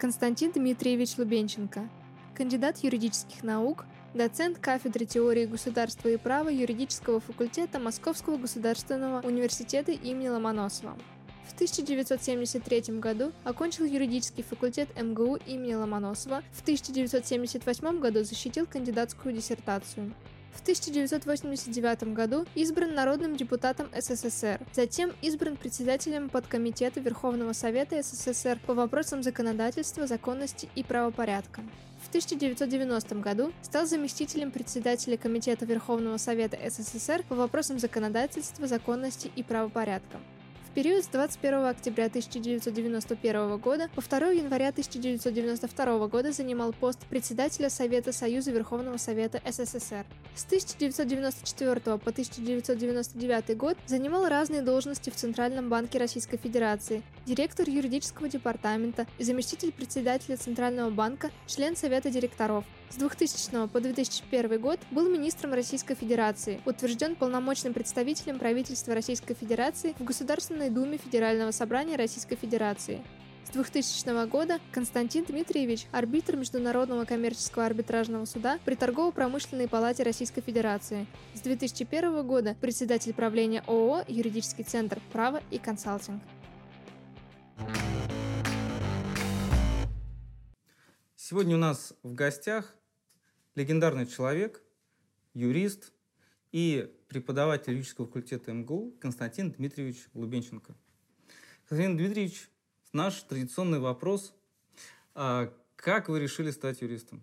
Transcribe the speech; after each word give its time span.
Константин 0.00 0.50
Дмитриевич 0.52 1.18
Лубенченко, 1.18 1.86
кандидат 2.34 2.78
юридических 2.78 3.42
наук, 3.42 3.84
доцент 4.14 4.58
кафедры 4.58 5.04
теории 5.04 5.44
государства 5.44 6.08
и 6.08 6.16
права 6.16 6.48
юридического 6.48 7.20
факультета 7.20 7.78
Московского 7.78 8.38
государственного 8.38 9.20
университета 9.20 9.92
имени 9.92 10.28
Ломоносова. 10.28 10.96
В 11.46 11.52
1973 11.52 12.98
году 12.98 13.32
окончил 13.44 13.84
юридический 13.84 14.42
факультет 14.42 14.88
МГУ 14.98 15.36
имени 15.46 15.74
Ломоносова, 15.74 16.42
в 16.50 16.62
1978 16.62 18.00
году 18.00 18.24
защитил 18.24 18.66
кандидатскую 18.66 19.34
диссертацию. 19.34 20.14
В 20.54 20.62
1989 20.62 22.12
году 22.12 22.44
избран 22.54 22.94
народным 22.94 23.36
депутатом 23.36 23.88
СССР, 23.98 24.60
затем 24.72 25.12
избран 25.22 25.56
председателем 25.56 26.28
подкомитета 26.28 27.00
Верховного 27.00 27.52
Совета 27.52 28.02
СССР 28.02 28.58
по 28.66 28.74
вопросам 28.74 29.22
законодательства, 29.22 30.06
законности 30.06 30.68
и 30.74 30.82
правопорядка. 30.84 31.62
В 32.04 32.08
1990 32.08 33.14
году 33.16 33.52
стал 33.62 33.86
заместителем 33.86 34.50
председателя 34.50 35.16
Комитета 35.16 35.66
Верховного 35.66 36.16
Совета 36.16 36.58
СССР 36.68 37.22
по 37.28 37.34
вопросам 37.34 37.78
законодательства, 37.78 38.66
законности 38.66 39.30
и 39.36 39.42
правопорядка. 39.42 40.18
В 40.70 40.72
период 40.72 41.04
с 41.04 41.08
21 41.08 41.64
октября 41.64 42.06
1991 42.06 43.56
года 43.58 43.90
по 43.92 44.02
2 44.02 44.28
января 44.28 44.68
1992 44.68 46.06
года 46.06 46.30
занимал 46.30 46.72
пост 46.72 47.00
председателя 47.08 47.68
Совета 47.68 48.12
Союза 48.12 48.52
Верховного 48.52 48.96
Совета 48.96 49.42
СССР. 49.44 50.06
С 50.36 50.44
1994 50.44 51.80
по 51.80 52.10
1999 52.10 53.56
год 53.56 53.76
занимал 53.86 54.28
разные 54.28 54.62
должности 54.62 55.10
в 55.10 55.16
Центральном 55.16 55.70
банке 55.70 55.98
Российской 55.98 56.36
Федерации, 56.36 57.02
директор 57.26 57.68
юридического 57.68 58.28
департамента 58.28 59.08
и 59.18 59.24
заместитель 59.24 59.72
председателя 59.72 60.36
Центрального 60.36 60.90
банка, 60.90 61.32
член 61.48 61.74
Совета 61.74 62.10
директоров, 62.10 62.64
с 62.90 62.96
2000 62.96 63.68
по 63.68 63.80
2001 63.80 64.60
год 64.60 64.80
был 64.90 65.08
министром 65.08 65.54
Российской 65.54 65.94
Федерации, 65.94 66.60
утвержден 66.66 67.14
полномочным 67.14 67.72
представителем 67.72 68.38
правительства 68.38 68.94
Российской 68.94 69.34
Федерации 69.34 69.94
в 69.98 70.04
Государственной 70.04 70.70
Думе 70.70 70.98
Федерального 70.98 71.52
собрания 71.52 71.96
Российской 71.96 72.34
Федерации. 72.34 73.00
С 73.46 73.50
2000 73.50 74.26
года 74.28 74.58
Константин 74.72 75.24
Дмитриевич– 75.24 75.86
арбитр 75.92 76.36
Международного 76.36 77.04
коммерческого 77.04 77.64
арбитражного 77.64 78.24
суда 78.24 78.58
при 78.64 78.74
Торгово-промышленной 78.74 79.68
палате 79.68 80.02
Российской 80.02 80.40
Федерации. 80.40 81.06
С 81.34 81.40
2001 81.40 82.26
года 82.26 82.56
председатель 82.60 83.14
правления 83.14 83.62
ООО 83.66 84.04
«Юридический 84.08 84.64
центр. 84.64 85.00
Право 85.12 85.40
и 85.50 85.58
консалтинг». 85.58 86.20
Сегодня 91.16 91.54
у 91.54 91.60
нас 91.60 91.92
в 92.02 92.14
гостях 92.14 92.74
легендарный 93.54 94.06
человек, 94.06 94.62
юрист 95.34 95.92
и 96.52 96.92
преподаватель 97.08 97.72
юридического 97.72 98.06
факультета 98.06 98.52
МГУ 98.52 98.94
Константин 99.00 99.52
Дмитриевич 99.52 100.08
Лубенченко. 100.14 100.74
Константин 101.68 101.96
Дмитриевич, 101.96 102.50
наш 102.92 103.22
традиционный 103.22 103.78
вопрос. 103.78 104.34
А 105.14 105.52
как 105.76 106.08
вы 106.08 106.20
решили 106.20 106.50
стать 106.50 106.82
юристом? 106.82 107.22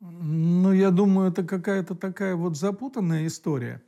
Ну, 0.00 0.72
я 0.72 0.90
думаю, 0.90 1.30
это 1.30 1.42
какая-то 1.42 1.94
такая 1.94 2.36
вот 2.36 2.56
запутанная 2.56 3.26
история. 3.26 3.82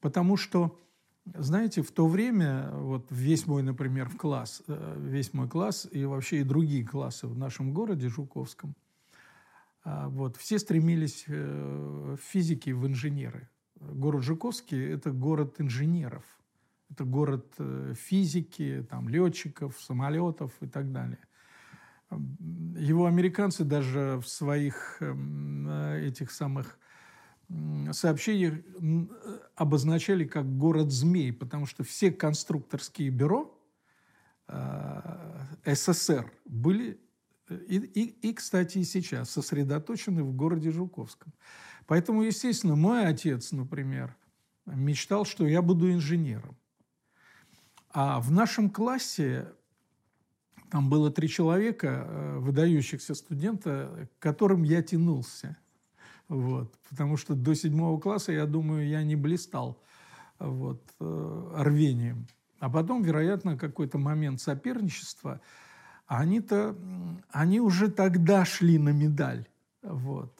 Потому 0.00 0.36
что, 0.36 0.78
знаете, 1.24 1.82
в 1.82 1.90
то 1.90 2.06
время, 2.06 2.70
вот 2.72 3.06
весь 3.10 3.46
мой, 3.46 3.62
например, 3.62 4.08
в 4.10 4.16
класс, 4.16 4.62
э, 4.66 4.96
весь 4.98 5.32
мой 5.32 5.48
класс 5.48 5.88
и 5.90 6.04
вообще 6.04 6.40
и 6.40 6.44
другие 6.44 6.86
классы 6.86 7.26
в 7.26 7.36
нашем 7.36 7.72
городе 7.72 8.08
Жуковском– 8.08 8.74
вот. 9.86 10.36
Все 10.36 10.58
стремились 10.58 11.24
э, 11.28 12.16
в 12.18 12.20
физике, 12.20 12.74
в 12.74 12.86
инженеры. 12.86 13.48
Город 13.76 14.24
Жуковский– 14.24 14.84
это 14.92 15.12
город 15.12 15.60
инженеров. 15.60 16.24
Это 16.90 17.04
город 17.04 17.54
э, 17.58 17.94
физики, 17.96 18.84
там, 18.90 19.08
летчиков, 19.08 19.78
самолетов 19.80 20.52
и 20.60 20.66
так 20.66 20.90
далее. 20.90 21.20
Его 22.10 23.06
американцы 23.06 23.64
даже 23.64 24.20
в 24.20 24.28
своих 24.28 24.96
эм, 25.00 25.68
э, 25.68 26.08
этих 26.08 26.32
самых 26.32 26.78
сообщениях 27.92 28.54
обозначали 29.54 30.24
как 30.24 30.58
город 30.58 30.90
змей, 30.90 31.32
потому 31.32 31.66
что 31.66 31.84
все 31.84 32.10
конструкторские 32.10 33.10
бюро 33.10 33.56
СССР 35.64 36.32
были 36.44 36.98
и, 37.50 37.76
и, 37.76 38.28
и, 38.28 38.32
кстати, 38.34 38.78
и 38.78 38.84
сейчас 38.84 39.30
сосредоточены 39.30 40.22
в 40.22 40.32
городе 40.34 40.70
Жуковском. 40.70 41.32
Поэтому, 41.86 42.22
естественно, 42.22 42.74
мой 42.74 43.06
отец, 43.06 43.52
например, 43.52 44.16
мечтал, 44.66 45.24
что 45.24 45.46
я 45.46 45.62
буду 45.62 45.90
инженером. 45.92 46.56
А 47.90 48.20
в 48.20 48.30
нашем 48.30 48.68
классе 48.68 49.52
там 50.70 50.90
было 50.90 51.10
три 51.12 51.28
человека, 51.28 52.06
э, 52.08 52.38
выдающихся 52.38 53.14
студента, 53.14 54.08
к 54.18 54.22
которым 54.22 54.64
я 54.64 54.82
тянулся. 54.82 55.56
Вот. 56.28 56.76
Потому 56.90 57.16
что 57.16 57.34
до 57.34 57.54
седьмого 57.54 58.00
класса, 58.00 58.32
я 58.32 58.46
думаю, 58.46 58.88
я 58.88 59.04
не 59.04 59.14
блистал 59.14 59.80
вот, 60.40 60.82
э, 60.98 61.52
рвением. 61.58 62.26
А 62.58 62.68
потом, 62.68 63.02
вероятно, 63.02 63.56
какой-то 63.56 63.98
момент 63.98 64.40
соперничества– 64.40 65.40
они-то, 66.06 66.76
они 67.30 67.60
уже 67.60 67.90
тогда 67.90 68.44
шли 68.44 68.78
на 68.78 68.90
медаль. 68.90 69.46
Вот. 69.82 70.32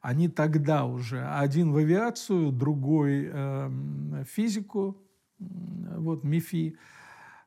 Они 0.00 0.28
тогда 0.28 0.84
уже. 0.84 1.24
Один 1.24 1.72
в 1.72 1.76
авиацию, 1.76 2.50
другой 2.50 3.30
э, 3.32 4.24
физику, 4.26 4.96
вот, 5.38 6.24
МИФИ. 6.24 6.76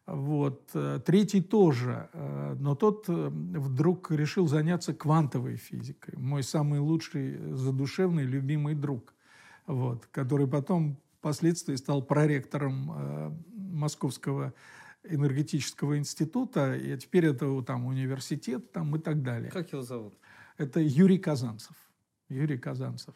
Вот. 0.05 0.71
Третий 1.05 1.41
тоже. 1.41 2.09
Э, 2.13 2.55
но 2.59 2.75
тот 2.75 3.05
э, 3.07 3.29
вдруг 3.29 4.11
решил 4.11 4.47
заняться 4.47 4.93
квантовой 4.93 5.57
физикой. 5.57 6.15
Мой 6.17 6.43
самый 6.43 6.79
лучший, 6.79 7.53
задушевный, 7.53 8.23
любимый 8.23 8.75
друг. 8.75 9.13
Вот. 9.65 10.05
Который 10.11 10.47
потом 10.47 10.97
впоследствии 11.19 11.75
стал 11.75 12.03
проректором 12.03 12.91
э, 12.91 13.31
Московского 13.55 14.53
энергетического 15.09 15.97
института, 15.97 16.75
и 16.75 16.97
теперь 16.97 17.25
это 17.27 17.61
там 17.61 17.85
университет 17.85 18.71
там, 18.71 18.95
и 18.95 18.99
так 18.99 19.23
далее. 19.23 19.51
Как 19.51 19.71
его 19.71 19.81
зовут? 19.81 20.17
Это 20.57 20.79
Юрий 20.79 21.17
Казанцев. 21.17 21.75
Юрий 22.29 22.57
Казанцев. 22.57 23.13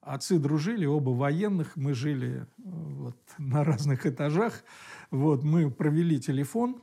Отцы 0.00 0.38
дружили, 0.38 0.86
оба 0.86 1.10
военных, 1.10 1.76
мы 1.76 1.94
жили 1.94 2.46
вот, 2.56 3.18
на 3.38 3.64
разных 3.64 4.06
этажах. 4.06 4.64
Вот, 5.10 5.44
мы 5.44 5.70
провели 5.70 6.18
телефон, 6.18 6.82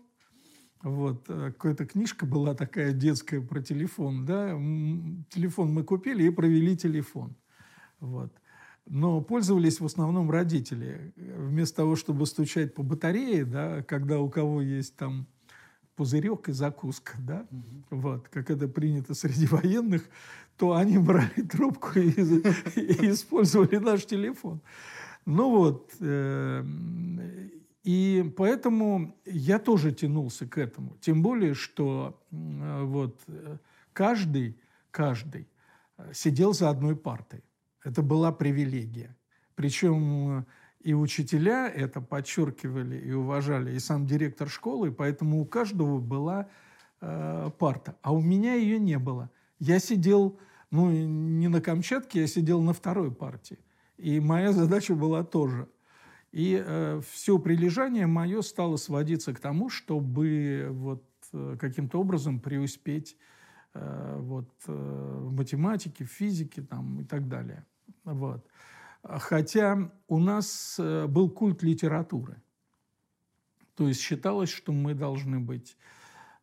вот, 0.84 1.26
какая-то 1.28 1.86
книжка 1.86 2.26
была 2.26 2.54
такая 2.54 2.94
детская 2.94 3.42
про 3.42 3.62
телефон, 3.62 4.26
да, 4.26 4.52
телефон 5.30 5.74
мы 5.74 5.84
купили 5.84 6.24
и 6.26 6.30
провели 6.30 6.78
телефон. 6.78 7.36
Вот 8.00 8.32
но 8.90 9.22
пользовались 9.22 9.80
в 9.80 9.86
основном 9.86 10.32
родители. 10.32 11.14
Вместо 11.16 11.78
того, 11.78 11.96
чтобы 11.96 12.26
стучать 12.26 12.74
по 12.74 12.84
батарее, 12.84 13.46
да, 13.46 13.84
когда 13.84 14.20
у 14.20 14.30
кого 14.30 14.62
есть 14.62 14.96
там 14.96 15.28
пузырек 15.96 16.50
и 16.50 16.52
закуска, 16.52 17.14
да, 17.20 17.48
угу. 17.52 18.02
вот, 18.02 18.30
как 18.30 18.50
это 18.50 18.68
принято 18.68 19.14
среди 19.14 19.48
военных, 19.52 20.04
то 20.58 20.76
они 20.76 20.98
брали 20.98 21.42
трубку 21.52 22.00
и, 22.00 22.10
и 22.10 23.12
использовали 23.12 23.78
наш 23.78 24.06
телефон. 24.06 24.62
Ну 25.26 25.50
вот, 25.50 25.94
э, 26.00 26.64
и 27.84 28.34
поэтому 28.38 29.18
я 29.26 29.60
тоже 29.60 29.92
тянулся 29.92 30.48
к 30.48 30.58
этому. 30.58 30.98
Тем 31.02 31.22
более, 31.22 31.54
что 31.54 32.22
э, 32.32 32.84
вот 32.84 33.20
каждый, 33.92 34.58
каждый 34.92 35.48
сидел 36.14 36.54
за 36.54 36.70
одной 36.70 36.96
партой. 36.96 37.44
Это 37.88 38.02
была 38.02 38.34
привилегия. 38.34 39.16
Причем 39.56 40.46
и 40.82 40.94
учителя 40.94 41.70
это 41.70 42.02
подчеркивали 42.02 42.98
и 42.98 43.12
уважали, 43.14 43.74
и 43.74 43.80
сам 43.80 44.06
директор 44.06 44.50
школы, 44.50 44.92
поэтому 44.92 45.40
у 45.40 45.46
каждого 45.46 46.00
была 46.00 46.50
э, 47.00 47.50
парта. 47.58 47.96
А 48.02 48.14
у 48.14 48.22
меня 48.22 48.56
ее 48.56 48.78
не 48.78 49.00
было. 49.00 49.30
Я 49.60 49.80
сидел, 49.80 50.38
ну, 50.70 50.92
не 50.92 51.48
на 51.48 51.62
Камчатке, 51.62 52.22
я 52.22 52.28
сидел 52.28 52.62
на 52.62 52.74
второй 52.74 53.10
партии. 53.12 53.60
И 53.96 54.20
моя 54.20 54.52
задача 54.52 54.96
была 54.96 55.24
тоже. 55.24 55.70
И 56.34 56.62
э, 56.62 57.02
все 57.10 57.40
прилежание 57.40 58.06
мое 58.06 58.42
стало 58.42 58.76
сводиться 58.76 59.34
к 59.34 59.40
тому, 59.40 59.70
чтобы 59.70 60.68
вот 60.72 61.06
э, 61.32 61.56
каким-то 61.58 62.02
образом 62.02 62.42
преуспеть 62.42 63.18
э, 63.74 64.18
вот, 64.20 64.50
э, 64.68 65.20
в 65.22 65.32
математике, 65.32 66.04
в 66.04 66.12
физике 66.12 66.62
там, 66.62 67.00
и 67.00 67.06
так 67.06 67.30
далее. 67.30 67.66
Вот. 68.04 68.46
Хотя 69.04 69.92
у 70.08 70.20
нас 70.20 70.76
э, 70.80 71.08
был 71.08 71.30
культ 71.30 71.64
литературы. 71.64 72.42
То 73.76 73.88
есть 73.88 74.02
считалось, 74.02 74.50
что 74.50 74.72
мы 74.72 74.94
должны 74.96 75.40
быть 75.40 75.78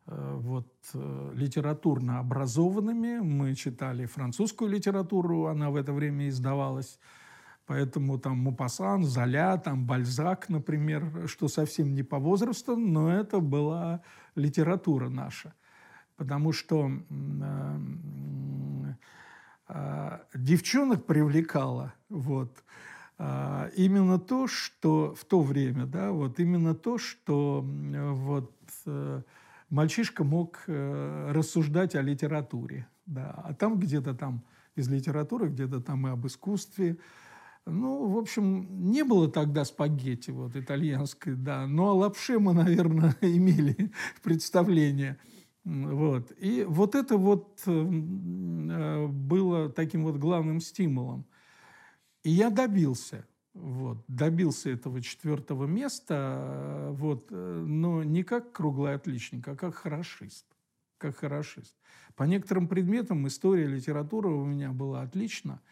э, 0.07 0.35
вот, 0.39 0.67
э, 0.93 1.31
литературно 1.35 2.19
образованными. 2.19 3.19
Мы 3.19 3.55
читали 3.55 4.05
французскую 4.05 4.71
литературу, 4.71 5.45
она 5.47 5.69
в 5.69 5.75
это 5.75 5.93
время 5.93 6.29
издавалась. 6.29 6.97
Поэтому 7.67 8.19
там 8.19 8.37
Мупасан, 8.37 9.03
Золя, 9.03 9.57
там 9.57 9.85
Бальзак, 9.85 10.49
например, 10.49 11.27
что 11.27 11.47
совсем 11.47 11.93
не 11.93 12.03
по 12.03 12.19
возрасту, 12.19 12.77
но 12.77 13.11
это 13.11 13.39
была 13.39 14.01
литература 14.35 15.09
наша. 15.09 15.53
Потому 16.15 16.51
что 16.51 16.89
девчонок 20.33 21.05
привлекало 21.05 21.93
вот, 22.09 22.63
э, 23.17 23.71
именно 23.75 24.19
то, 24.19 24.47
что 24.47 25.15
в 25.15 25.25
то 25.25 25.41
время, 25.41 25.85
да, 25.85 26.11
вот 26.11 26.39
именно 26.39 26.75
то, 26.75 26.97
что 26.97 27.65
вот, 27.65 28.53
э, 28.85 29.21
мальчишка 29.69 30.23
мог 30.23 30.63
э, 30.67 31.31
рассуждать 31.31 31.95
о 31.95 32.01
литературе. 32.01 32.87
Да, 33.05 33.31
а 33.43 33.53
там 33.53 33.79
где-то 33.79 34.15
там 34.15 34.43
из 34.75 34.89
литературы, 34.89 35.49
где-то 35.49 35.79
там 35.79 36.07
и 36.07 36.09
об 36.09 36.25
искусстве, 36.25 36.97
ну, 37.67 38.07
в 38.07 38.17
общем, 38.17 38.91
не 38.91 39.03
было 39.03 39.29
тогда 39.29 39.65
спагетти 39.65 40.29
вот 40.29 40.55
итальянской, 40.55 41.33
да, 41.33 41.65
но 41.65 41.89
о 41.89 41.93
лапше 41.95 42.37
мы, 42.39 42.53
наверное, 42.53 43.15
имели 43.21 43.91
представление. 44.21 45.17
Вот. 45.63 46.31
И 46.37 46.63
вот 46.67 46.93
это 46.93 47.17
вот 47.17 47.61
э, 47.65 47.71
было 49.07 49.69
таким 49.69 50.03
вот 50.03 50.17
главным 50.17 50.59
стимулом. 50.59 51.25
И 52.23 52.31
я 52.31 52.49
добился, 52.49 53.25
вот, 53.53 54.03
добился 54.07 54.69
этого 54.69 55.01
четвертого 55.01 55.65
места, 55.65 56.89
вот, 56.91 57.27
но 57.29 58.03
не 58.03 58.23
как 58.23 58.51
круглый 58.51 58.95
отличник, 58.95 59.47
а 59.47 59.55
как 59.55 59.75
хорошист. 59.75 60.45
Как 60.97 61.17
хорошист. 61.17 61.75
По 62.15 62.23
некоторым 62.23 62.67
предметам 62.67 63.27
история, 63.27 63.67
литература 63.67 64.29
у 64.29 64.45
меня 64.45 64.71
была 64.71 65.01
отлично– 65.01 65.61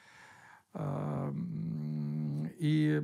и, 2.58 3.04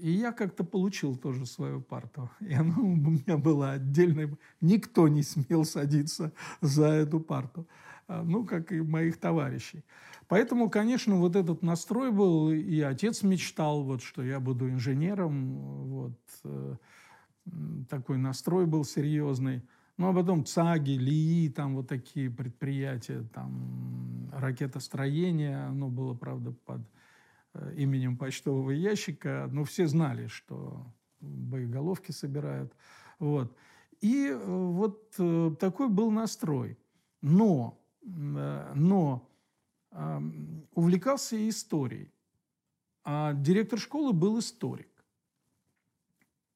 и 0.00 0.10
я 0.10 0.32
как-то 0.32 0.64
получил 0.64 1.16
тоже 1.16 1.46
свою 1.46 1.80
парту. 1.80 2.30
И 2.40 2.54
она 2.54 2.76
у 2.78 2.96
меня 2.96 3.36
была 3.36 3.72
отдельной. 3.72 4.36
Никто 4.60 5.08
не 5.08 5.22
смел 5.22 5.64
садиться 5.64 6.32
за 6.60 6.86
эту 6.86 7.20
парту. 7.20 7.66
А, 8.08 8.22
ну, 8.22 8.44
как 8.44 8.72
и 8.72 8.80
моих 8.80 9.18
товарищей. 9.18 9.84
Поэтому, 10.28 10.70
конечно, 10.70 11.16
вот 11.16 11.34
этот 11.34 11.62
настрой 11.62 12.12
был, 12.12 12.50
и 12.52 12.80
отец 12.80 13.22
мечтал, 13.22 13.82
вот, 13.82 14.02
что 14.02 14.22
я 14.22 14.38
буду 14.38 14.68
инженером. 14.68 15.56
Вот, 15.88 16.18
э, 16.44 16.76
такой 17.88 18.18
настрой 18.18 18.66
был 18.66 18.84
серьезный. 18.84 19.62
Ну, 19.98 20.08
а 20.08 20.14
потом 20.14 20.44
ЦАГИ, 20.44 20.98
ЛИИ, 20.98 21.48
там 21.48 21.74
вот 21.74 21.88
такие 21.88 22.30
предприятия, 22.30 23.22
там 23.34 24.30
ракетостроение, 24.32 25.64
оно 25.64 25.88
было, 25.88 26.14
правда, 26.14 26.52
под 26.52 26.82
э, 27.54 27.74
именем 27.76 28.16
почтового 28.16 28.70
ящика, 28.70 29.48
но 29.50 29.64
все 29.64 29.88
знали, 29.88 30.28
что 30.28 30.86
боеголовки 31.20 32.12
собирают. 32.12 32.72
Вот. 33.18 33.56
И 34.00 34.28
э, 34.28 34.36
вот 34.44 35.10
такой 35.58 35.88
был 35.88 36.12
настрой. 36.12 36.78
Но, 37.22 37.80
но 38.06 39.28
увлекался 40.74 41.48
историей. 41.48 42.12
А 43.04 43.32
директор 43.34 43.78
школы 43.78 44.12
был 44.12 44.38
историк. 44.38 44.88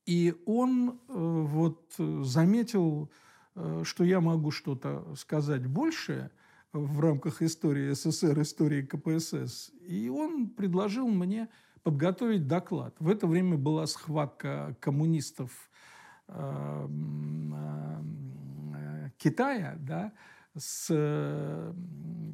И 0.06 0.34
он 0.46 1.00
вот 1.08 1.94
заметил 1.96 3.10
Э, 3.60 3.82
что 3.84 4.04
я 4.04 4.20
могу 4.20 4.50
что-то 4.50 5.14
сказать 5.16 5.66
большее 5.66 6.30
в 6.72 7.00
рамках 7.00 7.42
истории 7.42 7.92
СССР, 7.92 8.40
истории 8.42 8.82
КПСС. 8.82 9.72
И 9.82 10.08
он 10.08 10.48
предложил 10.50 11.08
мне 11.08 11.48
подготовить 11.82 12.46
доклад. 12.46 12.94
В 13.00 13.08
это 13.08 13.26
время 13.26 13.56
была 13.56 13.86
схватка 13.86 14.76
коммунистов 14.80 15.70
э, 16.28 16.88
э, 18.74 19.10
Китая 19.18 19.76
да, 19.80 20.12
с 20.56 21.74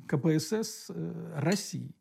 КПСС 0.08 0.90
России. 1.34 1.94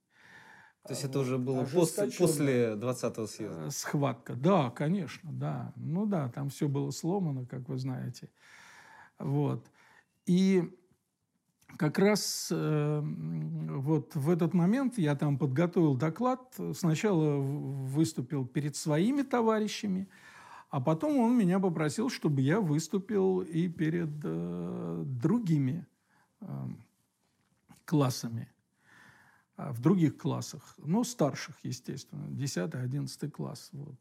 То 0.87 0.93
есть 0.93 1.03
это 1.03 1.19
уже 1.19 1.39
было 1.39 1.63
после, 1.63 2.11
после 2.11 2.73
20-го 2.73 3.25
съезда? 3.25 3.71
Схватка, 3.71 4.35
да, 4.35 4.69
конечно, 4.69 5.31
да. 5.33 5.73
Ну 5.75 6.05
да, 6.05 6.29
там 6.29 6.49
все 6.49 6.67
было 6.67 6.91
сломано, 6.91 7.47
как 7.47 7.67
вы 7.67 7.79
знаете. 7.79 8.29
Вот. 9.17 9.65
И 10.27 10.71
как 11.77 11.97
раз 11.97 12.49
э, 12.51 13.01
вот 13.03 14.15
в 14.15 14.29
этот 14.29 14.53
момент 14.53 14.99
я 14.99 15.15
там 15.15 15.39
подготовил 15.39 15.95
доклад. 15.95 16.55
Сначала 16.75 17.37
выступил 17.37 18.45
перед 18.45 18.75
своими 18.75 19.23
товарищами, 19.23 20.07
а 20.69 20.79
потом 20.79 21.17
он 21.17 21.35
меня 21.35 21.59
попросил, 21.59 22.09
чтобы 22.09 22.41
я 22.41 22.61
выступил 22.61 23.41
и 23.41 23.67
перед 23.69 24.11
э, 24.23 25.03
другими 25.03 25.87
э, 25.87 25.94
классами, 27.85 28.49
а, 29.57 29.71
в 29.71 29.79
других 29.79 30.17
классах, 30.17 30.75
ну, 30.77 31.03
старших, 31.03 31.55
естественно, 31.63 32.27
10-11 32.29 33.29
класс. 33.29 33.69
Вот. 33.71 33.95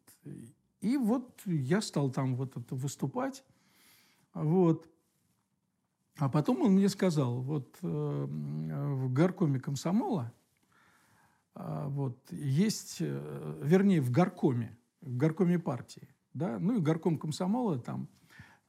И 0.81 0.97
вот 0.97 1.41
я 1.47 1.81
стал 1.81 2.11
там 2.11 2.35
вот 2.37 2.57
это 2.57 2.75
выступать. 2.75 3.45
Вот. 4.33 4.89
А 6.17 6.29
потом 6.29 6.63
он 6.63 6.73
мне 6.73 6.89
сказал, 6.89 7.41
вот 7.41 7.77
э, 7.83 7.87
в 7.87 9.13
горкоме 9.13 9.59
комсомола 9.59 10.33
э, 11.55 11.87
вот, 11.89 12.19
есть, 12.31 12.99
э, 13.01 13.61
вернее, 13.63 14.01
в 14.01 14.11
горкоме, 14.11 14.77
в 15.01 15.17
горкоме 15.17 15.59
партии, 15.59 16.09
да, 16.33 16.59
ну 16.61 16.77
и 16.77 16.81
горком 16.81 17.19
комсомола 17.19 17.81
там, 17.81 18.09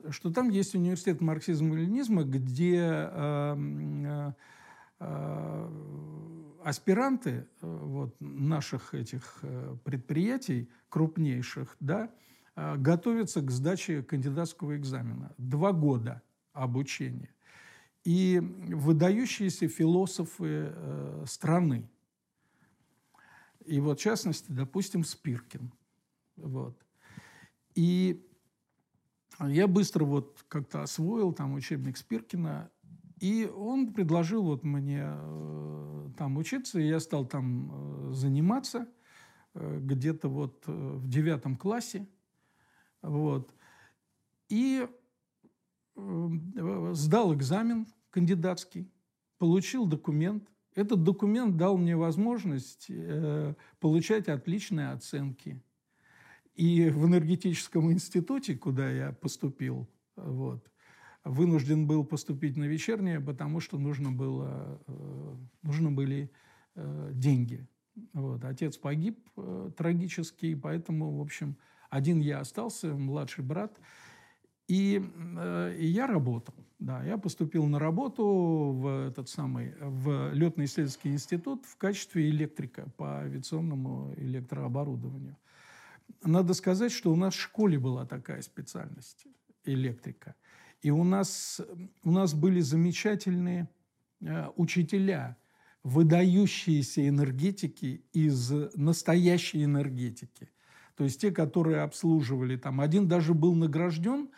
что 0.09 0.31
там 0.31 0.49
есть 0.49 0.75
университет 0.75 1.21
марксизма 1.21 1.75
и 1.75 1.85
ленизма, 1.85 2.23
где 2.23 2.77
э, 2.77 3.55
э, 3.57 4.33
э, 4.99 5.69
аспиранты 6.63 7.29
э, 7.29 7.45
вот, 7.61 8.15
наших 8.19 8.93
этих 8.93 9.39
э, 9.41 9.77
предприятий, 9.83 10.69
крупнейших, 10.89 11.75
да, 11.79 12.11
э, 12.55 12.75
готовятся 12.77 13.41
к 13.41 13.51
сдаче 13.51 14.03
кандидатского 14.03 14.77
экзамена. 14.77 15.33
Два 15.37 15.71
года 15.71 16.21
обучения 16.53 17.29
и 18.03 18.39
выдающиеся 18.39 19.67
философы 19.67 20.71
э, 20.71 21.23
страны. 21.27 21.89
И 23.65 23.79
вот, 23.79 23.99
в 23.99 24.03
частности, 24.03 24.51
допустим, 24.51 25.03
Спиркин. 25.03 25.71
Вот. 26.37 26.77
И 27.73 28.23
я 29.41 29.67
быстро 29.67 30.05
вот 30.05 30.43
как-то 30.47 30.83
освоил 30.83 31.33
там 31.33 31.53
учебник 31.53 31.97
Спиркина, 31.97 32.69
и 33.19 33.45
он 33.45 33.93
предложил 33.93 34.43
вот 34.43 34.63
мне 34.63 35.03
э, 35.05 36.09
там 36.17 36.37
учиться, 36.37 36.79
и 36.79 36.87
я 36.87 36.99
стал 36.99 37.25
там 37.25 38.11
э, 38.11 38.13
заниматься 38.13 38.87
э, 39.53 39.79
где-то 39.81 40.29
вот 40.29 40.63
э, 40.67 40.71
в 40.71 41.07
девятом 41.07 41.57
классе. 41.57 42.07
Вот. 43.01 43.53
И 44.49 44.87
Э, 45.95 46.91
сдал 46.93 47.33
экзамен 47.33 47.87
кандидатский, 48.09 48.91
получил 49.37 49.85
документ. 49.85 50.49
Этот 50.73 51.03
документ 51.03 51.55
дал 51.55 51.77
мне 51.77 51.95
возможность 51.95 52.87
э, 52.89 53.55
получать 53.79 54.27
отличные 54.27 54.91
оценки. 54.91 55.61
И 56.55 56.89
в 56.89 57.05
энергетическом 57.05 57.91
институте, 57.91 58.55
куда 58.55 58.89
я 58.89 59.11
поступил, 59.11 59.87
вот, 60.15 60.65
вынужден 61.23 61.85
был 61.85 62.05
поступить 62.05 62.55
на 62.55 62.63
вечернее, 62.63 63.19
потому 63.19 63.59
что 63.59 63.77
нужно, 63.77 64.11
было, 64.11 64.81
э, 64.87 65.35
нужно 65.63 65.91
были 65.91 66.31
деньги. 67.11 67.65
Вот. 68.11 68.43
Отец 68.43 68.77
погиб 68.77 69.17
трагически, 69.77 70.55
поэтому, 70.55 71.17
в 71.17 71.21
общем, 71.21 71.55
один 71.89 72.19
я 72.19 72.41
остался, 72.41 72.93
младший 72.93 73.45
брат– 73.45 73.79
и, 74.67 75.03
э, 75.37 75.75
и 75.77 75.85
я 75.85 76.07
работал. 76.07 76.55
Да, 76.79 77.03
я 77.03 77.17
поступил 77.17 77.65
на 77.65 77.79
работу 77.79 78.25
в 78.25 79.07
этот 79.07 79.29
самый 79.29 79.73
в 79.79 80.33
летно-исследовательский 80.33 81.11
институт 81.11 81.65
в 81.65 81.77
качестве 81.77 82.29
электрика 82.29 82.89
по 82.97 83.19
авиационному 83.19 84.13
электрооборудованию. 84.17 85.37
Надо 86.21 86.53
сказать, 86.53 86.91
что 86.91 87.11
у 87.11 87.15
нас 87.15 87.33
в 87.35 87.39
школе 87.39 87.79
была 87.79 88.05
такая 88.05 88.41
специальность 88.41 89.27
электрика. 89.63 90.35
И 90.81 90.91
у 90.91 91.03
нас, 91.03 91.61
у 92.03 92.11
нас 92.11 92.33
были 92.33 92.59
замечательные 92.59 93.69
э, 94.21 94.47
учителя, 94.55 95.37
выдающиеся 95.83 97.07
энергетики 97.07 98.05
из 98.11 98.51
настоящей 98.75 99.63
энергетики. 99.63 100.49
То 100.95 101.03
есть 101.03 101.21
те, 101.21 101.31
которые 101.31 101.81
обслуживали 101.81 102.55
там. 102.57 102.81
Один 102.81 103.07
даже 103.07 103.33
был 103.33 103.53
награжден 103.53 104.31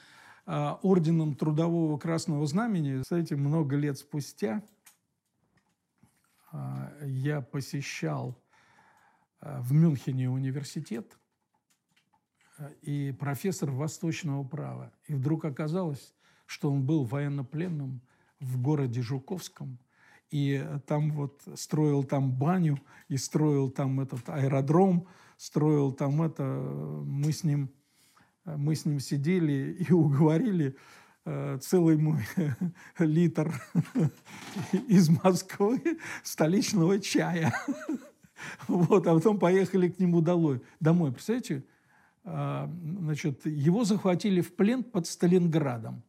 а, 0.46 0.80
орденом 0.82 1.36
Трудового 1.36 1.98
Красного 1.98 2.46
Знамени. 2.48 3.02
Кстати, 3.02 3.36
много 3.36 3.78
лет 3.78 3.98
спустя 3.98 4.64
а, 6.52 6.92
я 7.06 7.42
посещал 7.42 8.42
в 9.40 9.72
Мюнхене 9.72 10.30
университет 10.30 11.18
и 12.82 13.16
профессор 13.20 13.72
восточного 13.72 14.44
права. 14.44 14.92
И 15.08 15.14
вдруг 15.14 15.46
оказалось, 15.46 16.14
что 16.46 16.72
он 16.72 16.86
был 16.86 17.04
военнопленным 17.04 18.02
в 18.40 18.62
городе 18.62 19.02
Жуковском, 19.02 19.80
и 20.30 20.66
там 20.86 21.12
вот 21.12 21.42
строил 21.56 22.04
там 22.04 22.32
баню, 22.32 22.80
и 23.08 23.18
строил 23.18 23.70
там 23.70 24.00
этот 24.00 24.28
аэродром, 24.30 25.08
строил 25.38 25.92
там 25.92 26.22
это, 26.22 26.44
мы 26.44 27.32
с 27.32 27.44
ним 27.44 27.72
мы 28.56 28.76
с 28.76 28.86
ним 28.86 29.00
сидели 29.00 29.74
и 29.74 29.92
уговорили 29.92 30.76
э, 31.26 31.60
целый 31.62 31.98
мой 31.98 32.26
литр 33.00 33.54
из 34.88 35.10
Москвы 35.10 36.00
столичного 36.24 37.00
чая. 37.00 37.54
Вот, 38.68 39.08
а 39.08 39.16
потом 39.16 39.40
поехали 39.40 39.90
к 39.90 40.00
нему 40.00 40.22
долой, 40.22 40.62
домой. 40.80 41.12
Представляете, 41.12 41.66
значит, 42.28 43.46
его 43.46 43.86
захватили 43.86 44.42
в 44.42 44.54
плен 44.56 44.84
под 44.84 45.08
Сталинградом. 45.08 46.04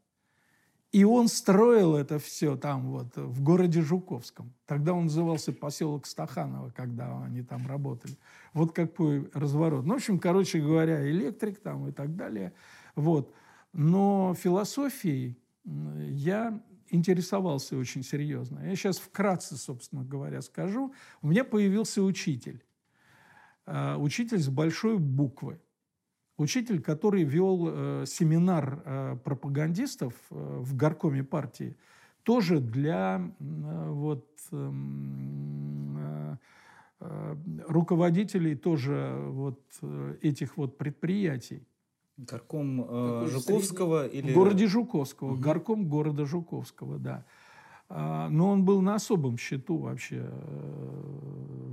И 0.91 1.05
он 1.05 1.29
строил 1.29 1.95
это 1.95 2.19
все 2.19 2.57
там 2.57 2.89
вот, 2.89 3.15
в 3.17 3.43
городе 3.43 3.83
Жуковском. 3.83 4.55
Тогда 4.67 4.95
он 4.95 5.05
назывался 5.05 5.53
поселок 5.53 6.07
Стаханово, 6.07 6.71
когда 6.71 7.23
они 7.25 7.43
там 7.43 7.67
работали. 7.67 8.17
Вот 8.55 8.73
какой 8.73 9.31
разворот. 9.35 9.85
Ну, 9.85 9.95
в 9.95 9.97
общем, 9.99 10.19
короче 10.19 10.61
говоря, 10.61 11.09
электрик 11.09 11.61
там 11.61 11.89
и 11.89 11.93
так 11.93 12.17
далее. 12.17 12.55
Вот. 12.95 13.35
Но 13.75 14.35
философией 14.35 15.39
я 15.65 16.59
интересовался 16.89 17.77
очень 17.77 18.03
серьезно. 18.03 18.61
Я 18.61 18.75
сейчас 18.75 18.99
вкратце, 18.99 19.57
собственно 19.57 20.05
говоря, 20.05 20.41
скажу. 20.41 20.95
У 21.21 21.29
меня 21.29 21.45
появился 21.45 22.03
учитель. 22.03 22.65
А, 23.67 23.99
учитель 23.99 24.39
с 24.39 24.49
большой 24.49 24.99
буквы 24.99 25.61
учитель, 26.39 26.81
который 26.81 27.25
вел 27.25 27.69
э, 27.69 28.05
семинар 28.07 28.83
э, 28.85 29.17
пропагандистов 29.23 30.15
э, 30.31 30.59
в 30.61 30.77
горкоме 30.77 31.25
партии, 31.25 31.77
тоже 32.23 32.61
для 32.61 33.33
вот, 33.39 34.27
эм, 34.53 36.39
руководителей 37.67 38.55
тоже 38.55 39.17
вот 39.29 39.61
этих 40.21 40.59
вот 40.59 40.77
предприятий. 40.77 41.67
Горком 42.19 42.85
э, 42.87 43.29
Жуковского 43.31 44.07
или... 44.07 44.31
В 44.31 44.35
городе 44.35 44.67
Жуковского, 44.67 45.33
угу. 45.33 45.41
горком 45.41 45.89
города 45.89 46.27
Жуковского, 46.27 46.99
да. 46.99 47.25
А, 47.89 48.29
но 48.29 48.51
он 48.51 48.65
был 48.65 48.83
на 48.83 48.97
особом 48.97 49.39
счету 49.39 49.79
вообще 49.79 50.29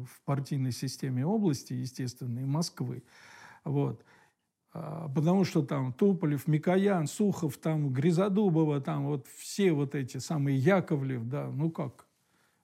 в 0.05 0.21
партийной 0.23 0.71
системе 0.71 1.25
области, 1.25 1.73
естественно, 1.73 2.39
и 2.39 2.45
Москвы. 2.45 3.03
Вот. 3.65 4.05
А, 4.77 5.07
потому 5.07 5.45
что 5.45 5.61
там 5.61 5.93
Туполев, 5.93 6.47
Микоян, 6.47 7.07
Сухов, 7.07 7.57
там 7.57 7.93
Гризодубова, 7.93 8.81
там 8.81 9.05
вот 9.05 9.25
все 9.27 9.71
вот 9.71 9.95
эти 9.95 10.17
самые 10.17 10.57
Яковлев, 10.57 11.23
да, 11.29 11.49
ну 11.49 11.71
как? 11.71 12.05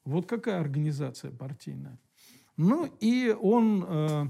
Вот 0.03 0.25
какая 0.25 0.59
организация 0.59 1.31
партийная. 1.31 1.97
Ну 2.57 2.85
и 2.99 3.33
он, 3.41 3.85
э, 3.87 4.25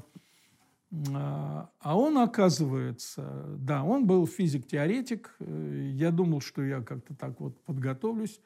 э, 0.91 1.05
а 1.07 1.97
он 1.97 2.19
оказывается, 2.19 3.55
да, 3.57 3.83
он 3.83 4.05
был 4.05 4.27
физик-теоретик. 4.27 5.35
Я 5.39 6.11
думал, 6.11 6.41
что 6.41 6.61
я 6.61 6.83
как-то 6.83 7.15
так 7.15 7.39
вот 7.39 7.59
подготовлюсь 7.63 8.39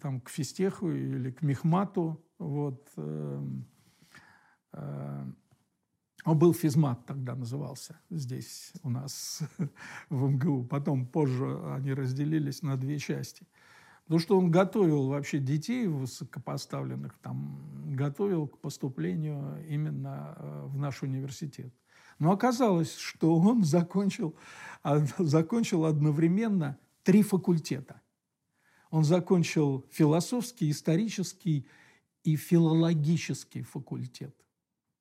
там 0.00 0.20
к 0.20 0.28
физтеху 0.28 0.90
или 0.90 1.30
к 1.30 1.42
мехмату, 1.42 2.20
вот. 2.38 2.90
Э, 2.96 3.40
э, 4.72 5.24
он 6.24 6.38
был 6.38 6.54
физмат 6.54 7.04
тогда 7.06 7.34
назывался 7.34 7.98
здесь 8.10 8.72
у 8.82 8.90
нас 8.90 9.42
в 10.08 10.28
МГУ. 10.28 10.64
Потом 10.64 11.06
позже 11.06 11.60
они 11.74 11.92
разделились 11.92 12.62
на 12.62 12.76
две 12.76 12.98
части. 12.98 13.46
Потому 14.04 14.20
что 14.20 14.38
он 14.38 14.50
готовил 14.50 15.08
вообще 15.08 15.38
детей 15.38 15.86
высокопоставленных, 15.86 17.16
там, 17.22 17.94
готовил 17.94 18.48
к 18.48 18.58
поступлению 18.58 19.64
именно 19.66 20.34
э, 20.36 20.66
в 20.66 20.76
наш 20.76 21.02
университет. 21.02 21.72
Но 22.18 22.32
оказалось, 22.32 22.96
что 22.96 23.36
он 23.36 23.64
закончил, 23.64 24.34
закончил 25.18 25.84
одновременно 25.86 26.78
три 27.02 27.22
факультета. 27.22 28.00
Он 28.90 29.04
закончил 29.04 29.84
философский, 29.90 30.70
исторический 30.70 31.66
и 32.22 32.36
филологический 32.36 33.62
факультет. 33.62 34.34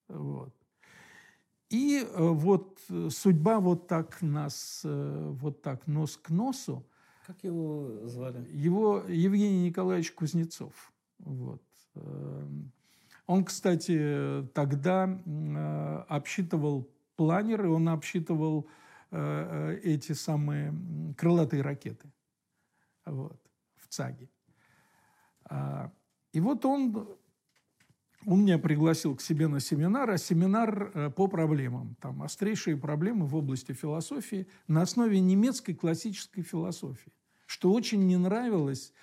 Вот. 0.08 0.54
И 1.74 2.06
э, 2.06 2.06
вот 2.16 2.80
э, 2.90 3.10
судьба 3.10 3.60
вот 3.60 3.88
так 3.88 4.22
нас, 4.22 4.82
э, 4.86 5.30
вот 5.42 5.64
так 5.64 5.88
нос 5.88 6.18
к 6.18 6.30
носу. 6.30 6.86
Как 7.26 7.44
его 7.44 8.06
звали? 8.06 8.48
Его 8.52 9.04
Евгений 9.08 9.66
Николаевич 9.70 10.12
Кузнецов. 10.12 10.94
Вот. 11.18 11.64
Он, 13.26 13.46
кстати, 13.46 14.46
тогда 14.54 15.20
обсчитывал 16.10 16.90
планеры, 17.16 17.70
он 17.70 17.88
обсчитывал 17.88 18.68
эти 19.12 20.12
самые 20.12 20.74
крылатые 21.18 21.62
ракеты 21.62 22.12
вот, 23.06 23.40
в 23.76 23.88
ЦАГе. 23.88 24.30
А, 25.46 25.92
и 26.34 26.42
вот 26.42 26.66
он 26.66 27.08
он 28.26 28.42
меня 28.42 28.58
пригласил 28.58 29.16
к 29.16 29.22
себе 29.22 29.48
на 29.48 29.60
семинар, 29.60 30.10
а 30.10 30.18
семинар 30.18 30.92
э, 30.94 31.10
по 31.10 31.28
проблемам. 31.28 31.96
Там 32.00 32.24
острейшие 32.24 32.78
проблемы 32.78 33.26
в 33.26 33.36
области 33.36 33.74
философии 33.74 34.48
на 34.68 34.82
основе 34.82 35.20
немецкой 35.20 35.74
классической 35.74 36.44
философии, 36.44 37.12
что 37.46 37.72
очень 37.72 38.06
не 38.06 38.18
нравилось 38.18 38.94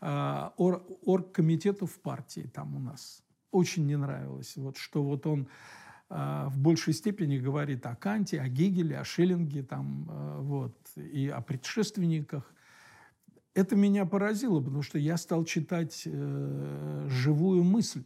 э, 0.00 0.50
ор, 0.56 0.84
оргкомитету 1.02 1.86
в 1.86 2.00
партии 2.00 2.50
там 2.52 2.76
у 2.76 2.78
нас. 2.78 3.22
Очень 3.50 3.86
не 3.86 3.96
нравилось, 3.96 4.56
вот, 4.56 4.76
что 4.76 5.02
вот 5.02 5.26
он 5.26 5.48
э, 6.10 6.46
в 6.48 6.58
большей 6.58 6.92
степени 6.92 7.38
говорит 7.38 7.86
о 7.86 7.96
Канте, 7.96 8.40
о 8.40 8.48
Гегеле, 8.48 8.98
о 8.98 9.04
Шеллинге 9.04 9.62
там, 9.62 10.08
э, 10.10 10.40
вот, 10.40 10.76
и 10.96 11.28
о 11.28 11.40
предшественниках. 11.40 12.52
Это 13.54 13.74
меня 13.74 14.06
поразило, 14.06 14.60
потому 14.60 14.82
что 14.82 14.98
я 14.98 15.16
стал 15.16 15.44
читать 15.44 16.02
э, 16.06 17.06
живую 17.08 17.64
мысль 17.64 18.04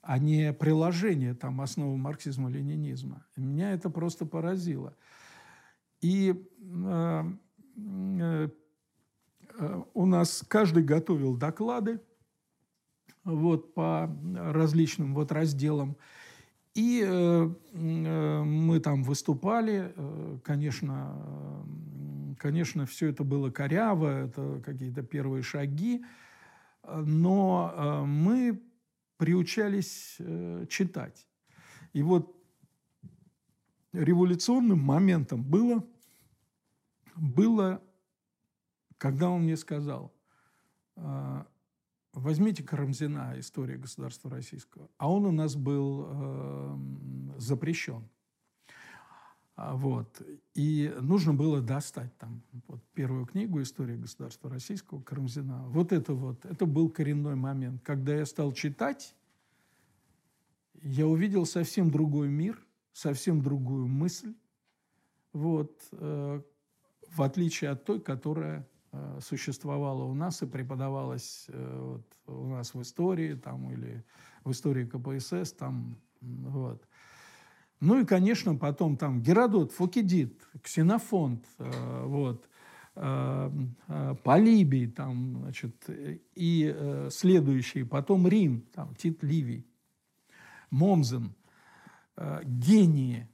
а 0.00 0.18
не 0.18 0.52
приложение 0.52 1.34
там, 1.34 1.60
основы 1.60 1.96
марксизма-ленинизма. 1.96 3.26
Меня 3.36 3.72
это 3.72 3.90
просто 3.90 4.26
поразило. 4.26 4.96
И 6.00 6.46
э, 6.60 7.24
э, 7.76 8.48
у 9.94 10.06
нас 10.06 10.44
каждый 10.46 10.84
готовил 10.84 11.36
доклады 11.36 12.00
вот, 13.24 13.74
по 13.74 14.10
различным 14.34 15.14
вот 15.14 15.32
разделам. 15.32 15.96
И 16.74 17.02
э, 17.04 17.50
э, 17.72 18.42
мы 18.44 18.80
там 18.80 19.02
выступали, 19.02 19.92
э, 19.94 20.38
конечно, 20.44 21.12
э, 21.16 22.34
конечно, 22.38 22.86
все 22.86 23.08
это 23.08 23.24
было 23.24 23.50
коряво, 23.50 24.26
это 24.26 24.62
какие-то 24.64 25.02
первые 25.02 25.42
шаги, 25.42 26.04
но 26.86 27.74
э, 27.74 28.04
мы 28.04 28.62
приучались 29.18 30.16
э, 30.20 30.64
читать. 30.70 31.26
И 31.92 32.02
вот 32.02 32.34
революционным 33.92 34.78
моментом 34.78 35.42
было, 35.44 35.84
было, 37.16 37.82
когда 38.96 39.28
он 39.28 39.42
мне 39.42 39.56
сказал, 39.56 40.14
э, 40.96 41.44
возьмите 42.12 42.62
Карамзина 42.62 43.34
«История 43.38 43.76
государства 43.76 44.30
российского». 44.30 44.88
А 44.96 45.10
он 45.10 45.26
у 45.26 45.32
нас 45.32 45.56
был 45.56 46.06
э, 46.08 46.78
запрещен. 47.38 48.08
А, 49.60 49.74
вот. 49.74 50.22
И 50.54 50.94
нужно 51.00 51.34
было 51.34 51.60
достать 51.60 52.16
там 52.18 52.42
вот, 52.68 52.80
первую 52.94 53.26
книгу 53.26 53.60
«История 53.60 53.96
государства 53.96 54.48
российского» 54.48 55.02
Карамзина. 55.02 55.64
Вот 55.70 55.92
это 55.92 56.14
вот, 56.14 56.44
это 56.44 56.64
был 56.64 56.88
коренной 56.88 57.34
момент. 57.34 57.82
Когда 57.82 58.14
я 58.14 58.24
стал 58.24 58.52
читать, 58.52 59.16
я 60.80 61.08
увидел 61.08 61.44
совсем 61.44 61.90
другой 61.90 62.28
мир, 62.28 62.64
совсем 62.92 63.42
другую 63.42 63.88
мысль, 63.88 64.32
вот, 65.32 65.76
э, 65.90 66.40
в 67.08 67.22
отличие 67.22 67.70
от 67.70 67.84
той, 67.84 68.00
которая 68.00 68.64
э, 68.92 69.18
существовала 69.20 70.04
у 70.04 70.14
нас 70.14 70.40
и 70.40 70.46
преподавалась 70.46 71.46
э, 71.48 71.80
вот, 71.80 72.06
у 72.28 72.46
нас 72.46 72.74
в 72.74 72.82
истории 72.82 73.34
там, 73.34 73.72
или 73.72 74.04
в 74.44 74.52
истории 74.52 74.84
КПСС. 74.84 75.52
Там, 75.52 75.98
вот. 76.20 76.87
Ну 77.80 78.00
и, 78.00 78.04
конечно, 78.04 78.56
потом 78.56 78.96
там 78.96 79.22
Геродот, 79.22 79.72
Фукидид, 79.72 80.42
Ксенофонт, 80.62 81.46
э, 81.58 82.04
вот, 82.06 82.48
э, 82.96 83.50
э, 83.88 84.14
Полибий, 84.24 84.90
там, 84.90 85.38
значит, 85.42 85.88
и 86.34 86.74
э, 86.74 87.08
следующие, 87.12 87.84
потом 87.84 88.26
Рим, 88.26 88.66
там, 88.74 88.96
Тит 88.96 89.22
Ливий, 89.22 89.64
Момзен, 90.70 91.34
э, 92.16 92.40
гении, 92.44 93.28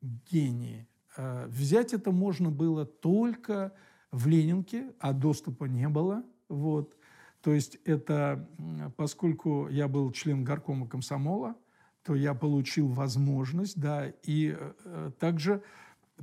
гении. 0.00 0.86
Э, 1.16 1.46
взять 1.48 1.92
это 1.92 2.12
можно 2.12 2.50
было 2.50 2.86
только 2.86 3.72
в 4.12 4.28
Ленинке, 4.28 4.92
а 5.00 5.12
доступа 5.12 5.64
не 5.64 5.88
было. 5.88 6.22
Вот. 6.48 6.96
То 7.42 7.52
есть 7.52 7.76
это, 7.84 8.48
поскольку 8.96 9.68
я 9.68 9.88
был 9.88 10.12
член 10.12 10.44
горкома 10.44 10.86
комсомола, 10.86 11.56
то 12.02 12.14
я 12.14 12.34
получил 12.34 12.88
возможность, 12.88 13.78
да, 13.78 14.12
и 14.22 14.56
э, 14.58 15.10
также 15.18 15.62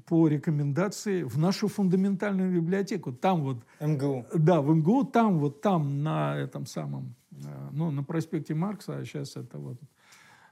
по 0.06 0.28
рекомендации 0.28 1.24
в 1.24 1.38
нашу 1.38 1.68
фундаментальную 1.68 2.54
библиотеку. 2.54 3.12
Там 3.12 3.42
вот... 3.44 3.66
МГУ. 3.80 4.26
Да, 4.34 4.62
в 4.62 4.76
МГУ, 4.76 5.06
там 5.06 5.40
вот, 5.40 5.62
там 5.62 6.04
на 6.04 6.36
этом 6.36 6.66
самом, 6.66 7.16
э, 7.32 7.70
ну, 7.72 7.92
на 7.92 8.04
проспекте 8.04 8.54
Маркса, 8.54 8.98
а 8.98 9.06
сейчас 9.06 9.36
это 9.36 9.58
вот 9.58 9.80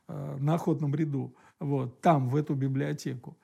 э, 0.08 0.38
на 0.40 0.56
Охотном 0.56 0.96
ряду, 0.96 1.36
вот, 1.60 2.02
там, 2.02 2.30
в 2.30 2.36
эту 2.36 2.56
библиотеку. 2.56 3.38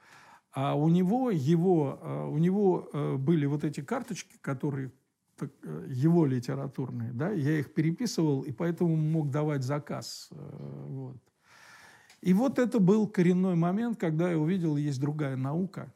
А 0.53 0.75
у 0.75 0.89
него, 0.89 1.31
его, 1.31 1.99
э, 2.01 2.27
у 2.27 2.37
него 2.37 2.89
были 3.17 3.45
вот 3.45 3.63
эти 3.63 3.81
карточки, 3.81 4.37
которые 4.41 4.91
его 5.87 6.27
литературные, 6.27 7.13
да, 7.13 7.31
я 7.31 7.57
их 7.57 7.73
переписывал, 7.73 8.41
и 8.41 8.51
поэтому 8.51 8.95
мог 8.95 9.31
давать 9.31 9.63
заказ. 9.63 10.29
Вот. 10.29 11.17
И 12.21 12.33
вот 12.33 12.59
это 12.59 12.79
был 12.79 13.07
коренной 13.07 13.55
момент, 13.55 13.99
когда 13.99 14.29
я 14.29 14.37
увидел, 14.37 14.77
есть 14.77 15.01
другая 15.01 15.35
наука, 15.35 15.93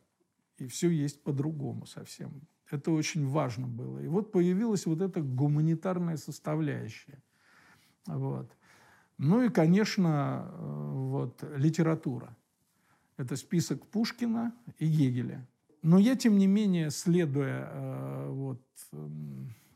и 0.58 0.67
все 0.67 0.89
есть 0.89 1.24
по-другому 1.24 1.86
совсем. 1.86 2.41
Это 2.72 2.91
очень 2.91 3.27
важно 3.27 3.67
было. 3.67 4.00
И 4.00 4.08
вот 4.08 4.32
появилась 4.32 4.86
вот 4.88 5.01
эта 5.01 5.22
гуманитарная 5.22 6.17
составляющая. 6.17 7.22
Вот. 8.08 8.51
Ну 9.17 9.44
и, 9.44 9.50
конечно, 9.50 10.50
э, 10.51 10.91
вот, 10.94 11.44
литература. 11.55 12.36
Это 13.17 13.36
список 13.36 13.86
Пушкина 13.86 14.53
и 14.79 14.88
Гегеля. 14.88 15.48
Но 15.84 16.00
я, 16.00 16.15
тем 16.15 16.38
не 16.38 16.48
менее, 16.48 16.89
следуя 16.89 17.70
э, 17.72 18.29
вот, 18.32 18.62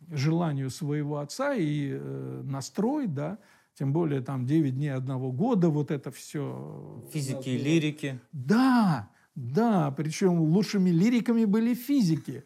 желанию 0.09 0.71
своего 0.71 1.19
отца 1.19 1.53
и 1.53 1.91
э, 1.91 2.41
настрой, 2.43 3.07
да, 3.07 3.37
тем 3.79 3.93
более 3.93 4.19
там 4.19 4.45
9 4.45 4.75
дней 4.75 4.89
одного 4.89 5.31
года, 5.31 5.69
вот 5.69 5.89
это 5.89 6.11
все. 6.11 7.01
Физики 7.13 7.47
и 7.47 7.57
лирики. 7.57 8.19
Да, 8.33 9.09
да, 9.35 9.89
причем 9.91 10.37
лучшими 10.41 10.89
лириками 10.89 11.45
были 11.45 11.73
физики, 11.73 12.43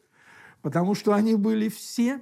потому 0.62 0.94
что 0.94 1.14
они 1.14 1.34
были 1.34 1.70
все 1.70 2.22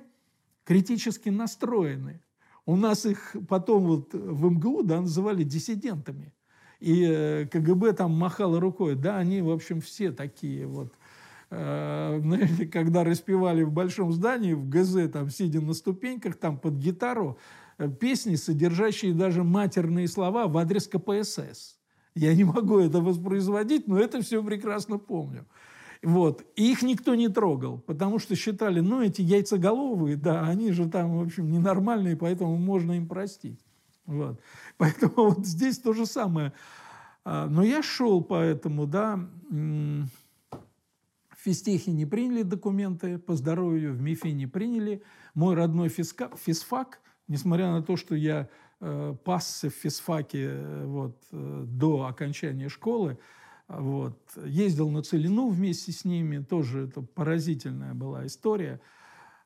критически 0.63 1.27
настроены. 1.27 2.22
У 2.65 2.77
нас 2.77 3.06
их 3.06 3.36
потом 3.50 3.84
вот 3.84 4.13
в 4.13 4.50
МГУ 4.50 4.84
да, 4.84 5.01
называли 5.01 5.44
диссидентами. 5.44 6.34
И 6.80 7.03
э, 7.03 7.48
КГБ 7.51 7.91
там 7.91 8.12
махало 8.12 8.62
рукой. 8.62 8.96
Да, 8.96 9.18
они, 9.18 9.41
в 9.41 9.50
общем, 9.50 9.82
все 9.82 10.13
такие 10.13 10.65
вот 10.65 10.94
э, 11.50 12.68
когда 12.72 13.03
распевали 13.03 13.63
в 13.63 13.74
большом 13.74 14.13
здании, 14.13 14.53
в 14.53 14.70
ГЗ, 14.70 15.12
там, 15.12 15.30
сидя 15.30 15.60
на 15.60 15.74
ступеньках, 15.74 16.38
там, 16.38 16.58
под 16.58 16.75
гитару, 16.75 17.38
Э, 17.38 17.61
песни, 17.88 18.35
содержащие 18.35 19.13
даже 19.13 19.43
матерные 19.43 20.07
слова 20.07 20.47
в 20.47 20.57
адрес 20.57 20.88
КПСС. 20.88 21.77
Я 22.15 22.35
не 22.35 22.43
могу 22.43 22.79
это 22.79 23.00
воспроизводить, 23.00 23.88
но 23.88 23.97
это 24.00 24.21
все 24.21 24.43
прекрасно 24.43 24.97
помню. 24.97 25.45
Вот. 26.03 26.43
И 26.55 26.71
их 26.71 26.81
никто 26.81 27.15
не 27.15 27.29
трогал, 27.29 27.79
потому 27.79 28.19
что 28.19 28.35
считали, 28.35 28.79
ну, 28.79 29.01
эти 29.01 29.22
яйцеголовые, 29.22 30.17
да, 30.17 30.41
они 30.48 30.72
же 30.72 30.89
там, 30.89 31.17
в 31.17 31.22
общем, 31.22 31.51
ненормальные, 31.51 32.17
поэтому 32.17 32.57
можно 32.57 32.94
им 32.94 33.07
простить. 33.07 33.63
Вот. 34.05 34.41
Поэтому 34.77 35.13
вот 35.29 35.46
здесь 35.46 35.77
то 35.77 35.94
же 35.94 36.05
самое. 36.07 36.53
А, 37.24 37.48
но 37.48 37.63
я 37.63 37.83
шел 37.83 38.24
по 38.24 38.41
этому, 38.41 38.87
да, 38.87 39.20
в 39.50 40.07
физтехе 41.37 41.91
не 41.91 42.07
приняли 42.07 42.41
документы, 42.41 43.20
по 43.20 43.35
здоровью 43.35 43.94
в 43.94 44.01
МИФе 44.01 44.31
не 44.31 44.48
приняли. 44.48 45.03
Мой 45.35 45.55
родной 45.55 45.89
физка, 45.89 46.31
физфак– 46.35 47.00
несмотря 47.31 47.72
на 47.72 47.81
то, 47.81 47.96
что 47.96 48.13
я 48.13 48.50
э, 48.81 49.15
пасся 49.24 49.70
в 49.70 49.74
физфаке 49.74 50.50
э, 50.51 50.85
вот, 50.85 51.17
э, 51.31 51.63
до 51.65 52.05
окончания 52.05 52.70
школы, 52.70 53.17
вот, 53.67 54.20
ездил 54.46 54.89
на 54.89 55.01
Целину 55.01 55.48
вместе 55.48 55.94
с 55.94 56.03
ними, 56.03 56.44
тоже 56.44 56.87
это 56.87 57.01
поразительная 57.01 57.94
была 57.94 58.25
история. 58.25 58.81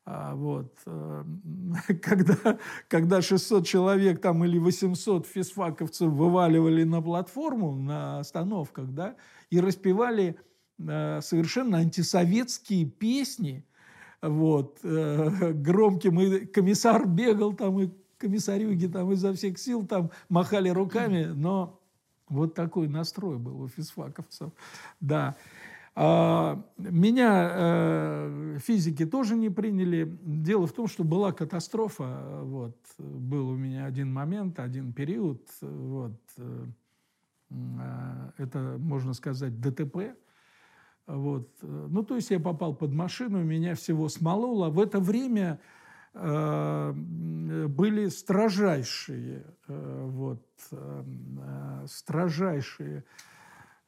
А, 0.04 0.36
вот, 0.36 0.74
э, 0.88 1.24
когда, 2.02 2.58
когда 2.88 3.22
600 3.22 3.66
человек 3.68 4.20
там 4.20 4.44
или 4.44 4.58
800 4.58 5.28
физфаковцев 5.28 6.12
вываливали 6.12 6.84
на 6.84 7.02
платформу 7.02 7.76
на 7.76 8.20
остановках, 8.20 8.90
да, 8.90 9.16
и 9.52 9.60
распевали 9.60 10.40
э, 10.80 11.22
совершенно 11.22 11.78
антисоветские 11.78 12.86
песни– 12.86 13.64
вот, 14.22 14.80
э, 14.84 15.52
громким, 15.54 16.20
и 16.20 16.46
комиссар 16.46 17.08
бегал 17.08 17.54
там, 17.54 17.80
и 17.80 17.90
комиссарюги 18.18 18.88
там 18.88 19.12
изо 19.12 19.34
всех 19.34 19.58
сил 19.58 19.86
там 19.86 20.12
махали 20.30 20.70
руками, 20.70 21.26
но 21.26 21.80
вот 22.30 22.54
такой 22.54 22.88
настрой 22.88 23.38
был 23.38 23.62
у 23.62 23.68
физфаковцев, 23.68 24.52
да. 25.00 25.36
А, 25.98 26.62
меня 26.78 27.50
э, 27.54 28.58
физики 28.62 29.06
тоже 29.06 29.36
не 29.38 29.50
приняли. 29.50 30.18
Дело 30.24 30.68
в 30.68 30.74
том, 30.74 30.88
что 30.88 31.06
была 31.06 31.32
катастрофа. 31.32 32.42
Вот, 32.44 32.76
был 32.98 33.50
у 33.50 33.56
меня 33.56 33.86
один 33.86 34.12
момент, 34.12 34.60
один 34.60 34.92
период. 34.92 35.42
Вот, 35.62 36.20
э, 36.38 36.66
это, 38.38 38.76
можно 38.78 39.14
сказать, 39.14 39.62
ДТП 39.62 40.16
вот. 41.08 41.50
Ну, 41.62 42.04
то 42.04 42.16
есть 42.16 42.32
я 42.32 42.40
попал 42.40 42.76
под 42.76 42.92
машину, 42.92 43.44
меня 43.44 43.76
всего 43.76 44.10
смололо. 44.10 44.70
В 44.70 44.80
это 44.80 45.00
время 45.00 45.60
э, 46.14 46.94
были 46.94 48.10
строжайшие, 48.10 49.46
э, 49.68 50.06
вот, 50.08 50.44
э, 50.72 51.86
строжайшие 51.88 53.04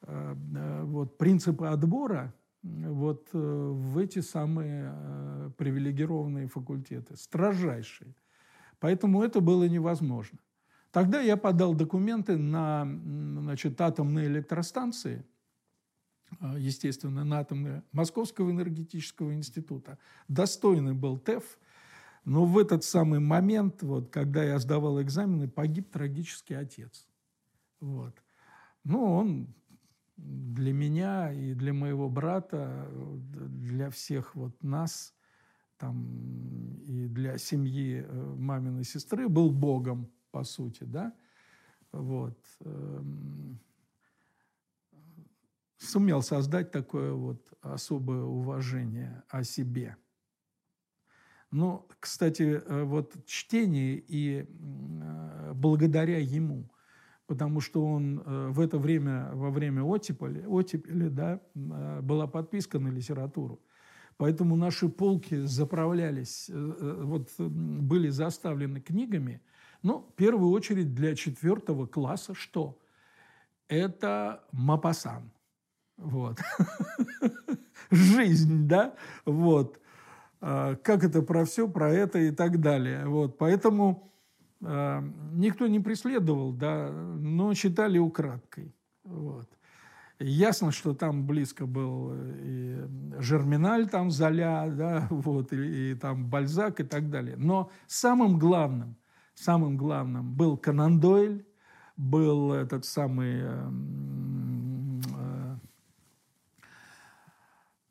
э, 0.02 0.82
вот, 0.84 1.18
принципы 1.18 1.66
отбора 1.66 2.32
вот, 2.62 3.28
э, 3.32 3.38
в 3.38 3.98
эти 3.98 4.20
самые 4.20 4.92
э, 4.94 5.50
привилегированные 5.56 6.46
факультеты. 6.46 7.16
Строжайшие. 7.16 8.14
Поэтому 8.78 9.24
это 9.24 9.40
было 9.40 9.64
невозможно. 9.64 10.38
Тогда 10.92 11.20
я 11.20 11.36
подал 11.36 11.74
документы 11.74 12.36
на 12.36 12.86
значит, 13.40 13.80
атомные 13.80 14.28
электростанции– 14.28 15.24
естественно, 16.56 17.24
на 17.24 17.40
атомное 17.40 17.84
Московского 17.92 18.50
энергетического 18.50 19.34
института. 19.34 19.98
Достойный 20.28 20.94
был 20.94 21.18
ТЭФ, 21.18 21.58
но 22.24 22.44
в 22.44 22.58
этот 22.58 22.84
самый 22.84 23.20
момент, 23.20 23.82
вот, 23.82 24.10
когда 24.10 24.44
я 24.44 24.58
сдавал 24.58 25.00
экзамены, 25.00 25.48
погиб 25.48 25.90
трагический 25.90 26.56
отец. 26.56 27.06
Вот. 27.80 28.22
Ну, 28.84 29.04
он 29.04 29.54
для 30.16 30.72
меня 30.72 31.32
и 31.32 31.54
для 31.54 31.72
моего 31.72 32.08
брата, 32.08 32.88
для 32.92 33.88
всех 33.90 34.34
вот 34.34 34.62
нас, 34.62 35.14
там, 35.78 36.74
и 36.86 37.06
для 37.06 37.38
семьи 37.38 38.04
э, 38.04 38.34
маминой 38.36 38.84
сестры 38.84 39.28
был 39.28 39.52
Богом, 39.52 40.10
по 40.32 40.42
сути, 40.42 40.82
да. 40.82 41.14
Вот. 41.92 42.38
Сумел 45.78 46.22
создать 46.22 46.72
такое 46.72 47.12
вот 47.12 47.52
особое 47.62 48.22
уважение 48.22 49.22
о 49.28 49.44
себе. 49.44 49.96
Но, 51.50 51.86
кстати, 52.00 52.42
э, 52.42 52.84
вот 52.84 53.14
чтение 53.24 53.96
и 53.96 54.44
э, 54.44 55.52
благодаря 55.54 56.18
ему, 56.18 56.70
потому 57.26 57.60
что 57.60 57.86
он 57.86 58.20
э, 58.20 58.48
в 58.48 58.60
это 58.60 58.78
время, 58.78 59.30
во 59.32 59.50
время 59.50 59.82
оттепели, 59.82 60.44
оттепели 60.44 61.08
да, 61.08 61.40
была 61.54 62.26
подписка 62.26 62.78
на 62.78 62.88
литературу. 62.88 63.60
Поэтому 64.16 64.56
наши 64.56 64.88
полки 64.88 65.46
заправлялись, 65.46 66.50
вот 66.50 67.30
были 67.38 68.08
заставлены 68.08 68.80
книгами. 68.80 69.40
Но 69.84 70.00
в 70.00 70.14
первую 70.16 70.50
очередь 70.50 70.92
для 70.92 71.14
четвертого 71.14 71.86
класса 71.86 72.34
что? 72.34 72.80
Это 73.68 74.44
Мапасан– 74.50 75.30
вот. 75.98 76.38
Жизнь, 77.90 78.66
да? 78.66 78.94
Вот. 79.24 79.78
А, 80.40 80.76
как 80.76 81.04
это 81.04 81.22
про 81.22 81.44
все, 81.44 81.68
про 81.68 81.90
это 81.90 82.18
и 82.18 82.30
так 82.30 82.60
далее. 82.60 83.06
Вот. 83.06 83.38
Поэтому 83.38 84.10
э, 84.60 85.02
никто 85.32 85.66
не 85.66 85.80
преследовал, 85.80 86.52
да, 86.52 86.90
но 86.90 87.52
читали 87.54 87.98
украдкой. 87.98 88.74
Вот. 89.04 89.48
Ясно, 90.20 90.72
что 90.72 90.94
там 90.94 91.26
близко 91.26 91.64
был 91.66 92.12
и 92.14 92.84
Жерминаль, 93.18 93.88
там 93.88 94.10
Золя, 94.10 94.68
да, 94.68 95.06
вот, 95.10 95.52
и, 95.52 95.92
и 95.92 95.94
там 95.94 96.28
Бальзак 96.28 96.80
и 96.80 96.84
так 96.84 97.10
далее. 97.10 97.36
Но 97.36 97.70
самым 97.86 98.38
главным, 98.38 98.96
самым 99.34 99.76
главным 99.76 100.34
был 100.34 100.56
Конан 100.56 100.98
Дойль, 100.98 101.44
был 101.96 102.52
этот 102.52 102.84
самый 102.84 103.40
э, 103.42 103.70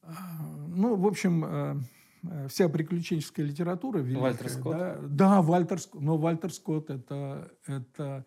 э, 0.04 0.67
ну, 0.78 0.96
в 0.96 1.08
общем, 1.08 1.44
э, 1.44 1.76
э, 2.24 2.48
вся 2.48 2.70
приключенческая 2.70 3.46
литература 3.46 4.00
великая. 4.00 4.22
Вальтер 4.22 4.50
Скотт? 4.50 4.78
Да, 4.78 5.00
да 5.02 5.42
Вальтер. 5.42 5.80
Но 5.94 6.18
Вальтер 6.18 6.54
Скотт 6.54 6.90
это, 6.90 7.52
это, 7.66 8.26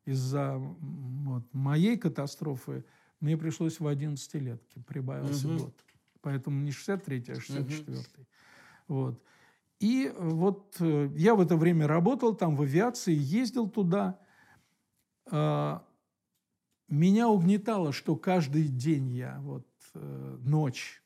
Из-за 0.07 0.57
вот, 0.57 1.43
моей 1.53 1.99
катастрофы 1.99 2.85
мне 3.21 3.37
пришлось 3.37 3.81
в 3.81 3.87
11 3.87 4.35
летке, 4.35 4.81
прибавился 4.81 5.49
угу. 5.49 5.65
год 5.65 5.87
поэтому 6.27 6.61
не 6.61 6.73
63-й, 6.73 7.33
а 7.33 7.37
64-й. 7.37 7.95
Угу. 7.95 8.27
Вот. 8.89 9.23
И 9.79 10.13
вот 10.19 10.75
э, 10.81 11.09
я 11.15 11.37
в 11.37 11.41
это 11.41 11.57
время 11.57 11.87
работал 11.87 12.35
там 12.35 12.57
в 12.57 12.63
авиации, 12.63 13.15
ездил 13.15 13.69
туда. 13.71 14.19
А, 15.31 15.87
меня 16.89 17.29
угнетало, 17.29 17.93
что 17.93 18.17
каждый 18.17 18.67
день 18.67 19.09
я, 19.13 19.39
вот 19.43 19.69
э, 19.95 20.39
ночь, 20.41 21.01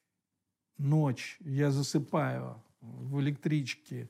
ночь, 0.79 1.37
я 1.41 1.71
засыпаю 1.71 2.63
в 2.81 3.21
электричке, 3.21 4.09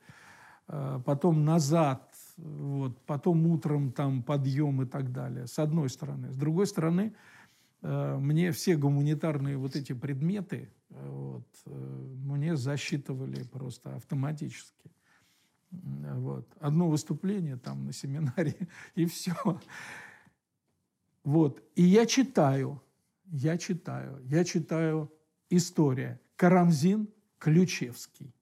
а, 0.68 1.00
потом 1.00 1.44
назад, 1.44 2.09
вот, 2.42 2.98
потом 3.06 3.46
утром 3.46 3.92
там 3.92 4.22
подъем 4.22 4.82
и 4.82 4.86
так 4.86 5.12
далее, 5.12 5.46
с 5.46 5.58
одной 5.58 5.88
стороны. 5.90 6.32
С 6.32 6.36
другой 6.36 6.66
стороны, 6.66 7.14
э, 7.82 8.16
мне 8.16 8.50
все 8.52 8.76
гуманитарные 8.76 9.56
вот 9.56 9.76
эти 9.76 9.92
предметы, 9.92 10.70
вот, 10.88 11.46
э, 11.66 11.70
мне 11.70 12.56
засчитывали 12.56 13.42
просто 13.44 13.96
автоматически. 13.96 14.90
Вот. 15.70 16.48
Одно 16.60 16.88
выступление 16.88 17.56
там 17.56 17.84
на 17.84 17.92
семинаре, 17.92 18.56
и 18.94 19.06
все. 19.06 19.34
Вот. 21.22 21.62
И 21.76 21.82
я 21.82 22.06
читаю, 22.06 22.82
я 23.26 23.56
читаю, 23.58 24.20
я 24.24 24.44
читаю 24.44 25.12
история. 25.50 26.20
Карамзин, 26.36 27.08
Ключевский. 27.38 28.34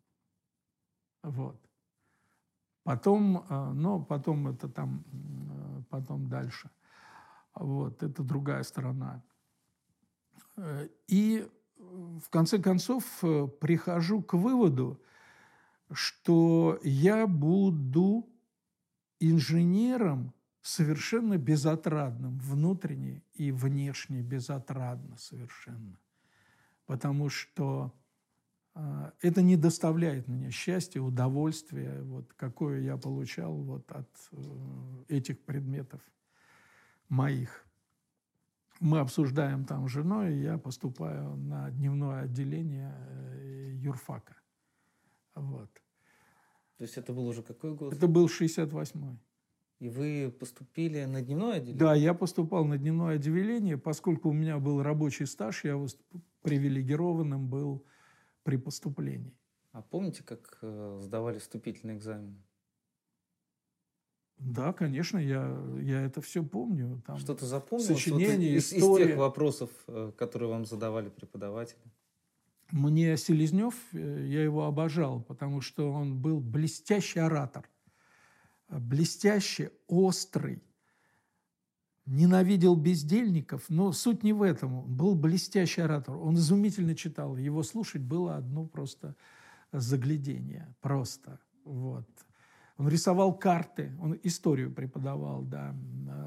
Вот. 1.23 1.68
Потом, 2.89 3.45
э, 3.51 3.73
ну, 3.75 4.03
потом 4.03 4.49
это 4.49 4.67
там, 4.67 5.05
э, 5.13 5.83
потом 5.91 6.27
дальше. 6.27 6.71
Вот, 7.55 8.03
это 8.03 8.23
другая 8.23 8.63
сторона. 8.63 9.23
И 11.07 11.47
в 11.77 12.31
конце 12.31 12.59
концов 12.59 13.05
э, 13.23 13.47
прихожу 13.61 14.23
к 14.23 14.33
выводу, 14.33 15.03
что 15.93 16.81
я 16.83 17.27
буду 17.27 18.27
инженером 19.21 20.33
совершенно 20.63 21.37
безотрадным, 21.37 22.39
внутренне 22.39 23.23
и 23.35 23.53
внешне 23.53 24.23
безотрадно 24.23 25.19
совершенно. 25.19 26.01
Потому 26.87 27.29
что 27.29 27.93
э, 27.93 28.08
это 29.21 29.43
не 29.43 29.57
доставляет 29.57 30.29
мне 30.29 30.51
счастья, 30.51 31.01
удовольствия, 31.01 32.03
вот, 32.03 32.33
какое 32.35 32.81
я 32.81 32.97
получал 32.97 33.55
вот, 33.55 33.91
от 33.91 34.09
э, 34.33 35.05
этих 35.09 35.41
предметов 35.41 36.01
моих 37.09 37.69
мы 38.81 39.01
обсуждаем 39.01 39.65
там 39.65 39.89
с 39.89 39.93
женой, 39.93 40.35
и 40.35 40.43
я 40.43 40.59
поступаю 40.59 41.37
на 41.37 41.71
дневное 41.71 42.23
отделение 42.23 42.95
э, 42.97 43.71
юрфака. 43.75 44.37
Вот. 45.35 45.71
То 46.77 46.83
есть 46.85 46.97
это 46.97 47.13
был 47.13 47.27
уже 47.27 47.43
какой 47.43 47.75
год? 47.75 47.93
Это 47.93 48.07
был 48.07 48.27
68-й. 48.27 49.19
И 49.81 49.89
вы 49.89 50.35
поступили 50.39 51.05
на 51.05 51.23
дневное 51.23 51.57
отделение? 51.57 51.79
Да, 51.79 51.95
я 51.95 52.15
поступал 52.15 52.65
на 52.65 52.79
дневное 52.79 53.17
отделение, 53.17 53.79
поскольку 53.79 54.31
у 54.31 54.33
меня 54.33 54.59
был 54.59 54.83
рабочий 54.83 55.27
стаж, 55.27 55.65
я 55.65 55.77
привилегированным 56.43 57.49
был 57.49 57.85
при 58.49 58.57
поступлении. 58.57 59.37
А 59.73 59.83
помните, 59.83 60.23
как 60.23 60.59
э, 60.63 61.01
сдавали 61.03 61.39
вступительный 61.39 61.97
экзамен? 61.97 62.43
Да, 64.39 64.73
конечно, 64.73 65.19
я, 65.19 65.55
я 65.83 66.01
это 66.01 66.23
все 66.23 66.43
помню. 66.43 67.03
Там 67.07 67.19
Что-то 67.19 67.45
запомнил? 67.45 67.85
Сочинение, 67.85 68.55
из, 68.55 68.73
история. 68.73 69.05
из 69.05 69.09
тех 69.09 69.19
вопросов, 69.19 69.71
э, 69.87 70.13
которые 70.17 70.49
вам 70.49 70.65
задавали 70.65 71.11
преподаватели? 71.11 71.83
Мне 72.71 73.19
Селезнев, 73.19 73.75
э, 73.93 74.27
я 74.27 74.43
его 74.43 74.65
обожал, 74.65 75.21
потому 75.21 75.61
что 75.61 75.93
он 75.93 76.17
был 76.19 76.41
блестящий 76.41 77.21
оратор. 77.21 77.69
Блестящий, 78.71 79.69
острый. 79.89 80.63
Ненавидел 82.09 82.75
бездельников, 82.75 83.65
но 83.69 83.93
суть 83.93 84.23
не 84.23 84.33
в 84.33 84.41
этом. 84.41 84.75
Он 84.79 84.97
был 84.97 85.15
блестящий 85.15 85.83
оратор. 85.83 86.17
Он 86.17 86.37
изумительно 86.37 86.95
читал. 86.95 87.37
Его 87.37 87.63
слушать 87.63 88.01
было 88.01 88.37
одно 88.37 88.65
просто 88.65 89.15
заглядение. 89.73 90.75
Просто. 90.81 91.39
Вот. 91.65 92.09
Он 92.79 92.89
рисовал 92.89 93.37
карты, 93.37 93.93
он 94.01 94.19
историю 94.23 94.73
преподавал, 94.73 95.43
да, 95.43 95.75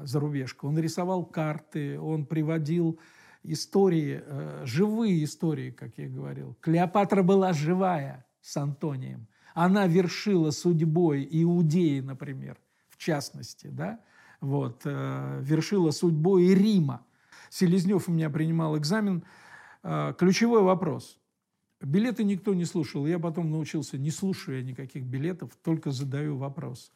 зарубежку. 0.04 0.68
Он 0.68 0.78
рисовал 0.78 1.24
карты, 1.24 1.98
он 1.98 2.26
приводил 2.26 3.00
истории, 3.42 4.22
э, 4.24 4.62
живые 4.64 5.24
истории, 5.24 5.70
как 5.70 5.98
я 5.98 6.08
говорил. 6.08 6.56
Клеопатра 6.60 7.22
была 7.22 7.52
живая 7.52 8.24
с 8.40 8.56
Антонием. 8.56 9.26
Она 9.54 9.86
вершила 9.86 10.50
судьбой 10.50 11.26
Иудеи, 11.28 12.00
например, 12.00 12.58
в 12.88 12.98
частности, 12.98 13.66
да, 13.66 14.00
вот, 14.42 14.82
э, 14.84 15.40
вершила 15.42 15.90
судьбой 15.90 16.52
Рима. 16.54 17.06
Селезнев 17.48 18.08
у 18.08 18.12
меня 18.12 18.28
принимал 18.28 18.76
экзамен. 18.76 19.24
Э, 19.82 20.12
ключевой 20.18 20.62
вопрос– 20.62 21.18
Билеты 21.82 22.22
никто 22.22 22.54
не 22.54 22.64
слушал. 22.64 23.06
Я 23.06 23.18
потом 23.18 23.50
научился, 23.50 23.98
не 23.98 24.10
слушая 24.10 24.62
никаких 24.62 25.04
билетов, 25.04 25.50
только 25.64 25.90
задаю 25.90 26.36
вопрос. 26.36 26.92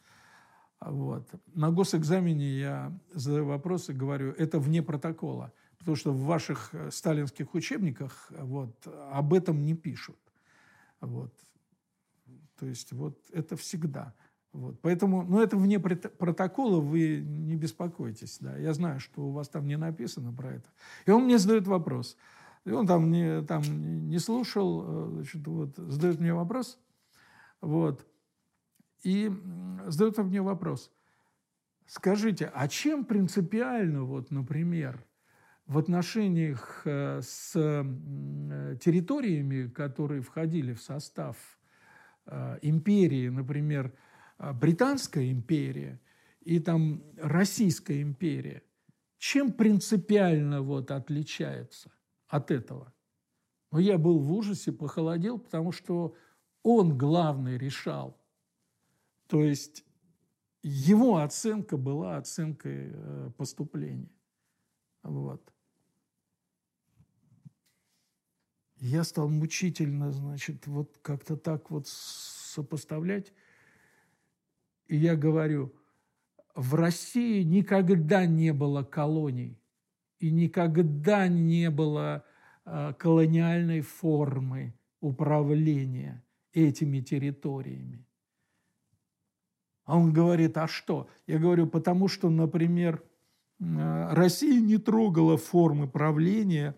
Вот. 0.80 1.28
На 1.54 1.70
госэкзамене 1.70 2.58
я 2.58 2.98
задаю 3.12 3.46
вопрос 3.46 3.88
и 3.88 3.92
говорю, 3.92 4.32
это 4.32 4.60
вне 4.60 4.82
протокола, 4.82 5.52
потому 5.78 5.96
что 5.96 6.12
в 6.12 6.24
ваших 6.24 6.70
э, 6.72 6.90
сталинских 6.92 7.54
учебниках 7.54 8.30
вот, 8.30 8.86
об 9.10 9.34
этом 9.34 9.64
не 9.64 9.74
пишут. 9.74 10.18
Вот. 11.00 11.34
То 12.58 12.66
есть 12.66 12.92
вот 12.92 13.18
это 13.32 13.56
всегда. 13.56 14.14
Вот. 14.56 14.80
Поэтому, 14.80 15.22
ну, 15.22 15.40
это 15.40 15.56
вне 15.56 15.78
протокола, 15.78 16.80
вы 16.80 17.20
не 17.20 17.56
беспокойтесь. 17.56 18.38
Да. 18.40 18.56
Я 18.56 18.72
знаю, 18.72 19.00
что 19.00 19.22
у 19.22 19.30
вас 19.32 19.48
там 19.48 19.66
не 19.66 19.76
написано 19.76 20.32
про 20.32 20.54
это. 20.54 20.68
И 21.06 21.10
он 21.10 21.24
мне 21.24 21.38
задает 21.38 21.66
вопрос– 21.66 22.16
И 22.66 22.72
он 22.72 22.86
там 22.86 23.12
не, 23.12 23.42
там 23.42 23.62
не 24.08 24.18
слушал, 24.18 24.84
э, 24.84 25.10
значит, 25.12 25.46
вот, 25.46 25.76
задает 25.76 26.20
мне 26.20 26.34
вопрос, 26.34 26.80
вот, 27.60 28.04
и 29.04 29.30
задает 29.86 30.18
мне 30.18 30.42
вопрос. 30.42 30.90
Скажите, 31.86 32.50
а 32.52 32.66
чем 32.66 33.04
принципиально, 33.04 34.02
вот, 34.02 34.32
например, 34.32 35.06
в 35.66 35.78
отношениях 35.78 36.82
э, 36.84 37.20
с 37.22 37.52
территориями, 38.80 39.68
которые 39.68 40.20
входили 40.22 40.72
в 40.72 40.82
состав 40.82 41.36
э, 42.26 42.58
империи, 42.62 43.28
например, 43.28 43.92
Британская 44.38 45.30
империя 45.30 46.00
и 46.40 46.60
там 46.60 47.02
Российская 47.16 48.02
империя, 48.02 48.62
чем 49.18 49.52
принципиально 49.52 50.62
вот 50.62 50.90
отличается? 50.90 51.90
от 52.28 52.50
этого. 52.50 52.92
Но 53.70 53.78
я 53.78 53.98
был 53.98 54.18
в 54.18 54.32
ужасе, 54.32 54.72
похолодел, 54.72 55.38
потому 55.38 55.72
что 55.72 56.14
он 56.62 56.96
главный 56.96 57.58
решал. 57.58 58.18
То 59.26 59.42
есть 59.42 59.84
его 60.62 61.18
оценка 61.18 61.76
была 61.76 62.16
оценкой 62.16 62.90
э, 62.92 63.30
поступления. 63.36 64.10
Вот. 65.02 65.52
Я 68.78 69.04
стал 69.04 69.28
мучительно, 69.28 70.12
значит, 70.12 70.66
вот 70.66 70.98
как-то 71.02 71.36
так 71.36 71.70
вот 71.70 71.88
сопоставлять. 71.88 73.32
И 74.88 74.96
я 74.96 75.16
говорю, 75.16 75.72
в 76.54 76.74
России 76.74 77.42
никогда 77.42 78.26
не 78.26 78.52
было 78.52 78.82
колоний 78.82 79.58
и 80.18 80.30
никогда 80.30 81.28
не 81.28 81.70
было 81.70 82.24
а, 82.64 82.92
колониальной 82.94 83.80
формы 83.82 84.74
управления 85.00 86.24
этими 86.52 87.00
территориями. 87.00 88.06
А 89.84 89.96
он 89.96 90.12
говорит, 90.12 90.56
а 90.56 90.66
что? 90.66 91.08
Я 91.26 91.38
говорю, 91.38 91.66
потому 91.66 92.08
что, 92.08 92.30
например, 92.30 93.02
а, 93.60 94.14
Россия 94.14 94.60
не 94.60 94.78
трогала 94.78 95.36
формы 95.36 95.86
правления 95.86 96.74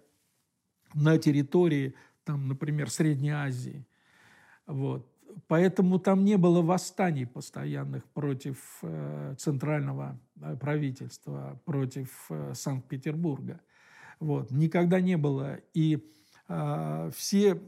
на 0.94 1.18
территории, 1.18 1.94
там, 2.24 2.48
например, 2.48 2.90
Средней 2.90 3.30
Азии. 3.30 3.86
Вот. 4.66 5.06
Поэтому 5.46 5.98
там 5.98 6.24
не 6.24 6.36
было 6.36 6.62
восстаний 6.62 7.26
постоянных 7.26 8.04
против 8.10 8.78
э, 8.82 9.34
центрального 9.38 10.18
э, 10.40 10.56
правительства, 10.56 11.60
против 11.64 12.26
э, 12.30 12.52
Санкт-Петербурга. 12.54 13.60
Вот. 14.20 14.50
Никогда 14.50 15.00
не 15.00 15.16
было. 15.16 15.58
И 15.74 16.02
все 17.12 17.60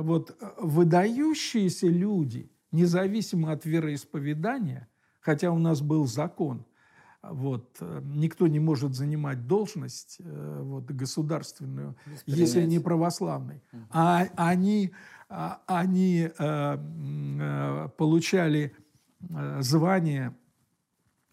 вот, 0.00 0.36
выдающиеся 0.58 1.86
люди, 1.86 2.50
независимо 2.72 3.52
от 3.52 3.64
вероисповедания, 3.64 4.88
хотя 5.20 5.52
у 5.52 5.58
нас 5.60 5.80
был 5.80 6.08
закон, 6.08 6.66
вот, 7.30 7.80
никто 8.02 8.46
не 8.46 8.60
может 8.60 8.94
занимать 8.94 9.46
должность 9.46 10.18
вот, 10.20 10.84
государственную, 10.84 11.96
если 12.26 12.64
не 12.64 12.78
православный. 12.78 13.62
А 13.90 14.26
они 14.36 14.92
а, 15.36 15.62
они 15.66 16.30
э, 16.38 16.78
э, 16.78 17.88
получали 17.96 18.76
э, 19.20 19.62
звание 19.62 20.36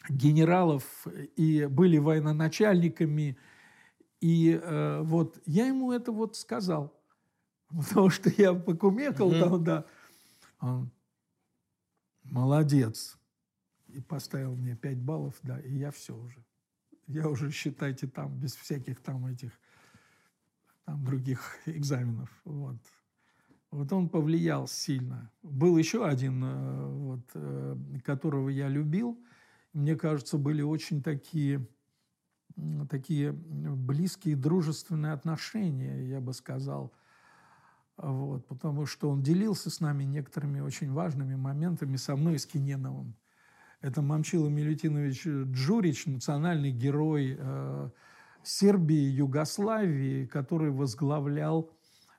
генералов 0.09 1.05
и 1.35 1.65
были 1.65 1.99
военачальниками. 1.99 3.37
И 4.19 4.59
вот 5.01 5.39
я 5.45 5.67
ему 5.67 5.91
это 5.91 6.11
вот 6.11 6.35
сказал, 6.35 6.93
потому 7.69 8.09
что 8.09 8.31
я 8.35 8.53
покумекал 8.53 9.31
mm-hmm. 9.31 9.39
там, 9.39 9.63
да. 9.63 9.85
Он, 10.59 10.91
молодец. 12.23 13.19
И 13.93 14.01
поставил 14.01 14.55
мне 14.55 14.75
5 14.75 15.01
баллов, 15.01 15.35
да, 15.43 15.59
и 15.59 15.73
я 15.73 15.91
все 15.91 16.15
уже. 16.15 16.43
Я 17.07 17.27
уже, 17.27 17.51
считайте, 17.51 18.07
там, 18.07 18.39
без 18.39 18.55
всяких 18.55 19.01
там 19.01 19.25
этих 19.25 19.51
там 20.85 21.03
других 21.03 21.57
экзаменов. 21.65 22.29
Вот. 22.45 22.77
Вот 23.71 23.91
он 23.93 24.09
повлиял 24.09 24.67
сильно. 24.67 25.31
Был 25.41 25.77
еще 25.77 26.05
один, 26.05 26.43
э, 26.43 26.87
вот, 26.87 27.21
э, 27.35 27.77
которого 28.03 28.49
я 28.49 28.67
любил. 28.67 29.17
Мне 29.71 29.95
кажется, 29.95 30.37
были 30.37 30.61
очень 30.61 31.01
такие, 31.01 31.65
такие 32.89 33.31
близкие, 33.31 34.35
дружественные 34.35 35.13
отношения, 35.13 36.05
я 36.09 36.19
бы 36.19 36.33
сказал. 36.33 36.91
Вот, 37.95 38.45
потому 38.47 38.85
что 38.85 39.09
он 39.09 39.21
делился 39.21 39.69
с 39.69 39.79
нами 39.79 40.03
некоторыми 40.03 40.59
очень 40.59 40.91
важными 40.91 41.35
моментами 41.35 41.95
со 41.95 42.17
мной 42.17 42.39
с 42.39 42.45
Киненовым. 42.45 43.15
Это 43.81 44.03
Мамчила 44.03 44.47
Милютинович 44.47 45.25
Джурич, 45.25 46.05
национальный 46.05 46.71
герой 46.71 47.35
э, 47.37 47.89
Сербии, 48.43 49.09
Югославии, 49.09 50.27
который 50.27 50.69
возглавлял 50.69 51.71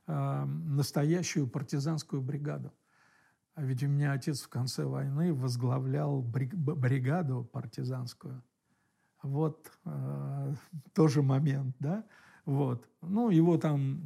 э, 0.08 0.44
настоящую 0.44 1.46
партизанскую 1.46 2.20
бригаду. 2.20 2.72
А 3.54 3.62
ведь 3.62 3.84
у 3.84 3.86
меня 3.86 4.12
отец 4.12 4.42
в 4.42 4.48
конце 4.48 4.84
войны 4.84 5.32
возглавлял 5.32 6.20
бригаду 6.22 7.44
партизанскую. 7.52 8.42
Вот 9.22 9.70
э, 9.84 10.54
тоже 10.94 11.22
момент, 11.22 11.76
да? 11.78 12.04
Вот. 12.44 12.88
Ну, 13.02 13.30
его 13.30 13.56
там 13.56 14.00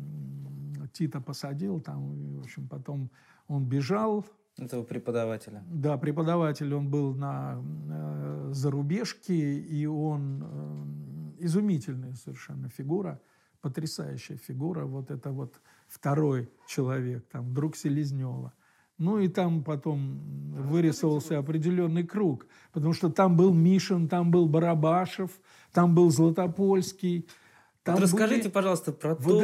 Тита 0.93 1.23
посадил, 1.23 1.81
там, 1.81 2.37
в 2.37 2.41
общем, 2.41 2.69
потом 2.69 3.11
он 3.49 3.67
бежал. 3.67 4.27
Этого 4.59 4.85
преподавателя. 4.85 5.63
Да, 5.71 5.99
преподаватель, 5.99 6.73
он 6.75 6.89
был 6.89 7.15
на 7.15 7.63
э, 7.91 8.49
зарубежке, 8.53 9.59
и 9.59 9.85
он 9.85 10.43
э, 11.39 11.45
изумительная 11.45 12.15
совершенно 12.15 12.71
фигура, 12.71 13.21
потрясающая 13.61 14.39
фигура. 14.39 14.87
Вот 14.87 15.11
это 15.11 15.31
вот 15.31 15.61
второй 15.89 16.49
человек, 16.67 17.27
там, 17.31 17.53
друг 17.53 17.77
Селезнева. 17.77 18.55
Ну 18.99 19.19
и 19.19 19.29
там 19.29 19.63
потом 19.63 20.19
вырисовался 20.55 21.39
определенный 21.39 22.07
круг, 22.07 22.47
потому 22.73 22.95
что 22.95 23.11
там 23.11 23.37
был 23.37 23.53
Мишин, 23.53 24.09
там 24.09 24.31
был 24.31 24.49
Барабашев, 24.49 25.31
там 25.73 25.95
был 25.95 26.11
Златопольский. 26.11 27.29
Там 27.83 27.97
вот 27.97 28.05
расскажите, 28.05 28.49
пожалуйста, 28.49 28.93
про, 28.93 29.15
то, 29.15 29.43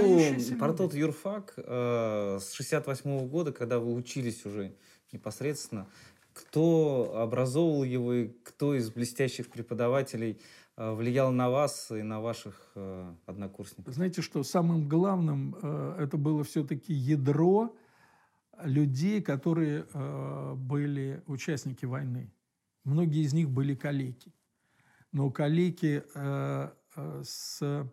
про 0.59 0.73
тот 0.73 0.95
юрфак 0.95 1.53
э, 1.59 2.39
с 2.41 2.55
68 2.55 3.11
-го 3.11 3.29
года, 3.29 3.53
когда 3.53 3.79
вы 3.79 3.93
учились 3.93 4.47
уже 4.47 4.75
непосредственно. 5.13 5.87
Кто 6.33 7.15
образовывал 7.17 7.85
его 7.85 8.15
и 8.15 8.29
кто 8.43 8.75
из 8.75 8.91
блестящих 8.91 9.51
преподавателей 9.51 10.41
Э, 10.77 10.93
влиял 10.95 11.31
на 11.33 11.51
вас 11.51 11.91
и 11.91 12.03
на 12.03 12.21
ваших 12.21 12.73
э, 12.75 13.15
однокурсников? 13.27 13.95
Знаете 13.95 14.23
что, 14.23 14.43
самым 14.43 14.89
главным 14.89 15.55
э, 15.63 15.97
это 16.01 16.17
было 16.17 16.45
все-таки 16.45 16.93
ядро 16.93 17.75
людей, 18.63 19.21
которые 19.23 19.87
были 20.55 21.23
участники 21.27 21.85
войны. 21.85 22.33
Многие 22.85 23.23
из 23.23 23.33
них 23.33 23.51
были 23.51 23.75
калеки. 23.75 24.33
Но 25.11 25.31
калеки 25.31 26.05
с 26.95 27.89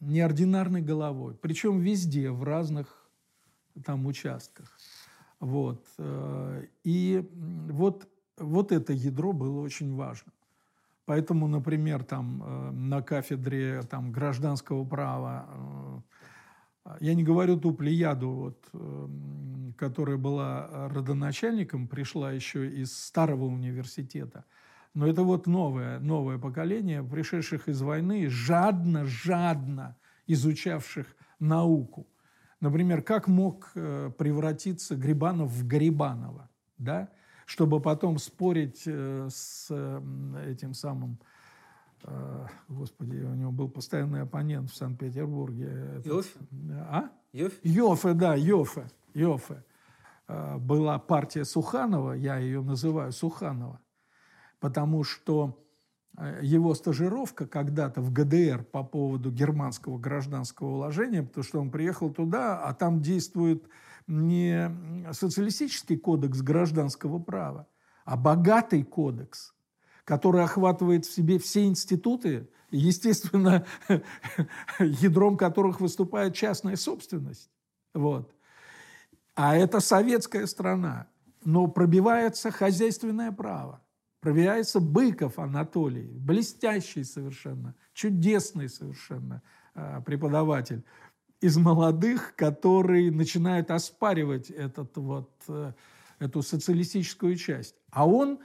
неординарной 0.00 0.82
головой. 0.82 1.38
Причем 1.40 1.80
везде, 1.80 2.30
в 2.30 2.42
разных 2.42 3.08
там 3.82 4.04
участках. 4.04 4.78
Вот. 5.44 5.84
И 6.84 7.30
вот, 7.70 8.08
вот 8.38 8.72
это 8.72 8.92
ядро 8.92 9.32
было 9.32 9.60
очень 9.60 9.94
важно. 9.94 10.32
Поэтому, 11.06 11.48
например, 11.48 12.02
там 12.02 12.42
э, 12.42 12.70
на 12.70 13.02
кафедре 13.02 13.82
там, 13.82 14.10
гражданского 14.10 14.84
права, 14.84 15.46
э, 16.84 16.90
я 17.00 17.14
не 17.14 17.22
говорю 17.22 17.58
ту 17.58 17.74
плеяду, 17.74 18.30
вот, 18.30 18.68
э, 18.72 19.08
которая 19.76 20.16
была 20.16 20.88
родоначальником, 20.88 21.88
пришла 21.88 22.32
еще 22.32 22.70
из 22.70 22.96
старого 22.96 23.44
университета, 23.44 24.44
но 24.94 25.06
это 25.06 25.22
вот 25.22 25.46
новое, 25.46 25.98
новое 25.98 26.38
поколение, 26.38 27.02
пришедших 27.02 27.68
из 27.68 27.82
войны, 27.82 28.28
жадно, 28.30 29.04
жадно 29.04 29.96
изучавших 30.26 31.06
науку. 31.38 32.06
Например, 32.64 33.02
как 33.02 33.28
мог 33.28 33.70
превратиться 33.74 34.96
Грибанов 34.96 35.50
в 35.50 35.66
Гарибанова, 35.66 36.48
да? 36.78 37.08
чтобы 37.46 37.80
потом 37.80 38.18
спорить 38.18 38.84
э, 38.86 39.28
с 39.30 39.70
этим 40.46 40.74
самым, 40.74 41.18
э, 42.04 42.46
господи, 42.68 43.16
у 43.16 43.34
него 43.34 43.52
был 43.52 43.68
постоянный 43.68 44.22
оппонент 44.22 44.70
в 44.70 44.74
Санкт-Петербурге. 44.74 46.02
Йофе? 46.04 46.38
А? 46.88 47.10
Йофе? 47.32 47.56
Йофе, 47.62 48.14
да, 48.14 48.34
Йофе. 48.34 48.88
Йофе. 49.14 49.62
Э, 50.26 50.56
была 50.58 50.98
партия 50.98 51.44
Суханова, 51.44 52.12
я 52.12 52.38
ее 52.38 52.62
называю 52.62 53.12
Суханова, 53.12 53.80
потому 54.58 55.04
что 55.04 55.58
э, 55.58 55.63
его 56.42 56.74
стажировка 56.74 57.46
когда-то 57.46 58.00
в 58.00 58.12
ГДР 58.12 58.64
по 58.64 58.84
поводу 58.84 59.30
германского 59.30 59.98
гражданского 59.98 60.68
уложения, 60.68 61.22
потому 61.22 61.44
что 61.44 61.60
он 61.60 61.70
приехал 61.70 62.10
туда, 62.10 62.62
а 62.62 62.72
там 62.74 63.00
действует 63.00 63.68
не 64.06 64.70
социалистический 65.12 65.96
кодекс 65.96 66.40
гражданского 66.40 67.18
права, 67.18 67.66
а 68.04 68.16
богатый 68.16 68.84
кодекс, 68.84 69.54
который 70.04 70.44
охватывает 70.44 71.04
в 71.04 71.12
себе 71.12 71.38
все 71.38 71.64
институты, 71.64 72.48
естественно, 72.70 73.66
ядром 74.78 75.36
которых 75.36 75.80
выступает 75.80 76.34
частная 76.34 76.76
собственность. 76.76 77.50
Вот. 77.92 78.34
А 79.34 79.56
это 79.56 79.80
советская 79.80 80.46
страна. 80.46 81.08
Но 81.44 81.66
пробивается 81.66 82.50
хозяйственное 82.50 83.32
право. 83.32 83.83
Пробивается 84.24 84.80
Быков 84.80 85.38
Анатолий, 85.38 86.08
блестящий 86.14 87.04
совершенно, 87.04 87.74
чудесный 87.92 88.70
совершенно 88.70 89.42
а, 89.74 90.00
преподаватель 90.00 90.82
из 91.42 91.58
молодых, 91.58 92.34
который 92.34 93.10
начинает 93.10 93.70
оспаривать 93.70 94.48
этот 94.48 94.96
вот, 94.96 95.30
э, 95.48 95.74
эту 96.20 96.40
социалистическую 96.40 97.36
часть. 97.36 97.74
А 97.90 98.08
он 98.08 98.38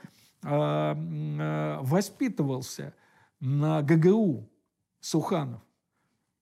э, 0.44 0.50
э, 0.50 1.78
воспитывался 1.80 2.94
на 3.40 3.82
ГГУ 3.82 4.50
Суханов. 5.00 5.62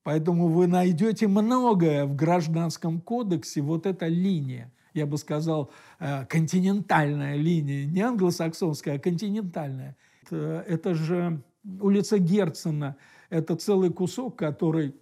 Поэтому 0.02 0.48
вы 0.48 0.66
найдете 0.66 1.28
многое 1.28 2.06
в 2.06 2.16
Гражданском 2.16 3.00
кодексе, 3.00 3.60
вот 3.60 3.86
эта 3.86 4.08
линия, 4.08 4.72
я 4.94 5.06
бы 5.06 5.18
сказал, 5.18 5.70
э, 5.98 6.24
континентальная 6.26 7.36
линия, 7.36 7.86
не 7.86 8.00
англосаксонская, 8.00 8.96
а 8.96 8.98
континентальная. 8.98 9.96
Это, 10.22 10.64
это 10.66 10.94
же 10.94 11.42
улица 11.80 12.18
Герцена, 12.18 12.96
это 13.30 13.56
целый 13.56 13.90
кусок, 13.90 14.36
который 14.36 14.94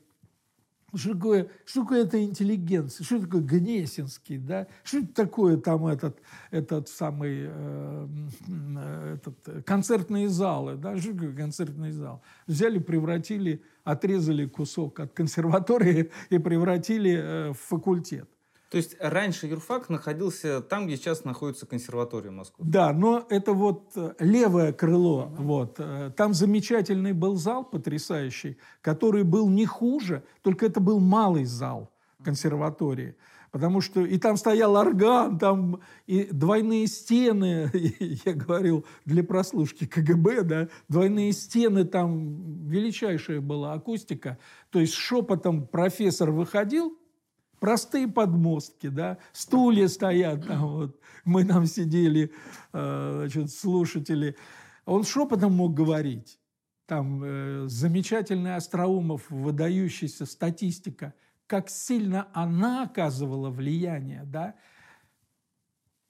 что 0.95 1.15
такое, 1.15 1.49
что 1.65 1.83
такое 1.83 2.05
это 2.05 2.23
интеллигенция? 2.23 3.05
Что 3.05 3.21
такое 3.21 3.43
Гнесинский? 3.43 4.39
Да? 4.39 4.67
Что 4.83 4.99
это 4.99 5.15
такое 5.15 5.57
там 5.59 5.87
этот, 5.87 6.19
этот 6.51 6.89
самый 6.89 7.47
э, 7.49 8.09
этот, 9.15 9.65
концертные 9.67 10.29
залы? 10.29 10.77
Да? 10.77 10.97
Что 10.97 11.13
такое 11.13 11.35
концертный 11.35 11.91
зал? 11.91 12.23
Взяли, 12.47 12.79
превратили, 12.79 13.63
отрезали 13.85 14.47
кусок 14.47 15.01
от 15.01 15.13
консерватории 15.13 16.11
и 16.31 16.39
превратили 16.39 17.13
э, 17.13 17.51
в 17.51 17.59
факультет. 17.59 18.31
То 18.71 18.79
есть 18.79 18.97
раньше 18.99 19.47
юрфак 19.47 19.89
находился 19.89 20.61
там, 20.61 20.87
где 20.87 20.97
сейчас 20.97 21.25
находится 21.25 21.67
консерватория 21.67 22.33
Москвы. 22.33 22.65
Да, 22.67 22.93
но 22.93 23.25
это 23.31 23.53
вот 23.53 23.93
э, 23.95 24.15
левое 24.19 24.73
крыло. 24.73 25.31
Uh-huh. 25.31 25.43
Вот. 25.43 25.77
Э, 25.79 26.11
там 26.17 26.35
замечательный 26.35 27.13
был 27.13 27.37
зал 27.37 27.65
потрясающий, 27.65 28.59
который 28.81 29.23
был 29.23 29.49
не 29.49 29.67
хуже, 29.67 30.25
только 30.43 30.67
это 30.67 30.81
был 30.81 30.99
малый 30.99 31.45
зал 31.45 31.93
консерватории. 32.25 33.15
Потому 33.53 33.81
что 33.81 34.05
и 34.05 34.19
там 34.19 34.37
стоял 34.37 34.77
орган, 34.77 35.39
там 35.39 35.81
и 36.07 36.25
двойные 36.25 36.89
стены, 36.89 37.71
я 38.25 38.35
говорил, 38.35 38.85
для 39.05 39.23
прослушки 39.23 39.87
КГБ, 39.87 40.43
да, 40.43 40.69
двойные 40.89 41.33
стены, 41.33 41.85
там 41.85 42.67
величайшая 42.67 43.41
была 43.41 43.75
акустика. 43.75 44.39
То 44.71 44.81
есть 44.81 44.95
шепотом 44.95 45.69
профессор 45.69 46.33
выходил, 46.33 46.99
Простые 47.61 48.07
подмостки, 48.07 48.89
да, 48.89 49.19
стулья 49.33 49.89
стоят 49.89 50.47
там, 50.47 50.69
вот. 50.69 51.01
мы 51.25 51.45
там 51.45 51.67
сидели, 51.67 52.33
э, 52.73 53.13
значит, 53.21 53.51
слушатели. 53.51 54.37
Он 54.85 55.05
шепотом 55.05 55.55
мог 55.55 55.73
говорить. 55.73 56.39
Там 56.87 57.23
э, 57.25 57.65
замечательный 57.67 58.57
Остроумов, 58.57 59.31
выдающаяся 59.31 60.27
статистика, 60.27 61.15
как 61.47 61.71
сильно 61.71 62.29
она 62.35 62.83
оказывала 62.83 63.49
влияние, 63.51 64.25
да, 64.25 64.55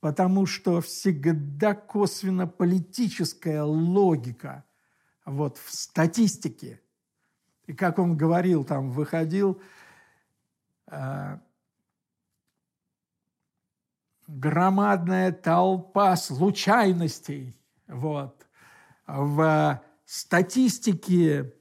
потому 0.01 0.47
что 0.47 0.81
всегда 0.81 1.75
косвенно 1.75 2.49
политическая 2.49 3.63
логика 3.63 4.65
вот 5.25 5.59
в 5.59 5.73
статистике. 5.73 6.81
И 7.67 7.73
как 7.73 7.99
он 7.99 8.17
говорил, 8.17 8.65
там 8.65 8.91
выходил, 8.91 9.61
Э, 9.61 9.65
громадная 14.29 15.33
толпа 15.33 16.17
случайностей 16.17 17.55
вот, 17.87 18.47
в 19.07 19.81
статистике 20.05 21.53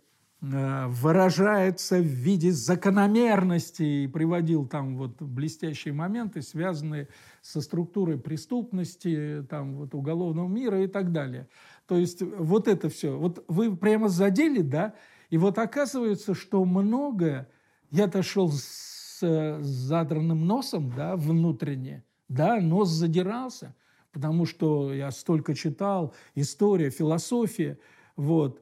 э, 0.42 0.88
выражается 0.88 1.98
в 2.00 2.06
виде 2.06 2.52
закономерностей, 2.52 4.08
приводил 4.10 4.68
там 4.68 4.98
вот 4.98 5.22
блестящие 5.22 5.94
моменты, 5.94 6.42
связанные 6.42 7.08
со 7.42 7.62
структурой 7.62 8.18
преступности, 8.18 9.46
там 9.50 9.76
вот 9.76 9.94
уголовного 9.94 10.48
мира 10.48 10.84
и 10.84 10.88
так 10.88 11.12
далее. 11.12 11.48
То 11.88 11.98
есть 11.98 12.22
вот 12.22 12.68
это 12.68 12.90
все. 12.90 13.18
Вот 13.18 13.44
вы 13.48 13.76
прямо 13.76 14.10
задели, 14.10 14.62
да, 14.62 14.96
и 15.30 15.38
вот 15.38 15.58
оказывается, 15.60 16.34
что 16.34 16.64
многое, 16.66 17.48
я 17.92 18.08
дошел 18.08 18.52
с 18.52 18.85
с 19.20 19.62
задранным 19.62 20.46
носом, 20.46 20.92
да, 20.96 21.16
внутренне, 21.16 22.04
да, 22.28 22.60
нос 22.60 22.90
задирался, 22.90 23.76
потому 24.12 24.46
что 24.46 24.94
я 24.94 25.12
столько 25.12 25.54
читал, 25.56 26.14
история, 26.36 26.90
философия, 26.90 27.78
вот. 28.16 28.62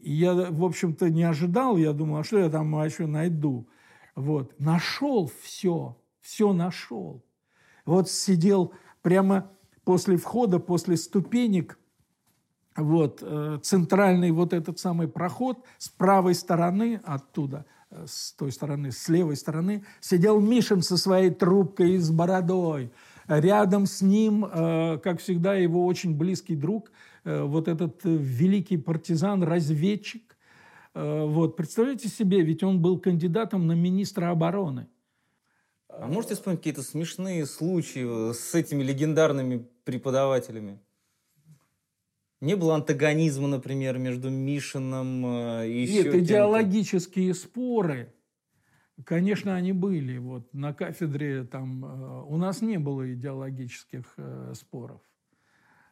И 0.00 0.12
я, 0.12 0.34
в 0.34 0.64
общем-то, 0.64 1.10
не 1.10 1.22
ожидал, 1.22 1.76
я 1.76 1.92
думал, 1.92 2.18
а 2.18 2.24
что 2.24 2.38
я 2.38 2.50
там 2.50 2.72
еще 2.84 3.06
найду? 3.06 3.68
Вот. 4.16 4.58
Нашел 4.58 5.30
все, 5.42 5.96
все 6.20 6.52
нашел. 6.52 7.24
Вот 7.84 8.10
сидел 8.10 8.72
прямо 9.00 9.50
после 9.84 10.16
входа, 10.16 10.58
после 10.58 10.96
ступенек, 10.96 11.78
вот, 12.76 13.18
э, 13.22 13.58
центральный 13.62 14.32
вот 14.32 14.52
этот 14.52 14.78
самый 14.78 15.06
проход 15.06 15.64
с 15.78 15.88
правой 15.88 16.34
стороны 16.34 17.00
оттуда– 17.04 17.64
с 18.06 18.32
той 18.32 18.52
стороны, 18.52 18.92
с 18.92 19.08
левой 19.08 19.36
стороны, 19.36 19.84
сидел 20.00 20.40
Мишин 20.40 20.82
со 20.82 20.96
своей 20.96 21.30
трубкой 21.30 21.94
и 21.94 21.98
с 21.98 22.10
бородой. 22.10 22.90
Рядом 23.28 23.86
с 23.86 24.02
ним, 24.02 24.44
э, 24.44 24.98
как 25.02 25.20
всегда, 25.20 25.54
его 25.54 25.86
очень 25.86 26.16
близкий 26.16 26.56
друг, 26.56 26.90
э, 27.24 27.42
вот 27.42 27.68
этот 27.68 28.00
великий 28.04 28.76
партизан, 28.76 29.42
разведчик. 29.42 30.36
Э, 30.94 31.24
вот, 31.24 31.56
представляете 31.56 32.08
себе, 32.08 32.42
ведь 32.42 32.62
он 32.62 32.82
был 32.82 32.98
кандидатом 32.98 33.66
на 33.66 33.72
министра 33.72 34.30
обороны. 34.30 34.88
А 35.88 36.06
можете 36.06 36.34
вспомнить 36.34 36.60
какие-то 36.60 36.82
смешные 36.82 37.46
случаи 37.46 38.32
с 38.32 38.54
этими 38.54 38.82
легендарными 38.82 39.66
преподавателями? 39.84 40.78
Не 42.42 42.56
было 42.56 42.74
антагонизма, 42.74 43.46
например, 43.46 43.98
между 43.98 44.28
Мишиным 44.28 45.24
э, 45.24 45.68
и 45.68 45.82
еще 45.82 46.02
Нет, 46.02 46.14
идеологические 46.16 47.34
споры, 47.34 48.12
конечно, 49.04 49.54
они 49.54 49.72
были. 49.72 50.18
Вот 50.18 50.52
на 50.52 50.74
кафедре 50.74 51.44
там 51.44 51.84
э, 51.84 52.22
у 52.26 52.36
нас 52.38 52.60
не 52.60 52.78
было 52.78 53.14
идеологических 53.14 54.14
э, 54.16 54.54
споров. 54.56 55.00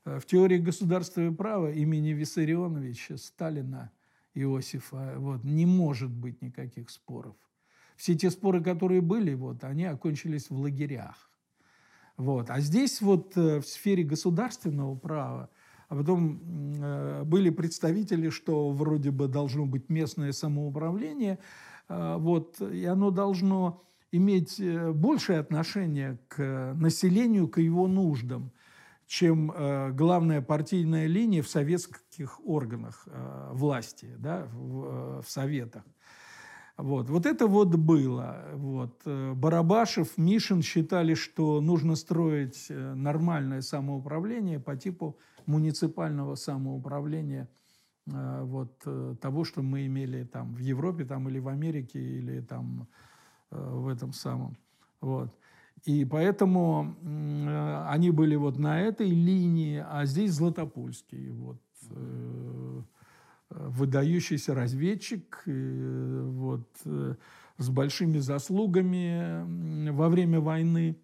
В 0.04 0.22
теории 0.22 0.58
государства 0.58 1.20
и 1.20 1.30
права 1.30 1.70
имени 1.70 2.08
Виссарионовича 2.08 3.16
Сталина 3.16 3.92
Иосифа 4.34 5.14
вот, 5.18 5.44
не 5.44 5.66
может 5.66 6.10
быть 6.10 6.42
никаких 6.42 6.90
споров. 6.90 7.36
Все 7.96 8.16
те 8.16 8.28
споры, 8.28 8.60
которые 8.60 9.02
были, 9.02 9.34
вот, 9.34 9.62
они 9.62 9.84
окончились 9.84 10.50
в 10.50 10.58
лагерях. 10.58 11.30
Вот. 12.16 12.50
А 12.50 12.58
здесь 12.58 13.00
вот 13.00 13.36
в 13.36 13.62
сфере 13.62 14.02
государственного 14.02 14.96
права 14.96 15.48
а 15.90 15.96
потом 15.96 16.40
э, 16.80 17.24
были 17.24 17.50
представители, 17.50 18.30
что 18.30 18.70
вроде 18.70 19.10
бы 19.10 19.26
должно 19.26 19.66
быть 19.66 19.88
местное 19.88 20.30
самоуправление, 20.30 21.40
э, 21.88 22.16
вот, 22.16 22.60
и 22.60 22.84
оно 22.84 23.10
должно 23.10 23.82
иметь 24.12 24.60
э, 24.60 24.92
большее 24.92 25.40
отношение 25.40 26.20
к 26.28 26.74
населению, 26.76 27.48
к 27.48 27.58
его 27.58 27.88
нуждам, 27.88 28.52
чем 29.08 29.50
э, 29.50 29.90
главная 29.90 30.40
партийная 30.40 31.06
линия 31.06 31.42
в 31.42 31.48
советских 31.48 32.38
органах 32.46 33.02
э, 33.06 33.50
власти, 33.52 34.14
да, 34.16 34.46
в, 34.52 34.84
э, 34.84 35.22
в 35.26 35.28
советах. 35.28 35.82
Вот. 36.76 37.10
вот 37.10 37.26
это 37.26 37.46
вот 37.46 37.74
было. 37.74 38.44
Вот. 38.54 39.02
Э, 39.06 39.32
Барабашев, 39.34 40.16
Мишин 40.16 40.62
считали, 40.62 41.14
что 41.14 41.60
нужно 41.60 41.96
строить 41.96 42.66
э, 42.68 42.94
нормальное 42.94 43.60
самоуправление 43.60 44.60
по 44.60 44.76
типу 44.76 45.18
муниципального 45.46 46.34
самоуправления 46.34 47.48
э, 48.06 48.42
вот, 48.42 48.86
того, 49.20 49.44
что 49.44 49.62
мы 49.62 49.86
имели 49.86 50.24
там 50.24 50.54
в 50.54 50.58
Европе 50.58 51.04
там, 51.04 51.28
или 51.28 51.38
в 51.38 51.48
Америке, 51.48 52.00
или 52.00 52.40
там 52.40 52.88
в 53.50 53.88
этом 53.88 54.12
самом. 54.12 54.56
Вот. 55.00 55.36
И 55.84 56.04
поэтому 56.04 56.94
они 57.88 58.10
были 58.10 58.36
вот 58.36 58.58
на 58.58 58.80
этой 58.80 59.10
линии, 59.10 59.84
а 59.88 60.04
здесь 60.06 60.32
Златопольский. 60.32 61.30
Вот. 61.30 61.60
выдающийся 63.50 64.54
разведчик, 64.54 65.42
вот, 65.46 66.68
с 67.58 67.68
большими 67.68 68.18
заслугами 68.18 69.90
во 69.90 70.08
время 70.08 70.40
войны. 70.40 70.96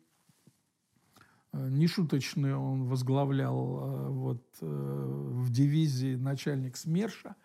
Нешуточный 1.70 2.54
он 2.54 2.84
возглавлял 2.84 4.11
вот, 4.12 4.44
в 4.61 5.50
дивизии 5.50 6.16
начальник 6.16 6.76
СМЕРШа. 6.76 7.36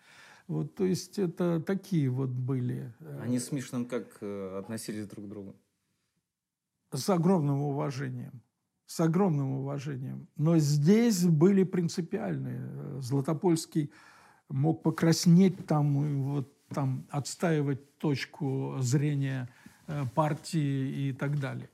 Вот, 0.47 0.76
то 0.76 0.86
есть 0.86 1.20
это 1.20 1.62
такие 1.62 2.09
вот 2.09 2.30
были. 2.30 2.93
Они 3.22 3.39
с 3.39 3.51
Мишиным 3.51 3.86
как 3.86 4.22
относились 4.22 5.07
друг 5.07 5.26
к 5.26 5.30
другу? 5.30 5.55
С 6.91 7.09
огромным 7.09 7.62
уважением 7.62 8.41
с 8.91 8.99
огромным 8.99 9.51
уважением. 9.51 10.28
Но 10.36 10.57
здесь 10.57 11.24
были 11.24 11.64
принципиальные. 11.64 12.99
Златопольский 12.99 13.89
мог 14.49 14.84
покраснеть 14.84 15.66
там, 15.66 16.24
вот, 16.24 16.51
там 16.68 17.07
отстаивать 17.09 17.97
точку 17.99 18.76
зрения 18.80 19.47
э, 19.88 20.03
партии 20.14 21.07
и 21.07 21.14
так 21.14 21.39
далее. 21.39 21.70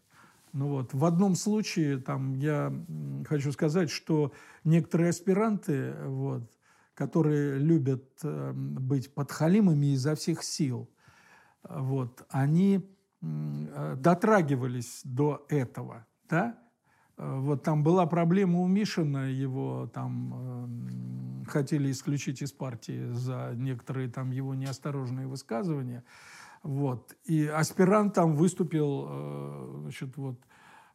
Ну 0.54 0.70
вот. 0.70 0.94
В 0.94 1.06
одном 1.06 1.36
случае 1.36 2.00
там, 2.00 2.34
я 2.34 2.74
хочу 3.28 3.52
сказать, 3.52 3.90
что 3.90 4.34
некоторые 4.64 5.10
аспиранты, 5.10 5.94
вот, 6.06 6.52
которые 6.94 7.60
любят 7.60 8.06
э, 8.24 8.54
быть 8.54 9.14
подхалимами 9.14 9.88
изо 9.88 10.16
всех 10.16 10.44
сил, 10.44 10.90
вот, 11.64 12.26
они 12.30 12.90
э, 13.22 13.96
дотрагивались 14.00 15.02
до 15.04 15.46
этого. 15.50 16.06
Да? 16.30 16.58
Вот 17.18 17.64
там 17.64 17.84
была 17.84 18.06
проблема 18.06 18.60
у 18.60 18.68
Мишина, 18.68 19.28
его 19.28 19.90
там 19.92 21.46
э, 21.46 21.50
хотели 21.50 21.92
исключить 21.92 22.44
из 22.44 22.52
партии 22.52 23.12
за 23.12 23.54
некоторые 23.56 24.10
там 24.10 24.30
его 24.30 24.54
неосторожные 24.54 25.26
высказывания. 25.26 26.04
Вот. 26.68 27.16
И 27.24 27.48
аспирант 27.48 28.14
там 28.14 28.36
выступил, 28.36 29.08
э, 29.10 29.80
значит, 29.84 30.18
вот, 30.18 30.36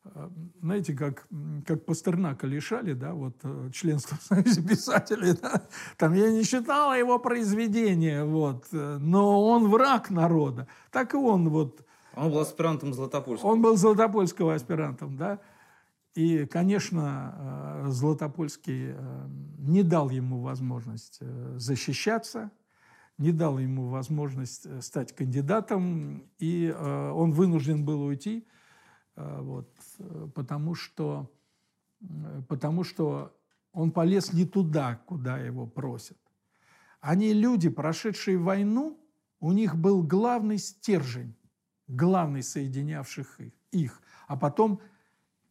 э, 0.04 0.28
знаете, 0.60 0.92
как, 0.92 1.26
как 1.66 1.86
Пастернака 1.86 2.46
лишали, 2.46 2.92
да, 2.92 3.14
вот, 3.14 3.36
э, 3.42 3.70
членства 3.72 4.18
в 4.18 4.22
Союзе 4.22 4.62
писателей, 4.62 5.32
да, 5.32 5.62
там 5.96 6.12
я 6.12 6.30
не 6.30 6.44
читала 6.44 6.92
его 6.92 7.18
произведения, 7.18 8.22
вот, 8.22 8.66
но 8.70 9.42
он 9.48 9.70
враг 9.70 10.10
народа. 10.10 10.68
Так 10.90 11.14
и 11.14 11.16
он 11.16 11.48
вот... 11.48 11.86
Он 12.16 12.30
был 12.30 12.40
аспирантом 12.40 12.92
Златопольского. 12.92 13.48
Он 13.48 13.62
был 13.62 13.76
Златопольского 13.76 14.54
аспирантом, 14.54 15.16
да. 15.16 15.38
И, 16.14 16.44
конечно, 16.44 17.86
Златопольский 17.86 18.94
не 19.56 19.82
дал 19.82 20.10
ему 20.10 20.42
возможность 20.42 21.20
защищаться, 21.56 22.50
не 23.18 23.32
дал 23.32 23.58
ему 23.58 23.88
возможность 23.88 24.82
стать 24.82 25.14
кандидатом, 25.14 26.24
и 26.38 26.70
он 26.70 27.32
вынужден 27.32 27.84
был 27.84 28.02
уйти, 28.02 28.46
вот, 29.16 29.68
потому, 30.34 30.74
что, 30.74 31.30
потому 32.48 32.84
что 32.84 33.36
он 33.72 33.90
полез 33.92 34.32
не 34.32 34.44
туда, 34.44 34.96
куда 35.06 35.38
его 35.38 35.66
просят. 35.66 36.18
Они 37.00 37.32
люди, 37.32 37.68
прошедшие 37.68 38.38
войну, 38.38 38.98
у 39.40 39.52
них 39.52 39.76
был 39.76 40.02
главный 40.02 40.58
стержень, 40.58 41.34
главный 41.88 42.42
соединявших 42.42 43.40
их, 43.70 44.00
а 44.26 44.36
потом– 44.36 44.80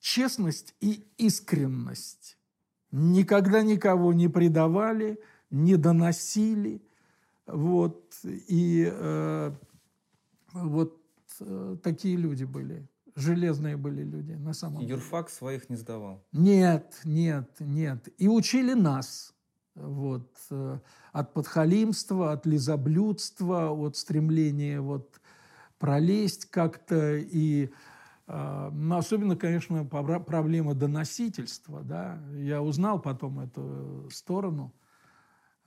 честность 0.01 0.73
и 0.81 1.05
искренность. 1.17 2.37
Никогда 2.91 3.61
никого 3.61 4.13
не 4.13 4.27
предавали, 4.27 5.21
не 5.51 5.77
доносили. 5.77 6.81
Вот. 7.51 8.15
И 8.23 8.89
э, 8.91 9.51
вот 10.53 11.01
э, 11.39 11.77
такие 11.83 12.15
люди 12.15 12.43
были. 12.43 12.87
Железные 13.15 13.77
были 13.77 14.03
люди 14.03 14.31
на 14.33 14.53
самом 14.53 14.81
деле. 14.81 14.93
Юрфак 14.93 15.29
своих 15.29 15.69
не 15.69 15.75
сдавал? 15.75 16.23
Нет, 16.31 17.01
нет, 17.03 17.49
нет. 17.59 18.07
И 18.17 18.27
учили 18.27 18.73
нас. 18.73 19.33
Вот, 19.73 20.37
э, 20.49 20.79
от 21.13 21.33
подхалимства, 21.33 22.33
от 22.33 22.45
лизоблюдства, 22.45 23.71
от 23.71 23.95
стремления 23.95 24.81
вот, 24.81 25.21
пролезть 25.79 26.45
как-то 26.45 27.15
и 27.15 27.71
а, 28.33 28.69
но 28.71 28.97
особенно, 28.97 29.35
конечно, 29.35 29.83
проблема 29.83 30.73
доносительства. 30.73 31.81
Да? 31.83 32.17
Я 32.33 32.61
узнал 32.61 33.01
потом 33.01 33.41
эту 33.41 34.07
сторону. 34.09 34.73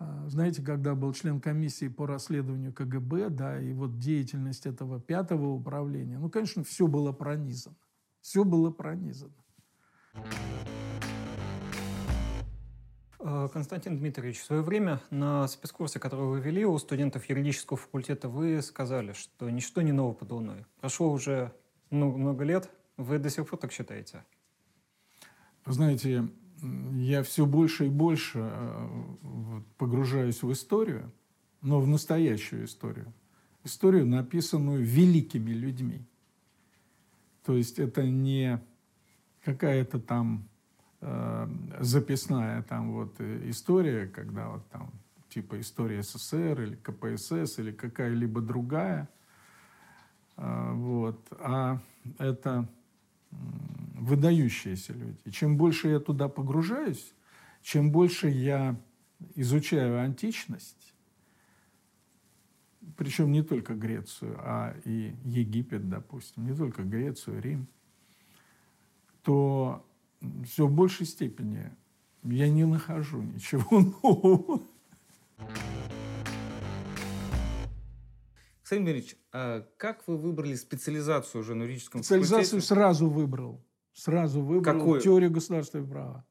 А, 0.04 0.28
знаете, 0.28 0.62
когда 0.62 0.94
был 0.94 1.12
член 1.12 1.40
комиссии 1.40 1.88
по 1.88 2.06
расследованию 2.06 2.72
КГБ, 2.72 3.30
да, 3.30 3.60
и 3.60 3.72
вот 3.72 3.98
деятельность 3.98 4.66
этого 4.66 5.00
пятого 5.00 5.48
управления, 5.48 6.18
ну, 6.18 6.28
конечно, 6.28 6.62
все 6.62 6.86
было 6.86 7.12
пронизано. 7.12 7.76
Все 8.20 8.44
было 8.44 8.70
пронизано. 8.70 9.32
А, 13.18 13.48
Константин 13.48 13.96
Дмитриевич, 13.96 14.40
в 14.40 14.44
свое 14.44 14.62
время 14.62 15.00
на 15.10 15.48
спецкурсе, 15.48 15.98
который 15.98 16.26
вы 16.26 16.40
вели 16.40 16.66
у 16.66 16.76
студентов 16.78 17.28
юридического 17.30 17.78
факультета, 17.78 18.28
вы 18.28 18.60
сказали, 18.60 19.12
что 19.12 19.48
ничто 19.48 19.80
не 19.80 19.92
ново 19.92 20.12
под 20.12 20.32
луной. 20.32 20.66
Прошло 20.80 21.10
уже 21.10 21.52
много, 21.88 22.18
много 22.18 22.44
лет. 22.44 22.68
Вы 22.98 23.18
до 23.18 23.30
сих 23.30 23.48
пор 23.48 23.58
так 23.58 23.72
считаете? 23.72 24.24
знаете, 25.66 26.28
я 26.62 27.22
все 27.22 27.46
больше 27.46 27.86
и 27.86 27.90
больше 27.90 28.40
э, 28.42 28.88
погружаюсь 29.78 30.42
в 30.42 30.52
историю, 30.52 31.12
но 31.60 31.80
в 31.80 31.86
настоящую 31.86 32.64
историю. 32.64 33.12
Историю, 33.64 34.06
написанную 34.06 34.84
великими 34.84 35.52
людьми. 35.52 36.02
То 37.44 37.56
есть 37.56 37.78
это 37.78 38.04
не 38.04 38.60
какая-то 39.44 40.00
там 40.00 40.48
э, 41.00 41.48
записная 41.80 42.62
там 42.62 42.92
вот 42.92 43.20
история, 43.20 44.06
когда 44.06 44.48
вот 44.48 44.66
там 44.68 44.90
типа 45.28 45.60
история 45.60 46.02
СССР 46.02 46.62
или 46.62 46.76
КПСС 46.76 47.58
или 47.58 47.72
какая-либо 47.72 48.40
другая– 48.40 49.08
а, 50.36 50.72
вот. 50.72 51.20
А 51.38 51.78
это 52.18 52.68
выдающиеся 54.04 54.92
люди. 54.92 55.18
И 55.24 55.30
чем 55.30 55.56
больше 55.56 55.88
я 55.88 56.00
туда 56.00 56.28
погружаюсь, 56.28 57.14
чем 57.62 57.90
больше 57.90 58.28
я 58.28 58.80
изучаю 59.34 60.00
античность, 60.00 60.94
причем 62.96 63.32
не 63.32 63.42
только 63.42 63.74
Грецию, 63.74 64.36
а 64.38 64.76
и 64.84 65.14
Египет, 65.24 65.88
допустим, 65.88 66.46
не 66.46 66.54
только 66.54 66.82
Грецию, 66.82 67.40
Рим, 67.40 67.66
то 69.22 69.84
все 70.44 70.66
в 70.66 70.72
большей 70.72 71.06
степени 71.06 71.70
я 72.22 72.48
не 72.48 72.66
нахожу 72.66 73.22
ничего 73.22 73.80
нового. 74.02 74.62
Александр 78.60 78.92
Дмитриевич, 78.92 79.16
а 79.32 79.66
как 79.76 80.06
вы 80.06 80.16
выбрали 80.16 80.54
специализацию 80.54 81.40
уже 81.42 81.54
на 81.54 81.64
юридическом 81.64 82.02
Специализацию 82.02 82.60
факультете? 82.60 82.66
сразу 82.66 83.10
выбрал. 83.10 83.62
Сразу 83.94 84.42
выбрал 84.42 84.78
Какую? 84.78 85.00
теорию 85.00 85.30
государственного 85.30 85.88
права. 85.88 86.26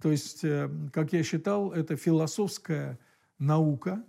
То 0.00 0.10
есть, 0.10 0.44
э, 0.44 0.70
как 0.92 1.12
я 1.12 1.22
считал, 1.22 1.72
это 1.72 1.96
философская 1.96 2.98
наука, 3.38 4.04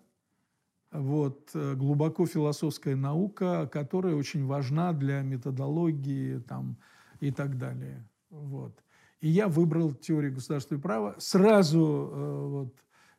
вот, 0.91 1.49
э, 1.55 1.73
глубоко 1.73 2.27
философская 2.27 2.95
наука, 2.95 3.67
которая 3.71 4.15
очень 4.15 4.45
важна 4.45 4.93
для 4.93 5.21
методологии 5.21 6.37
там, 6.39 6.77
и 7.19 7.31
так 7.31 7.57
далее. 7.57 8.07
Вот. 8.29 8.83
И 9.21 9.29
я 9.29 9.47
выбрал 9.47 9.93
теорию 9.93 10.33
государственного 10.33 10.81
права. 10.81 11.15
Сразу 11.17 11.79
э, 12.11 12.47
вот, 12.47 12.75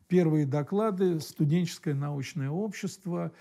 первые 0.07 0.45
доклады 0.45 1.19
«Студенческое 1.19 1.93
научное 1.93 2.49
общество», 2.49 3.33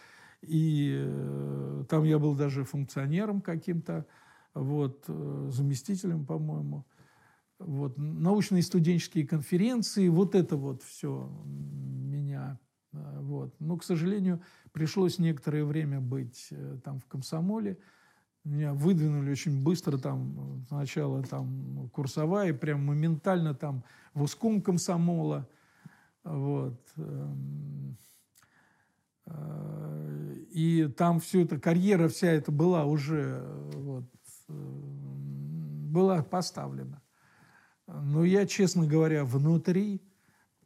и 0.42 1.84
там 1.88 2.04
я 2.04 2.18
был 2.18 2.34
даже 2.34 2.64
функционером 2.64 3.40
каким-то, 3.40 4.06
вот, 4.54 5.04
э, 5.08 5.48
заместителем, 5.50 6.26
по-моему. 6.26 6.86
Вот, 7.58 7.96
научные 7.96 8.62
студенческие 8.62 9.26
конференции, 9.26 10.08
вот 10.08 10.34
это 10.34 10.56
вот 10.56 10.82
все 10.82 11.30
меня... 11.44 12.58
Э, 12.92 13.20
вот. 13.20 13.54
Но, 13.60 13.76
к 13.76 13.84
сожалению, 13.84 14.42
пришлось 14.72 15.18
некоторое 15.18 15.64
время 15.64 16.00
быть 16.00 16.52
там 16.84 16.98
в 16.98 17.06
комсомоле. 17.06 17.78
Меня 18.44 18.74
выдвинули 18.74 19.30
очень 19.30 19.62
быстро 19.62 19.96
там, 19.96 20.64
сначала 20.68 21.22
там 21.22 21.88
курсовая, 21.92 22.52
прям 22.52 22.84
моментально 22.84 23.54
там 23.54 23.84
в 24.12 24.22
узком 24.22 24.60
комсомола. 24.60 25.48
Вот. 26.24 26.78
Эм, 26.96 27.96
Э, 29.26 30.34
и 30.50 30.86
там 30.96 31.20
все 31.20 31.42
это, 31.42 31.58
карьера 31.58 32.08
вся 32.08 32.28
эта 32.28 32.52
была 32.52 32.84
уже 32.84 33.42
вот, 33.74 34.04
э, 34.04 34.13
была 34.48 36.22
поставлена. 36.22 37.00
Но 37.86 38.24
я, 38.24 38.46
честно 38.46 38.86
говоря, 38.86 39.24
внутри, 39.24 40.02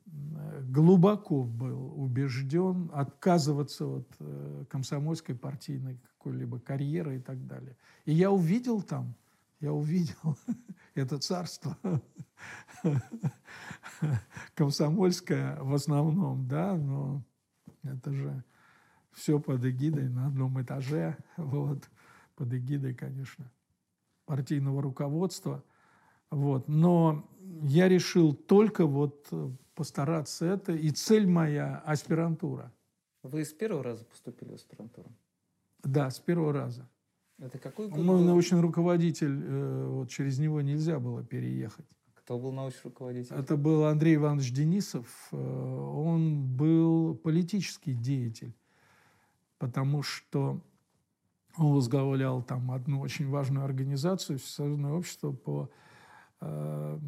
э, 0.07 0.63
глубоко 0.69 1.45
был 1.45 2.01
убежден 2.01 2.91
отказываться 2.95 3.87
от 3.87 4.09
э, 4.21 4.65
комсомольской 4.71 5.35
партийной 5.35 5.99
какой-либо 6.13 6.61
карьеры 6.61 7.17
и 7.17 7.21
так 7.21 7.47
далее. 7.47 7.77
И 8.05 8.13
я 8.13 8.31
увидел 8.31 8.83
там, 8.83 9.15
я 9.61 9.73
увидел 9.73 10.37
это 10.95 11.19
царство 11.19 11.77
комсомольское 14.55 15.61
в 15.61 15.75
основном, 15.75 16.47
да, 16.47 16.77
но 16.77 17.23
это 17.83 18.13
же 18.13 18.45
все 19.13 19.41
под 19.41 19.65
эгидой 19.65 20.09
на 20.09 20.29
одном 20.29 20.61
этаже, 20.63 21.17
вот, 21.37 21.89
под 22.37 22.55
эгидой, 22.55 22.95
конечно, 22.95 23.51
партийного 24.29 24.83
руководства. 24.83 25.65
Вот. 26.31 26.69
Но 26.69 27.27
я 27.63 27.89
решил 27.89 28.35
только 28.35 28.87
вот 28.87 29.27
э, 29.33 29.51
постараться 29.75 30.45
это, 30.45 30.73
и 30.73 30.91
цель 30.91 31.27
моя– 31.27 31.83
аспирантура. 31.87 32.71
Вы 33.23 33.45
с 33.45 33.53
первого 33.53 33.83
раза 33.83 34.05
поступили 34.05 34.51
в 34.51 34.55
аспирантуру? 34.55 35.11
Да, 35.83 36.11
с 36.11 36.21
первого 36.21 36.53
раза. 36.53 36.87
Это 37.39 37.59
какой 37.59 37.89
год? 37.89 37.99
Мой 37.99 38.23
научный 38.23 38.61
руководитель, 38.61 39.41
э, 39.43 39.87
вот 39.87 40.11
через 40.11 40.39
него 40.39 40.61
нельзя 40.61 40.99
было 40.99 41.25
переехать. 41.25 41.87
Кто 42.15 42.39
был 42.39 42.53
научный 42.53 42.89
руководитель? 42.91 43.35
Это 43.35 43.57
был 43.57 43.85
Андрей 43.85 44.17
Иванович 44.17 44.53
Денисов. 44.53 45.07
Э, 45.33 45.37
он 45.37 46.45
был 46.45 47.15
политический 47.15 47.95
деятель, 47.95 48.53
потому 49.59 50.03
что 50.03 50.61
он 51.59 51.75
возглавлял 51.75 52.43
там 52.43 52.71
одну 52.71 53.01
очень 53.01 53.29
важную 53.29 53.65
организацию, 53.65 54.39
Всесоюзное 54.39 54.93
общество 54.93 55.33
по 55.33 55.71
э, 56.41 56.99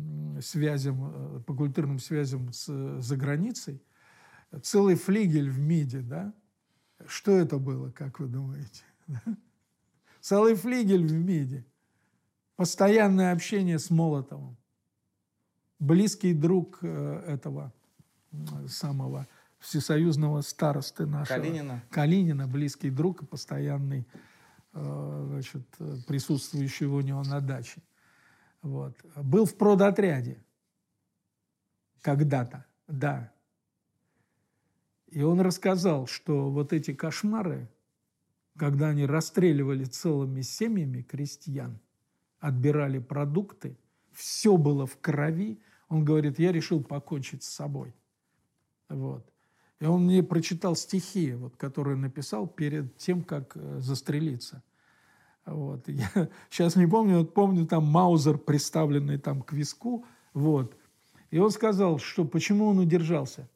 связям, 0.42 1.36
э, 1.38 1.40
по 1.40 1.54
культурным 1.54 1.98
связям 1.98 2.52
с, 2.52 3.00
за 3.00 3.16
границей. 3.16 3.82
Целый 4.62 4.96
флигель 4.96 5.48
в 5.48 5.60
МИДе, 5.60 6.00
да? 6.00 6.34
Что 7.06 7.32
это 7.32 7.58
было, 7.58 7.90
как 7.90 8.18
вы 8.18 8.26
думаете? 8.26 8.82
Целый 10.20 10.54
флигель 10.54 11.06
в 11.06 11.12
МИДе. 11.12 11.64
Постоянное 12.56 13.32
общение 13.32 13.78
с 13.78 13.88
Молотовым. 13.90 14.56
Близкий 15.78 16.34
друг 16.34 16.80
э, 16.82 17.24
этого 17.26 17.72
самого 18.68 19.26
всесоюзного 19.60 20.40
старосты 20.40 21.06
нашего. 21.06 21.38
Калинина. 21.38 21.82
Калинина, 21.90 22.46
близкий 22.46 22.90
друг 22.90 23.22
и 23.22 23.26
постоянный 23.26 24.06
значит, 24.72 25.66
присутствующий 26.06 26.86
у 26.86 27.00
него 27.00 27.22
на 27.22 27.40
даче. 27.40 27.82
Вот. 28.62 28.94
Был 29.16 29.46
в 29.46 29.56
продотряде 29.56 30.42
когда-то, 32.02 32.66
да. 32.86 33.32
И 35.08 35.22
он 35.22 35.40
рассказал, 35.40 36.06
что 36.06 36.50
вот 36.50 36.72
эти 36.72 36.94
кошмары, 36.94 37.68
когда 38.56 38.88
они 38.88 39.06
расстреливали 39.06 39.84
целыми 39.84 40.42
семьями 40.42 41.02
крестьян, 41.02 41.80
отбирали 42.38 42.98
продукты, 42.98 43.76
все 44.12 44.56
было 44.56 44.86
в 44.86 44.98
крови. 44.98 45.60
Он 45.88 46.04
говорит, 46.04 46.38
я 46.38 46.52
решил 46.52 46.82
покончить 46.82 47.42
с 47.42 47.48
собой. 47.48 47.94
Вот. 48.88 49.29
И 49.80 49.86
он 49.86 50.04
мне 50.04 50.22
прочитал 50.22 50.76
стихи, 50.76 51.32
вот, 51.32 51.56
которые 51.56 51.96
написал 51.96 52.46
перед 52.46 52.96
тем, 52.98 53.24
как 53.24 53.56
э, 53.56 53.80
застрелиться. 53.80 54.62
Вот. 55.46 55.88
Я 55.88 56.28
сейчас 56.50 56.76
не 56.76 56.86
помню, 56.86 57.18
вот 57.18 57.32
помню 57.34 57.66
там 57.66 57.84
Маузер, 57.84 58.36
приставленный 58.36 59.18
там 59.18 59.42
к 59.42 59.52
виску. 59.52 60.04
Вот. 60.34 60.76
И 61.30 61.38
он 61.38 61.50
сказал, 61.50 61.98
что 61.98 62.24
почему 62.24 62.66
он 62.66 62.78
удержался. 62.78 63.48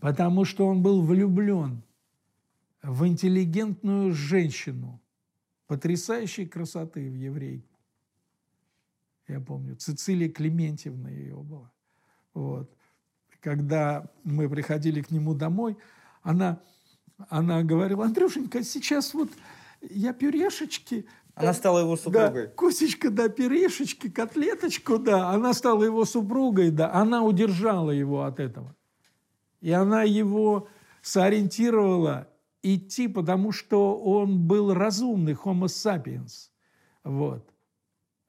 Потому 0.00 0.44
что 0.44 0.66
он 0.66 0.82
был 0.82 1.02
влюблен 1.02 1.82
в 2.82 3.06
интеллигентную 3.06 4.12
женщину 4.12 5.00
потрясающей 5.66 6.46
красоты 6.46 7.08
в 7.08 7.14
еврейку. 7.14 7.78
Я 9.28 9.40
помню, 9.40 9.76
Цицилия 9.76 10.28
Клементьевна 10.28 11.10
ее 11.10 11.36
была. 11.36 11.72
Вот. 12.34 12.73
Когда 13.44 14.06
мы 14.24 14.48
приходили 14.48 15.02
к 15.02 15.10
нему 15.10 15.34
домой, 15.34 15.76
она, 16.22 16.60
она 17.28 17.62
говорила, 17.62 18.06
Андрюшенька, 18.06 18.64
сейчас 18.64 19.12
вот 19.12 19.28
я 19.82 20.14
пюрешечки 20.14 21.06
она 21.34 21.52
стала 21.52 21.80
его 21.80 21.96
супругой. 21.96 22.46
Да, 22.46 22.52
кусечка, 22.52 23.10
да, 23.10 23.28
пюрешечки, 23.28 24.08
котлеточку, 24.08 24.98
да. 24.98 25.30
Она 25.30 25.52
стала 25.52 25.82
его 25.82 26.04
супругой, 26.04 26.70
да. 26.70 26.94
Она 26.94 27.24
удержала 27.24 27.90
его 27.90 28.22
от 28.22 28.38
этого. 28.38 28.76
И 29.60 29.72
она 29.72 30.04
его 30.04 30.68
сориентировала 31.02 32.28
идти, 32.62 33.08
потому 33.08 33.50
что 33.50 34.00
он 34.00 34.46
был 34.46 34.72
разумный, 34.72 35.32
homo 35.32 35.66
sapiens. 35.66 36.50
Вот. 37.02 37.44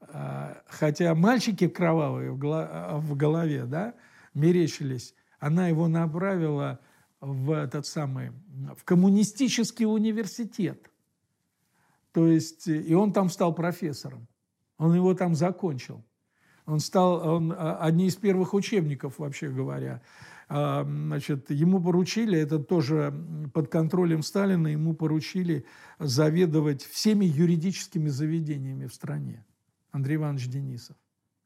А, 0.02 0.64
хотя 0.66 1.14
мальчики 1.14 1.68
кровавые 1.68 2.32
в 2.32 3.16
голове, 3.16 3.66
да, 3.66 3.94
мерещились, 4.36 5.16
она 5.40 5.68
его 5.68 5.88
направила 5.88 6.80
в 7.20 7.52
этот 7.52 7.88
самый, 7.88 8.32
в 8.78 8.84
коммунистический 8.84 9.86
университет. 9.86 10.92
То 12.12 12.28
есть, 12.28 12.68
и 12.68 12.94
он 12.94 13.12
там 13.12 13.30
стал 13.30 13.54
профессором. 13.54 14.28
Он 14.78 14.94
его 14.94 15.14
там 15.14 15.36
закончил. 15.36 16.04
Он 16.66 16.80
стал, 16.80 17.28
он, 17.28 17.52
а, 17.52 17.78
одни 17.78 18.08
из 18.08 18.16
первых 18.16 18.54
учебников, 18.54 19.20
вообще 19.20 19.50
говоря, 19.50 20.02
а, 20.48 20.84
значит, 20.84 21.50
ему 21.52 21.82
поручили, 21.82 22.40
это 22.40 22.60
тоже 22.60 23.14
под 23.54 23.70
контролем 23.70 24.24
Сталина, 24.24 24.68
ему 24.68 24.94
поручили 24.94 25.66
заведовать 26.00 26.84
всеми 26.84 27.26
юридическими 27.26 28.10
заведениями 28.10 28.88
в 28.88 28.94
стране. 28.94 29.46
Андрей 29.92 30.16
Иванович 30.16 30.48
Денисов. 30.48 30.98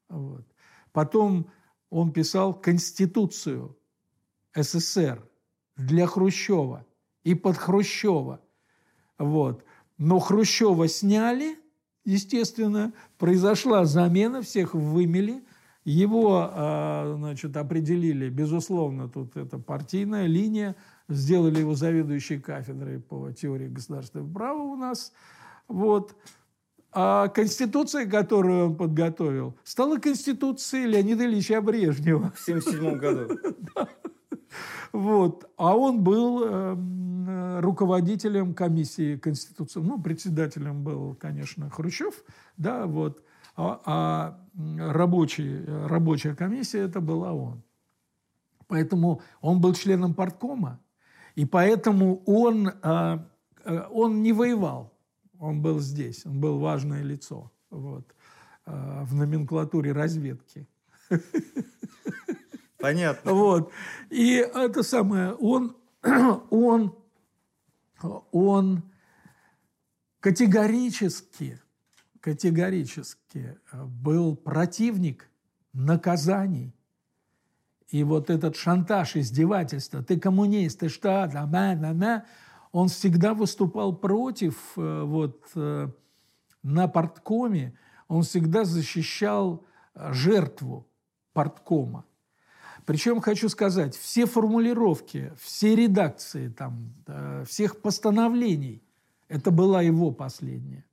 Вот. 0.08 0.46
Потом 0.92 1.50
он 1.90 2.12
писал 2.12 2.54
Конституцию 2.54 3.76
СССР 4.54 5.22
для 5.76 6.06
Хрущева 6.06 6.86
и 7.22 7.34
под 7.34 7.56
Хрущева. 7.56 8.40
Вот. 9.18 9.64
Но 9.98 10.18
Хрущева 10.18 10.88
сняли, 10.88 11.58
естественно, 12.04 12.92
произошла 13.18 13.84
замена, 13.84 14.42
всех 14.42 14.74
вымели– 14.74 15.44
его, 15.84 16.50
а, 16.52 17.14
значит, 17.16 17.56
определили, 17.56 18.28
безусловно, 18.28 19.08
тут 19.08 19.36
это 19.36 19.58
партийная 19.58 20.26
линия, 20.26 20.76
сделали 21.08 21.60
его 21.60 21.74
заведующей 21.74 22.38
кафедрой 22.38 23.00
по 23.00 23.32
теории 23.32 23.68
государственного 23.68 24.30
права 24.30 24.62
у 24.62 24.76
нас. 24.76 25.12
Вот. 25.68 26.14
А 26.92 27.28
Конституция, 27.28 28.06
которую 28.06 28.66
он 28.66 28.76
подготовил, 28.76 29.54
стала 29.62 29.98
Конституцией 29.98 30.86
Леонида 30.86 31.24
Ильича 31.24 31.60
Брежнева. 31.60 32.32
В 32.34 32.48
1977 32.48 32.98
году. 32.98 33.38
Вот. 34.92 35.48
А 35.56 35.76
он 35.76 36.02
был 36.02 36.42
э, 36.44 37.60
руководителем 37.60 38.54
комиссии 38.54 39.16
Конституции. 39.16 39.78
Ну, 39.80 40.02
председателем 40.02 40.82
был, 40.82 41.14
конечно, 41.14 41.70
Хрущев. 41.70 42.24
Да, 42.56 42.86
вот. 42.86 43.22
А, 43.56 43.80
а 43.84 44.40
рабочий, 44.92 45.64
рабочая 45.86 46.34
комиссия 46.34 46.80
это 46.80 47.00
была 47.00 47.32
он. 47.32 47.62
Поэтому 48.66 49.20
он 49.40 49.60
был 49.60 49.74
членом 49.74 50.14
парткома, 50.14 50.80
и 51.34 51.44
поэтому 51.44 52.22
он, 52.24 52.70
а, 52.82 53.26
а, 53.64 53.88
он 53.90 54.22
не 54.22 54.32
воевал. 54.32 54.92
Он 55.40 55.60
был 55.60 55.80
здесь, 55.80 56.24
он 56.24 56.40
был 56.40 56.60
важное 56.60 57.02
лицо 57.02 57.50
вот, 57.70 58.14
в 58.66 59.14
номенклатуре 59.14 59.90
разведки. 59.90 60.68
Понятно. 62.78 63.32
Вот. 63.32 63.72
И 64.10 64.34
это 64.36 64.82
самое, 64.84 65.32
он, 65.32 65.76
он, 66.50 66.94
он 68.30 68.82
категорически 70.20 71.60
категорически 72.20 73.58
э, 73.72 73.84
был 73.84 74.36
противник 74.36 75.28
наказаний. 75.72 76.74
И 77.88 78.04
вот 78.04 78.30
этот 78.30 78.56
шантаж, 78.56 79.16
издевательство, 79.16 80.02
ты 80.02 80.20
коммунист, 80.20 80.80
ты 80.80 80.88
что, 80.88 81.28
да, 81.32 81.46
да, 81.46 81.74
да, 81.74 81.92
да, 81.92 82.26
он 82.72 82.88
всегда 82.88 83.34
выступал 83.34 83.94
против, 83.94 84.56
э, 84.76 85.02
вот 85.04 85.42
э, 85.54 85.88
на 86.62 86.88
порткоме, 86.88 87.76
он 88.08 88.22
всегда 88.22 88.64
защищал 88.64 89.64
жертву 89.94 90.86
порткома. 91.32 92.04
Причем 92.86 93.20
хочу 93.20 93.48
сказать, 93.48 93.94
все 93.96 94.26
формулировки, 94.26 95.32
все 95.38 95.74
редакции 95.76 96.48
там, 96.48 96.94
всех 97.46 97.82
постановлений, 97.82 98.82
это 99.28 99.50
была 99.50 99.82
его 99.82 100.10
последняя 100.10 100.84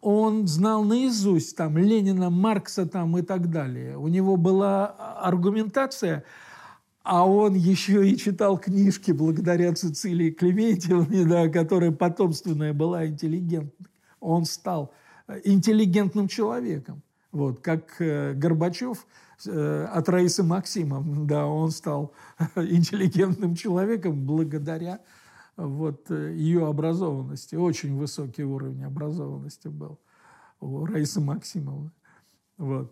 он 0.00 0.46
знал 0.46 0.84
наизусть 0.84 1.56
там 1.56 1.76
Ленина, 1.76 2.30
Маркса 2.30 2.86
там 2.86 3.16
и 3.18 3.22
так 3.22 3.50
далее. 3.50 3.96
У 3.98 4.08
него 4.08 4.36
была 4.36 4.86
аргументация, 5.20 6.24
А 7.04 7.28
он 7.28 7.54
еще 7.54 8.08
и 8.08 8.16
читал 8.16 8.56
книжки 8.56 9.10
благодаря 9.12 9.74
Цицилии 9.74 10.30
Клементьевне, 10.30 11.26
да, 11.26 11.50
которая 11.50 11.92
потомственная 11.92 12.72
была 12.72 13.06
интеллигентной. 13.06 13.88
Он 14.20 14.46
стал 14.46 14.94
э, 15.28 15.38
интеллигентным 15.44 16.28
человеком. 16.28 17.02
Вот, 17.30 17.60
как 17.60 18.00
э, 18.00 18.32
Горбачев 18.32 19.06
э, 19.44 19.84
от 19.92 20.08
Раисы 20.08 20.42
Максимовны, 20.42 21.26
да, 21.26 21.46
он 21.46 21.72
стал 21.72 22.14
интеллигентным 22.56 23.54
человеком 23.54 24.24
благодаря 24.24 25.00
вот, 25.58 26.08
ее 26.08 26.66
образованности. 26.66 27.54
Очень 27.54 27.98
высокий 27.98 28.44
уровень 28.44 28.82
образованности 28.84 29.68
был 29.68 29.98
у 30.58 30.86
Раисы 30.86 31.20
Максимовны. 31.20 31.90
Вот. 32.56 32.90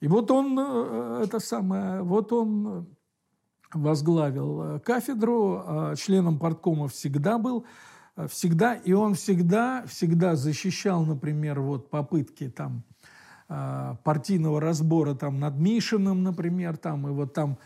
И 0.00 0.08
вот 0.08 0.30
он, 0.30 0.58
это 0.58 1.38
самое, 1.38 2.02
вот 2.02 2.30
он 2.34 2.86
возглавил 3.72 4.62
э, 4.62 4.80
кафедру, 4.80 5.62
а 5.66 5.96
членом 5.96 6.38
парткома 6.38 6.88
всегда 6.88 7.38
был, 7.38 7.64
э, 8.16 8.26
всегда, 8.28 8.74
и 8.74 8.92
он 8.92 9.14
всегда, 9.14 9.84
всегда 9.86 10.36
защищал, 10.36 11.04
например, 11.04 11.60
вот 11.60 11.90
попытки 11.90 12.48
там 12.48 12.84
э, 13.48 13.94
партийного 14.04 14.60
разбора 14.60 15.14
там 15.14 15.40
над 15.40 15.58
Мишиным, 15.58 16.22
например, 16.22 16.76
там, 16.76 17.08
и 17.08 17.10
вот 17.10 17.34
там 17.34 17.58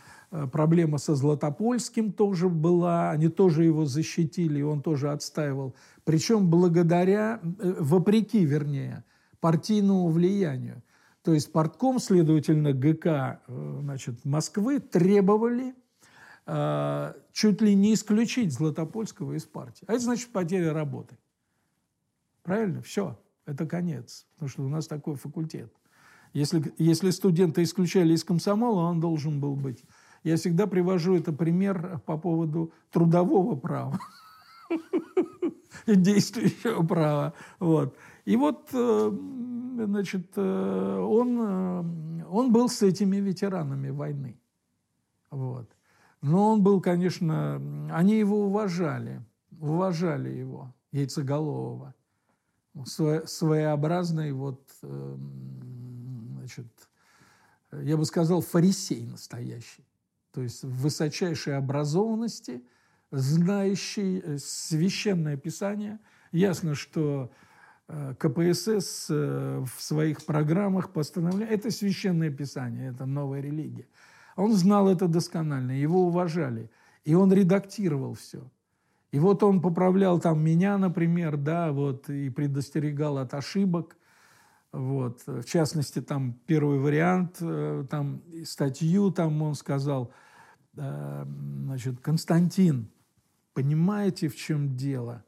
проблема 0.53 0.99
со 0.99 1.17
Златопольским 1.17 2.13
тоже 2.13 2.49
была, 2.49 3.11
они 3.11 3.29
тоже 3.29 3.65
его 3.65 3.85
защитили, 3.85 4.61
и 4.61 4.63
он 4.63 4.81
тоже 4.81 5.11
отстаивал. 5.11 5.75
Причем 6.05 6.49
благодаря, 6.49 7.41
вопреки, 7.43 8.45
вернее, 8.45 9.03
партийному 9.41 10.09
влиянию. 10.09 10.85
То 11.25 11.35
есть 11.35 11.51
партком, 11.51 11.99
следовательно, 11.99 12.73
ГК 12.73 13.41
значит, 13.49 14.25
Москвы 14.25 14.79
требовали 14.79 15.75
Э, 16.47 17.15
чуть 17.33 17.61
ли 17.61 17.75
не 17.75 17.95
исключить 17.95 18.53
Златопольского 18.53 19.35
из 19.35 19.45
партии. 19.45 19.85
А 19.87 19.93
это 19.93 20.03
значит 20.03 20.31
потеря 20.31 20.73
работы. 20.73 21.17
Правильно? 22.43 22.83
Все. 22.83 23.19
Это 23.47 23.67
конец. 23.67 24.27
Потому 24.35 24.49
что 24.49 24.63
у 24.65 24.69
нас 24.69 24.87
такой 24.87 25.17
факультет. 25.17 25.73
Если, 26.33 26.73
если 26.79 27.11
студента 27.11 27.63
исключали 27.63 28.15
из 28.15 28.25
комсомола, 28.25 28.83
он 28.83 29.01
должен 29.01 29.41
был 29.41 29.57
быть. 29.57 29.85
Я 30.23 30.37
всегда 30.37 30.67
привожу 30.67 31.17
это 31.17 31.33
пример 31.33 32.01
по 32.07 32.19
поводу 32.19 32.73
трудового 32.91 33.57
права. 33.57 33.99
Действующего 35.87 36.87
права. 36.87 37.35
Вот. 37.59 37.97
И 38.25 38.37
вот, 38.37 38.69
э, 38.73 39.11
значит, 39.85 40.33
э, 40.37 40.99
он, 40.99 42.25
он 42.29 42.53
был 42.53 42.69
с 42.69 42.83
этими 42.83 43.17
ветеранами 43.17 43.91
войны. 43.91 44.39
Вот. 45.31 45.71
Но 46.23 46.53
он 46.53 46.63
был, 46.63 46.81
конечно, 46.81 47.57
они 47.91 48.19
его 48.19 48.47
уважали, 48.47 49.23
уважали 49.59 50.31
его, 50.31 50.75
Яйцеголового. 50.93 51.95
Своеобразный 52.85 54.33
вот, 54.33 54.63
эм, 54.83 56.35
значит, 56.39 56.67
я 57.73 57.97
бы 57.97 58.05
сказал, 58.05 58.41
фарисей 58.41 59.07
настоящий. 59.07 59.85
То 60.33 60.43
есть 60.43 60.63
в 60.63 60.83
высочайшей 60.83 61.57
образованности, 61.57 62.63
знающий 63.11 64.21
э, 64.21 64.39
священное 64.39 65.37
писание. 65.37 65.99
Ясно, 66.33 66.75
что 66.75 67.33
э, 67.89 68.15
КПСС 68.19 69.07
э, 69.11 69.65
в 69.65 69.83
своих 69.83 70.25
программах 70.25 70.93
постановляет, 70.93 71.51
это 71.51 71.71
священное 71.71 72.31
писание, 72.31 72.91
это 72.91 73.07
новая 73.07 73.41
религия. 73.41 73.87
Он 74.37 74.53
знал 74.53 74.89
это 74.89 75.09
досконально, 75.09 75.73
его 75.73 76.07
уважали. 76.07 76.71
И 77.05 77.15
он 77.15 77.33
редактировал 77.33 78.15
все. 78.15 78.51
И 79.13 79.19
вот 79.19 79.43
он 79.43 79.61
поправлял 79.61 80.21
там 80.21 80.43
меня, 80.43 80.79
например, 80.79 81.37
да, 81.37 81.73
вот, 81.73 82.09
и 82.09 82.31
предостерегал 82.31 83.19
от 83.19 83.35
ошибок. 83.35 83.97
Вот. 84.73 85.23
В 85.27 85.45
частности, 85.45 86.01
там 86.01 86.35
первый 86.47 86.79
вариант, 86.79 87.39
э, 87.41 87.85
там 87.91 88.23
статью 88.45 89.11
там 89.11 89.43
он 89.43 89.55
сказал, 89.57 90.13
э, 90.77 91.25
значит, 91.65 92.01
Константин, 92.01 92.89
понимаете, 93.53 94.29
в 94.29 94.37
чем 94.37 94.77
дело? 94.77 95.25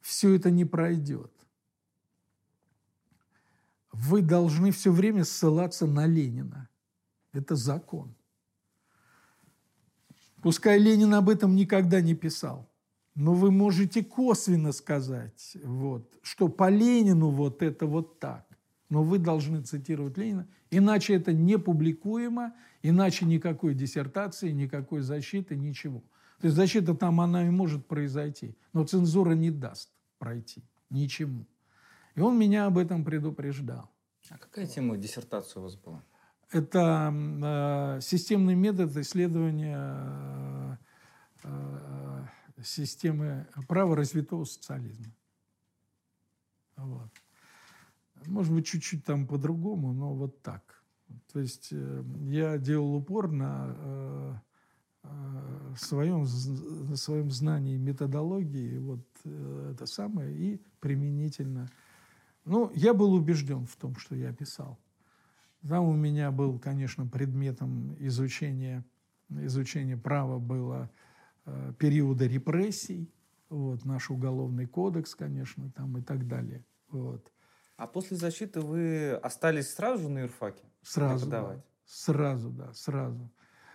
Все 0.00 0.36
это 0.36 0.52
не 0.52 0.64
пройдет. 0.64 1.32
Вы 3.90 4.22
должны 4.22 4.70
все 4.70 4.92
время 4.92 5.24
ссылаться 5.24 5.86
на 5.86 6.06
Ленина. 6.06 6.68
Это 7.36 7.54
закон. 7.54 8.14
Пускай 10.42 10.78
Ленин 10.78 11.14
об 11.14 11.28
этом 11.28 11.56
никогда 11.56 12.00
не 12.00 12.14
писал, 12.14 12.70
но 13.14 13.34
вы 13.34 13.50
можете 13.50 14.04
косвенно 14.04 14.72
сказать, 14.72 15.56
вот, 15.64 16.18
что 16.22 16.48
по 16.48 16.70
Ленину 16.70 17.30
вот 17.30 17.62
это 17.62 17.86
вот 17.86 18.20
так. 18.20 18.46
Но 18.88 19.02
вы 19.02 19.18
должны 19.18 19.62
цитировать 19.62 20.16
Ленина, 20.16 20.46
иначе 20.70 21.14
это 21.14 21.32
не 21.32 21.58
публикуемо, 21.58 22.54
иначе 22.82 23.24
никакой 23.24 23.74
диссертации, 23.74 24.52
никакой 24.52 25.00
защиты, 25.00 25.56
ничего. 25.56 26.04
То 26.40 26.46
есть 26.46 26.56
защита 26.56 26.94
там, 26.94 27.20
она 27.20 27.46
и 27.46 27.50
может 27.50 27.86
произойти, 27.86 28.56
но 28.72 28.84
цензура 28.84 29.32
не 29.32 29.50
даст 29.50 29.90
пройти 30.18 30.62
ничему. 30.90 31.46
И 32.14 32.20
он 32.20 32.38
меня 32.38 32.66
об 32.66 32.78
этом 32.78 33.04
предупреждал. 33.04 33.90
А 34.30 34.38
какая 34.38 34.66
тема 34.66 34.96
диссертации 34.96 35.58
у 35.58 35.62
вас 35.62 35.76
была? 35.76 36.02
Это 36.50 37.12
э, 37.12 38.00
системный 38.00 38.54
метод 38.54 38.96
исследования 38.96 39.78
э, 39.82 40.76
э, 41.42 42.26
системы 42.62 43.48
права 43.66 43.96
развитого 43.96 44.44
социализма. 44.44 45.12
Вот. 46.76 47.10
Может 48.26 48.52
быть, 48.52 48.66
чуть-чуть 48.66 49.04
там 49.04 49.26
по-другому, 49.26 49.92
но 49.92 50.14
вот 50.14 50.40
так. 50.42 50.82
То 51.32 51.40
есть 51.40 51.72
я 52.24 52.58
делал 52.58 52.96
упор 52.96 53.30
на, 53.30 54.42
своем, 55.76 56.26
на 56.88 56.96
своем 56.96 57.30
знании 57.30 57.76
методологии, 57.76 58.78
вот 58.78 59.06
это 59.24 59.86
самое, 59.86 60.36
и 60.36 60.60
применительно. 60.80 61.70
Ну, 62.44 62.72
я 62.74 62.94
был 62.94 63.12
убежден 63.14 63.66
в 63.66 63.76
том, 63.76 63.96
что 63.96 64.16
я 64.16 64.32
писал. 64.32 64.78
Там 65.66 65.84
у 65.84 65.94
меня 65.94 66.30
был, 66.30 66.58
конечно, 66.58 67.06
предметом 67.06 67.96
изучения, 67.98 68.84
изучения 69.28 69.96
права 69.96 70.38
было 70.38 70.90
э, 71.44 71.72
периода 71.78 72.26
репрессий, 72.26 73.12
вот, 73.48 73.84
наш 73.84 74.10
уголовный 74.10 74.66
кодекс, 74.66 75.14
конечно, 75.14 75.70
там 75.72 75.98
и 75.98 76.02
так 76.02 76.26
далее. 76.26 76.64
Вот. 76.88 77.32
А 77.76 77.86
после 77.86 78.16
защиты 78.16 78.60
вы 78.60 79.12
остались 79.12 79.74
сразу 79.74 80.04
же 80.04 80.08
на 80.08 80.18
юрфаке? 80.20 80.64
Сразу, 80.82 81.28
да. 81.28 81.62
Сразу, 81.84 82.50
да, 82.50 82.72
сразу. 82.72 83.30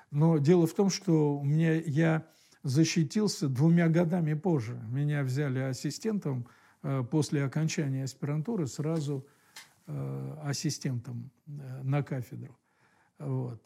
Но 0.10 0.38
дело 0.38 0.68
в 0.68 0.74
том, 0.74 0.90
что 0.90 1.38
у 1.38 1.46
меня 1.46 1.76
я 1.76 2.28
защитился 2.64 3.48
двумя 3.48 3.88
годами 3.88 4.34
позже. 4.34 4.82
Меня 4.90 5.24
взяли 5.24 5.60
ассистентом 5.60 6.48
э, 6.84 7.04
после 7.10 7.44
окончания 7.44 8.04
аспирантуры 8.04 8.68
сразу 8.68 9.26
Э, 9.88 10.38
ассистентом 10.44 11.32
э, 11.48 11.82
на 11.84 12.04
кафедру. 12.04 12.56
Вот. 13.18 13.60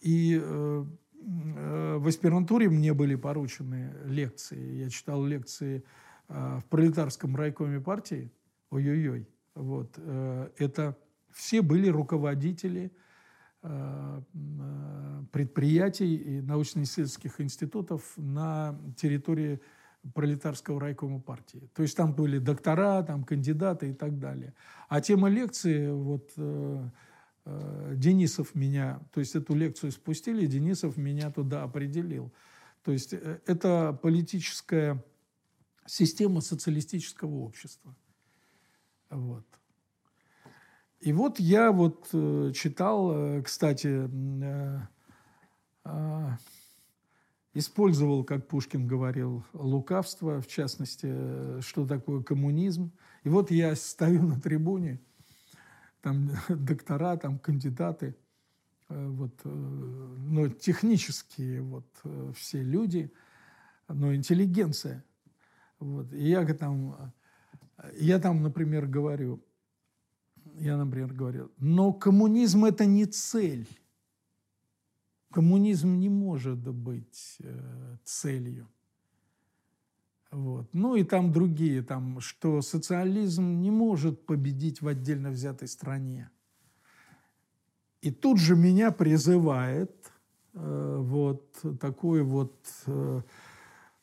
И 0.00 0.40
э, 0.40 0.84
в 1.20 2.06
аспирантуре 2.06 2.68
мне 2.68 2.94
были 2.94 3.16
поручены 3.16 3.92
лекции. 4.04 4.82
Я 4.82 4.88
читал 4.88 5.24
лекции 5.24 5.82
в 6.28 6.62
пролетарском 6.70 7.34
райкоме 7.34 7.80
партии. 7.80 8.30
Ой-ой-ой. 8.70 9.28
Вот. 9.54 9.98
Это 9.98 10.96
все 11.32 11.60
были 11.60 11.88
руководители 11.88 12.92
предприятий 15.32 16.16
и 16.16 16.40
научно-исследовательских 16.40 17.40
институтов 17.40 18.12
на 18.16 18.78
территории 18.96 19.60
пролетарского 20.14 20.80
райкома 20.80 21.20
партии. 21.20 21.70
То 21.74 21.82
есть 21.82 21.96
там 21.96 22.12
были 22.12 22.38
доктора, 22.38 23.02
там 23.02 23.24
кандидаты 23.24 23.90
и 23.90 23.94
так 23.94 24.18
далее. 24.18 24.54
А 24.88 25.00
тема 25.00 25.28
лекции, 25.28 25.90
вот 25.90 26.30
э, 26.36 26.88
э, 27.44 27.92
Денисов 27.96 28.54
меня, 28.54 29.00
то 29.12 29.20
есть 29.20 29.34
эту 29.34 29.54
лекцию 29.54 29.92
спустили, 29.92 30.46
Денисов 30.46 30.96
меня 30.96 31.30
туда 31.30 31.62
определил. 31.62 32.32
То 32.82 32.92
есть 32.92 33.12
э, 33.12 33.40
это 33.46 33.98
политическая 34.02 35.04
система 35.86 36.40
социалистического 36.40 37.36
общества. 37.36 37.94
Вот. 39.10 39.44
И 41.00 41.12
вот 41.12 41.38
я 41.38 41.70
вот 41.70 42.08
э, 42.12 42.52
читал, 42.54 43.12
э, 43.12 43.42
кстати, 43.42 44.08
э, 44.42 44.80
э, 45.84 46.28
использовал, 47.54 48.24
как 48.24 48.46
Пушкин 48.46 48.86
говорил, 48.86 49.44
лукавство, 49.52 50.40
в 50.40 50.46
частности, 50.46 51.60
что 51.60 51.86
такое 51.86 52.22
коммунизм. 52.22 52.92
И 53.24 53.28
вот 53.28 53.50
я 53.50 53.74
стою 53.74 54.22
на 54.22 54.40
трибуне, 54.40 55.00
там 56.00 56.30
доктора, 56.48 57.16
там 57.16 57.38
кандидаты, 57.38 58.16
вот, 58.88 59.34
но 59.44 60.48
технические 60.48 61.60
вот 61.60 61.86
все 62.34 62.62
люди, 62.62 63.12
но 63.88 64.14
интеллигенция. 64.14 65.04
Вот. 65.78 66.12
И 66.12 66.28
я 66.28 66.44
там, 66.54 67.12
я 67.98 68.18
там, 68.18 68.42
например, 68.42 68.86
говорю, 68.86 69.44
я, 70.56 70.76
например, 70.76 71.12
говорю, 71.12 71.50
но 71.58 71.92
коммунизм 71.92 72.64
это 72.64 72.86
не 72.86 73.06
цель. 73.06 73.68
Коммунизм 75.38 76.00
не 76.00 76.08
может 76.08 76.66
быть 76.66 77.36
э, 77.44 77.96
целью. 78.02 78.66
Вот. 80.32 80.66
Ну 80.72 80.96
и 80.96 81.04
там 81.04 81.30
другие, 81.30 81.82
там, 81.82 82.18
что 82.20 82.60
социализм 82.60 83.60
не 83.60 83.70
может 83.70 84.26
победить 84.26 84.82
в 84.82 84.88
отдельно 84.88 85.30
взятой 85.30 85.68
стране. 85.68 86.28
И 88.00 88.10
тут 88.10 88.40
же 88.40 88.56
меня 88.56 88.90
призывает 88.90 90.10
э, 90.54 90.96
вот 90.98 91.64
такой 91.80 92.24
вот 92.24 92.56
э, 92.86 93.22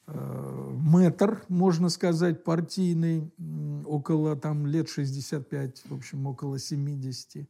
э, 0.08 0.70
мэтр, 0.80 1.44
можно 1.50 1.90
сказать, 1.90 2.46
партийный, 2.46 3.30
около 3.86 4.38
там 4.38 4.66
лет 4.66 4.88
65, 4.88 5.84
в 5.90 5.96
общем, 5.96 6.28
около 6.28 6.60
70, 6.60 7.46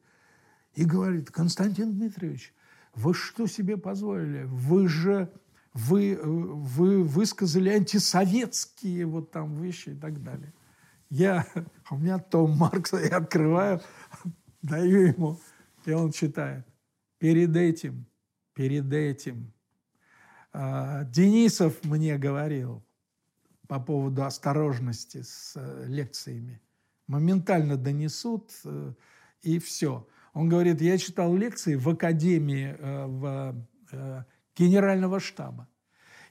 и 0.74 0.86
говорит, 0.86 1.30
Константин 1.30 1.94
Дмитриевич, 1.94 2.52
вы 2.96 3.14
что 3.14 3.48
себе 3.48 3.78
позволили? 3.78 4.44
Вы 4.44 4.88
же 4.88 5.32
вы, 5.76 6.18
вы 6.24 7.04
высказали 7.04 7.70
антисоветские 7.70 9.06
вот 9.06 9.32
там 9.32 9.62
вещи 9.62 9.90
и 9.90 9.96
так 9.96 10.24
далее. 10.24 10.54
Я, 11.10 11.46
у 11.92 11.98
меня 11.98 12.18
том 12.18 12.58
Маркса, 12.58 12.98
я 12.98 13.18
открываю, 13.18 13.82
даю 14.62 15.08
ему, 15.08 15.40
и 15.86 15.92
он 15.92 16.12
читает. 16.12 16.66
Перед 17.20 17.56
этим, 17.56 18.06
перед 18.54 18.92
этим 18.92 19.54
э, 20.54 21.04
Денисов 21.10 21.84
мне 21.84 22.18
говорил 22.18 22.84
по 23.68 23.80
поводу 23.80 24.24
осторожности 24.24 25.24
с 25.24 25.54
э, 25.56 25.86
лекциями. 25.88 26.62
Моментально 27.08 27.76
донесут, 27.76 28.52
э, 28.64 28.94
и 29.42 29.60
все. 29.60 30.08
Он 30.36 30.50
говорит, 30.50 30.82
я 30.82 30.98
читал 30.98 31.34
лекции 31.34 31.76
в 31.76 31.88
Академии 31.88 32.76
э, 32.78 33.06
в, 33.08 33.56
э, 33.94 34.24
Генерального 34.58 35.22
штаба. 35.22 35.70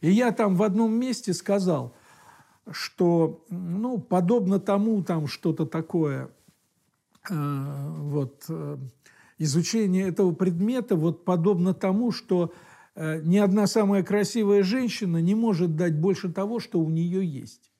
И 0.02 0.10
я 0.10 0.30
там 0.30 0.56
в 0.56 0.62
одном 0.62 0.92
месте 0.92 1.32
сказал, 1.32 1.96
что, 2.70 3.46
ну, 3.48 3.98
подобно 3.98 4.60
тому, 4.60 5.02
там 5.02 5.26
что-то 5.26 5.64
такое, 5.64 6.30
э, 7.30 7.34
вот, 7.34 8.46
изучение 9.38 10.06
этого 10.06 10.34
предмета, 10.34 10.96
вот 10.96 11.24
подобно 11.24 11.72
тому, 11.72 12.12
что 12.12 12.52
ни 12.96 13.38
одна 13.38 13.66
самая 13.66 14.04
красивая 14.04 14.62
женщина 14.62 15.16
не 15.16 15.34
может 15.34 15.76
дать 15.76 15.98
больше 15.98 16.30
того, 16.30 16.60
что 16.60 16.78
у 16.78 16.90
нее 16.90 17.26
есть. 17.26 17.72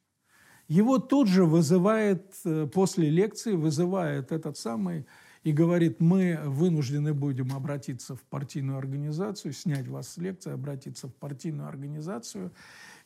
Его 0.66 0.98
тут 0.98 1.28
же 1.28 1.44
вызывает, 1.44 2.34
после 2.72 3.10
лекции, 3.10 3.52
вызывает 3.54 4.32
этот 4.32 4.58
самый 4.58 5.06
и 5.44 5.52
говорит, 5.52 6.00
мы 6.00 6.40
вынуждены 6.42 7.12
будем 7.12 7.52
обратиться 7.54 8.16
в 8.16 8.22
партийную 8.22 8.78
организацию, 8.78 9.52
снять 9.52 9.86
вас 9.86 10.08
с 10.08 10.16
лекции, 10.16 10.50
обратиться 10.52 11.06
в 11.06 11.14
партийную 11.14 11.68
организацию. 11.68 12.50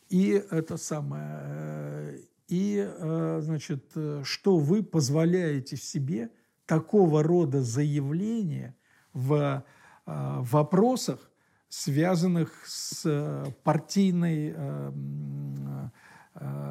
И 0.09 0.43
это 0.51 0.77
самое, 0.77 1.41
э, 1.43 2.19
и, 2.47 2.89
э, 2.89 3.41
значит, 3.43 3.93
что 4.23 4.59
вы 4.59 4.85
позволяете 4.85 5.77
себе 5.77 6.31
такого 6.65 7.25
рода 7.25 7.61
заявления 7.61 8.77
в 9.13 9.35
э, 9.35 9.63
вопросах, 10.07 11.31
связанных 11.69 12.53
с 12.67 13.53
партийной, 13.63 14.55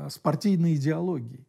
с 0.10 0.18
партийной 0.18 0.76
идеологией. 0.76 1.46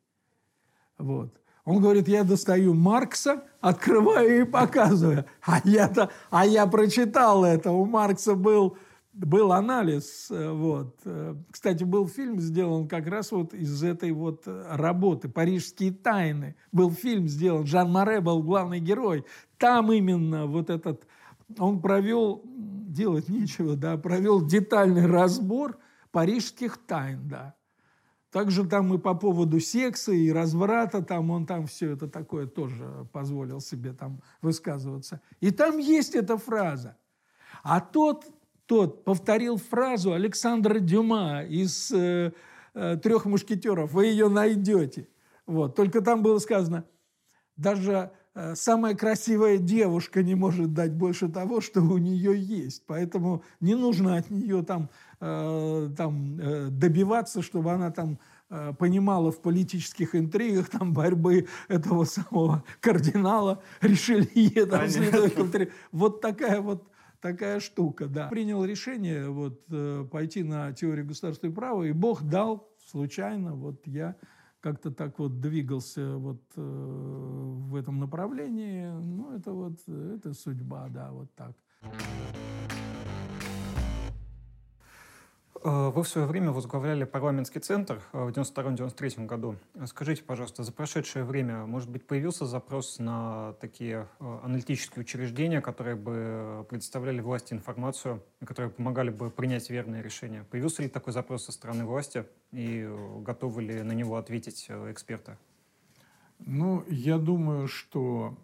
Вот. 0.98 1.40
Он 1.68 1.82
говорит, 1.82 2.08
я 2.08 2.24
достаю 2.24 2.72
Маркса, 2.72 3.44
открываю 3.60 4.40
и 4.40 4.44
показываю. 4.44 5.26
А 5.42 5.60
я-то, 5.64 6.08
а 6.30 6.46
я 6.46 6.66
прочитал 6.66 7.44
это. 7.44 7.72
У 7.72 7.84
Маркса 7.84 8.34
был, 8.34 8.78
был 9.12 9.52
анализ. 9.52 10.28
Э, 10.30 10.50
вот. 10.50 10.96
Э, 11.04 11.34
кстати, 11.50 11.84
был 11.84 12.08
фильм 12.08 12.40
сделан 12.40 12.88
как 12.88 13.06
раз 13.06 13.32
вот 13.32 13.52
из 13.52 13.84
этой 13.84 14.12
вот 14.12 14.44
работы 14.46 15.28
«Парижские 15.28 15.92
тайны». 15.92 16.56
Был 16.72 16.90
фильм 16.90 17.28
сделан, 17.28 17.66
Жан 17.66 17.92
Море 17.92 18.22
был 18.22 18.42
главный 18.42 18.80
герой. 18.80 19.26
Там 19.58 19.92
именно 19.92 20.46
вот 20.46 20.70
этот... 20.70 21.06
Он 21.58 21.82
провел, 21.82 22.40
делать 22.46 23.28
нечего, 23.28 23.76
да, 23.76 23.98
провел 23.98 24.42
детальный 24.42 25.04
разбор 25.04 25.76
парижских 26.12 26.78
тайн, 26.86 27.28
да. 27.28 27.57
Также 28.30 28.66
там 28.66 28.92
и 28.92 28.98
по 28.98 29.14
поводу 29.14 29.58
секса 29.58 30.12
и 30.12 30.30
разврата, 30.30 31.02
там 31.02 31.30
он 31.30 31.46
там 31.46 31.66
все 31.66 31.92
это 31.92 32.08
такое 32.08 32.46
тоже 32.46 33.08
позволил 33.12 33.60
себе 33.60 33.94
там 33.94 34.20
высказываться. 34.42 35.22
И 35.40 35.50
там 35.50 35.78
есть 35.78 36.14
эта 36.14 36.36
фраза. 36.36 36.96
А 37.62 37.80
тот, 37.80 38.26
тот 38.66 39.04
повторил 39.04 39.56
фразу 39.56 40.12
Александра 40.12 40.78
Дюма 40.78 41.42
из 41.42 41.90
э, 41.90 42.32
э, 42.74 42.96
«Трех 43.02 43.24
мушкетеров». 43.24 43.92
Вы 43.92 44.06
ее 44.06 44.28
найдете. 44.28 45.08
Вот. 45.46 45.74
Только 45.74 46.02
там 46.02 46.22
было 46.22 46.38
сказано, 46.38 46.84
даже 47.56 48.12
э, 48.34 48.54
самая 48.54 48.94
красивая 48.94 49.56
девушка 49.56 50.22
не 50.22 50.34
может 50.34 50.74
дать 50.74 50.92
больше 50.92 51.30
того, 51.30 51.62
что 51.62 51.80
у 51.80 51.96
нее 51.96 52.38
есть. 52.38 52.84
Поэтому 52.86 53.42
не 53.60 53.74
нужно 53.74 54.18
от 54.18 54.28
нее 54.28 54.62
там 54.62 54.90
Э, 55.20 55.90
там, 55.96 56.38
э, 56.38 56.68
добиваться, 56.70 57.42
чтобы 57.42 57.72
она 57.72 57.90
там 57.90 58.20
э, 58.50 58.72
понимала 58.78 59.32
в 59.32 59.42
политических 59.42 60.14
интригах 60.14 60.68
там 60.78 60.92
борьбы 60.92 61.48
этого 61.66 62.04
самого 62.04 62.62
кардинала 62.80 63.60
Ришелье. 63.80 64.66
Там, 64.66 64.86
вот 65.90 66.20
такая 66.20 66.60
вот 66.60 66.88
такая 67.20 67.58
штука, 67.58 68.06
да. 68.06 68.28
Принял 68.28 68.64
решение 68.64 69.28
вот, 69.28 69.64
пойти 70.10 70.44
на 70.44 70.72
теорию 70.72 71.04
государства 71.04 71.48
и 71.48 71.50
права, 71.50 71.82
и 71.82 71.90
Бог 71.90 72.22
дал 72.22 72.68
случайно, 72.86 73.56
вот 73.56 73.84
я 73.88 74.14
как-то 74.60 74.92
так 74.92 75.18
вот 75.18 75.40
двигался 75.40 76.16
вот 76.16 76.42
э, 76.56 76.60
в 76.60 77.74
этом 77.74 77.98
направлении. 77.98 78.86
Ну, 78.86 79.34
это 79.34 79.52
вот, 79.52 79.80
это 79.88 80.32
судьба, 80.32 80.88
да, 80.90 81.10
вот 81.10 81.34
так. 81.34 81.56
Э, 85.64 85.90
вы 85.90 86.02
в 86.02 86.08
свое 86.08 86.26
время 86.26 86.52
возглавляли 86.52 87.04
парламентский 87.04 87.58
центр 87.58 88.00
э, 88.12 88.24
в 88.24 88.28
1992-1993 88.28 89.26
году. 89.26 89.56
Скажите, 89.86 90.22
пожалуйста, 90.22 90.62
за 90.62 90.72
прошедшее 90.72 91.24
время, 91.24 91.66
может 91.66 91.90
быть, 91.90 92.06
появился 92.06 92.46
запрос 92.46 92.98
на 92.98 93.54
такие 93.54 94.06
э, 94.20 94.38
аналитические 94.44 95.02
учреждения, 95.02 95.60
которые 95.60 95.96
бы 95.96 96.66
предоставляли 96.68 97.20
власти 97.20 97.54
информацию, 97.54 98.22
которые 98.44 98.70
помогали 98.70 99.10
бы 99.10 99.30
принять 99.30 99.68
верные 99.70 100.02
решения? 100.02 100.44
Появился 100.50 100.82
ли 100.82 100.88
такой 100.88 101.12
запрос 101.12 101.44
со 101.44 101.52
стороны 101.52 101.84
власти 101.84 102.24
и 102.52 102.88
готовы 103.20 103.62
ли 103.62 103.82
на 103.82 103.92
него 103.92 104.16
ответить 104.16 104.66
эксперты? 104.68 105.36
Ну, 106.38 106.84
я 106.88 107.18
думаю, 107.18 107.66
что 107.66 108.36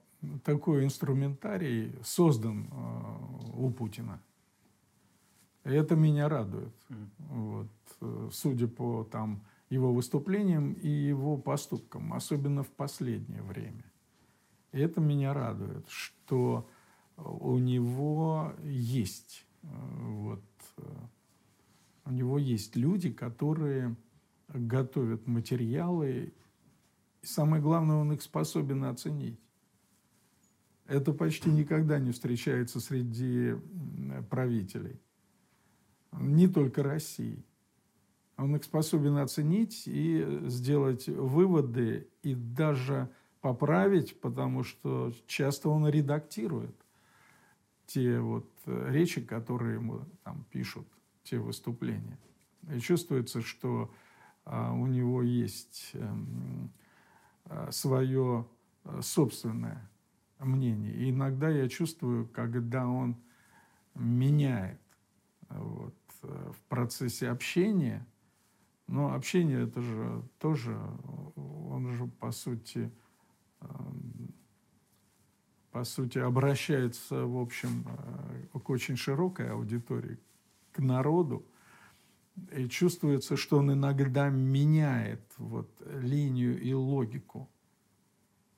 такой 0.45 0.85
инструментарий 0.85 1.95
создан 2.03 2.69
у 3.55 3.71
Путина. 3.71 4.21
Это 5.65 5.97
меня 5.97 6.29
радует. 6.29 6.75
Mm. 6.91 7.09
Вот. 7.31 7.69
Э, 8.01 8.29
судя 8.33 8.69
по 8.69 9.05
там, 9.05 9.43
его 9.71 9.93
выступлениям 9.93 10.75
и 10.75 10.89
его 10.89 11.39
поступкам, 11.39 12.13
особенно 12.13 12.63
в 12.63 12.71
последнее 12.71 13.43
время. 13.43 13.85
И 14.73 14.79
это 14.79 15.01
меня 15.01 15.33
радует, 15.33 15.89
что 15.89 16.69
у 17.17 17.59
него 17.59 18.53
есть 18.63 19.47
э, 19.63 19.67
вот, 19.69 20.45
э, 20.77 20.83
у 22.05 22.11
него 22.11 22.39
есть 22.39 22.77
люди, 22.77 23.11
которые 23.11 23.97
готовят 24.49 25.27
материалы, 25.27 26.35
и 27.23 27.27
самое 27.27 27.63
главное, 27.63 27.97
он 27.97 28.13
их 28.13 28.21
способен 28.21 28.85
оценить. 28.85 29.41
Это 30.87 31.15
почти 31.15 31.49
никогда 31.49 31.99
не 31.99 32.13
встречается 32.13 32.79
среди 32.79 33.55
правителей 34.29 35.01
не 36.21 36.49
только 36.49 36.83
России. 36.83 37.45
Он 38.37 38.57
их 38.57 38.65
способен 38.65 39.19
оценить 39.19 39.85
и 39.87 40.41
сделать 40.47 41.09
выводы 41.09 42.09
и 42.23 42.35
даже 42.35 43.09
поправить, 43.41 44.21
потому 44.21 44.65
что 44.65 45.13
часто 45.27 45.69
он 45.69 45.89
редактирует 45.89 46.75
те 47.87 48.19
вот 48.19 48.49
речи, 48.67 49.21
которые 49.21 49.75
ему 49.75 50.01
там 50.25 50.45
пишут, 50.51 50.87
те 51.23 51.39
выступления. 51.39 52.19
И 52.73 52.81
чувствуется, 52.81 53.43
что 53.43 53.93
а, 54.45 54.73
у 54.73 54.87
него 54.87 55.23
есть 55.23 55.91
эм, 55.95 56.73
а, 57.45 57.71
свое 57.71 58.47
а, 58.85 59.03
собственное 59.03 59.91
мнение. 60.39 60.95
И 60.95 61.11
иногда 61.11 61.49
я 61.49 61.69
чувствую, 61.69 62.27
когда 62.29 62.87
он 62.87 63.17
меняет 63.95 64.81
вот, 65.49 65.95
в 66.53 66.63
процессе 66.69 67.29
общения. 67.29 68.07
Но 68.87 69.15
общение 69.15 69.65
это 69.65 69.81
же 69.81 70.23
тоже, 70.39 70.79
он 71.37 71.89
же 71.93 72.07
по 72.07 72.33
сути, 72.33 72.91
по 75.71 75.85
сути 75.85 76.19
обращается, 76.19 77.25
в 77.27 77.39
общем, 77.39 77.85
к 78.53 78.71
очень 78.71 78.97
широкой 78.97 79.51
аудитории, 79.51 80.19
к 80.73 80.81
народу. 80.81 81.47
И 82.53 82.69
чувствуется, 82.69 83.37
что 83.37 83.59
он 83.59 83.73
иногда 83.73 84.29
меняет 84.29 85.23
вот 85.39 85.71
линию 85.87 86.61
и 86.61 86.73
логику, 86.73 87.49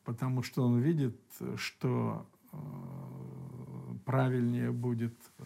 потому 0.03 0.43
что 0.43 0.63
он 0.63 0.81
видит, 0.81 1.21
что 1.57 2.27
э, 2.53 2.57
правильнее 4.07 4.73
будет 4.73 5.15
э, 5.39 5.45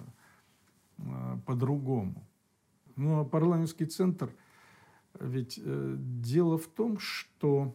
по-другому. 1.46 2.26
Ну, 2.96 3.20
а 3.20 3.24
парламентский 3.24 3.86
центр, 3.86 4.30
ведь 5.18 5.58
э, 5.62 5.96
дело 5.98 6.58
в 6.58 6.66
том, 6.66 6.98
что 6.98 7.74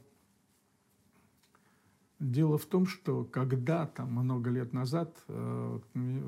Дело 2.19 2.57
в 2.57 2.65
том, 2.65 2.86
что 2.86 3.26
когда-то, 3.26 4.05
много 4.05 4.49
лет 4.49 4.71
назад, 4.71 5.21
э, 5.28 5.80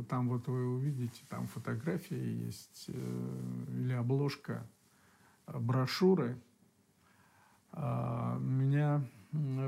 там 0.09 0.27
вот 0.27 0.47
вы 0.47 0.67
увидите, 0.67 1.23
там 1.29 1.47
фотография 1.47 2.45
есть 2.45 2.85
э, 2.89 3.65
или 3.69 3.93
обложка 3.93 4.69
брошюры, 5.47 6.41
а, 7.71 8.37
меня 8.39 9.07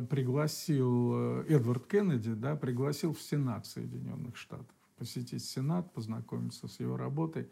пригласил 0.09 1.13
э, 1.13 1.45
Эдвард 1.47 1.87
Кеннеди, 1.87 2.33
да, 2.33 2.57
пригласил 2.57 3.13
в 3.13 3.21
Сенат 3.21 3.65
Соединенных 3.65 4.35
Штатов 4.35 4.75
посетить 4.99 5.43
Сенат, 5.43 5.91
познакомиться 5.93 6.67
с 6.67 6.79
его 6.79 6.97
работой. 6.97 7.49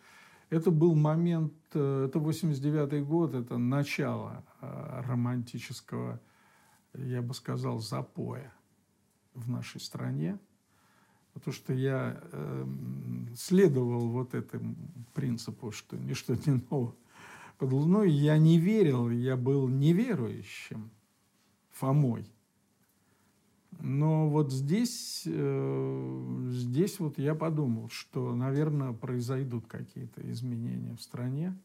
Это 0.50 0.70
был 0.70 0.95
момент, 0.95 1.54
это 1.72 2.20
89 2.20 3.06
год, 3.06 3.34
это 3.34 3.58
начало 3.58 4.45
романтического, 4.62 6.22
я 6.93 7.22
бы 7.22 7.34
сказал, 7.34 7.80
запоя 7.80 8.54
в 9.34 9.50
нашей 9.50 9.82
стране, 9.82 10.39
потому 11.34 11.54
что 11.54 11.74
я 11.74 12.20
э, 12.32 12.66
следовал 13.36 14.10
вот 14.10 14.34
этому 14.34 14.76
принципу, 15.14 15.72
что 15.72 15.98
ничто 15.98 16.36
не 16.45 16.62
ново 16.70 16.95
под 17.58 17.72
луной. 17.72 18.12
Я 18.12 18.38
не 18.38 18.58
верил, 18.58 19.10
я 19.10 19.36
был 19.36 19.68
неверующим 19.68 20.91
Фомой. 21.72 22.32
Но 23.80 24.30
вот 24.30 24.51
здесь, 24.51 25.23
э, 25.25 26.47
здесь 26.49 26.99
вот 26.99 27.17
я 27.17 27.36
подумал, 27.36 27.89
что, 27.89 28.36
наверное, 28.36 28.93
произойдут 28.93 29.67
какие-то 29.67 30.30
изменения 30.32 30.95
в 30.95 31.01
стране. 31.01 31.55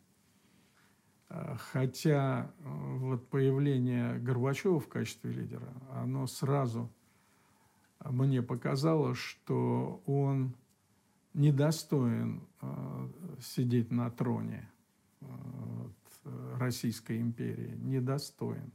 Э, 1.31 1.57
хотя 1.59 2.53
э, 2.59 2.97
вот 2.99 3.29
появление 3.29 4.19
Горбачева 4.19 4.79
в 4.79 4.89
качестве 4.89 5.33
лидера, 5.33 5.73
оно 5.91 6.27
сразу– 6.27 6.91
мне 8.11 8.43
показало, 8.43 9.15
что 9.15 10.03
он 10.07 10.55
недостоин 11.35 12.43
э, 12.61 13.09
сидеть 13.41 13.91
на 13.91 14.11
троне 14.11 14.69
э, 15.21 15.27
Российской 16.57 17.21
империи, 17.21 17.75
недостоин. 17.77 18.73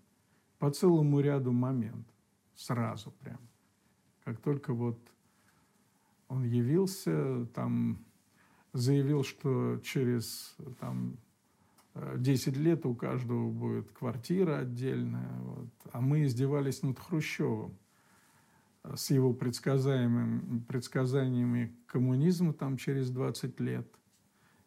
По 0.59 0.71
целому 0.71 1.19
ряду 1.19 1.51
моментов, 1.51 2.13
сразу 2.57 3.11
прям. 3.11 3.39
Как 4.25 4.41
только 4.41 4.73
вот 4.73 4.99
он 6.27 6.43
явился, 6.43 7.45
там 7.53 8.03
заявил, 8.73 9.23
что 9.23 9.79
через 9.83 10.57
там, 10.79 11.17
10 11.95 12.57
лет 12.57 12.85
у 12.85 12.93
каждого 12.93 13.49
будет 13.49 13.89
квартира 13.91 14.57
отдельная. 14.59 15.39
Вот. 15.39 15.69
А 15.93 16.01
мы 16.01 16.25
издевались 16.25 16.83
над 16.83 16.99
Хрущевым 16.99 17.77
с 18.83 19.09
его 19.11 19.33
предсказаемым, 19.33 20.65
предсказаниями 20.67 21.75
коммунизма 21.85 22.53
там 22.53 22.77
через 22.77 23.09
20 23.09 23.59
лет. 23.59 23.87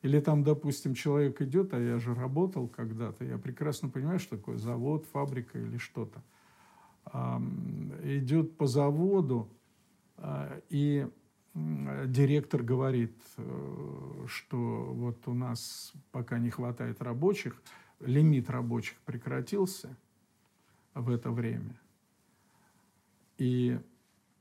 Или 0.02 0.20
там, 0.20 0.42
допустим, 0.42 0.94
человек 0.94 1.42
идет, 1.42 1.74
а 1.74 1.78
я 1.78 1.98
же 1.98 2.14
работал 2.14 2.68
когда-то, 2.68 3.24
я 3.24 3.36
прекрасно 3.36 3.90
понимаю, 3.90 4.18
что 4.18 4.38
такое 4.38 4.56
завод, 4.56 5.04
фабрика 5.12 5.58
или 5.58 5.76
что-то. 5.76 6.22
Идет 8.02 8.56
по 8.56 8.66
заводу, 8.66 9.48
а, 10.16 10.60
и 10.68 11.08
директор 11.54 12.62
говорит, 12.62 13.16
э, 13.36 14.24
что 14.28 14.56
вот 14.94 15.26
у 15.26 15.34
нас 15.34 15.92
пока 16.12 16.38
не 16.38 16.50
хватает 16.50 17.02
рабочих, 17.02 17.60
лимит 17.98 18.48
рабочих 18.50 18.96
прекратился 19.00 19.96
в 20.94 21.10
это 21.10 21.30
время. 21.30 21.78
И 23.38 23.78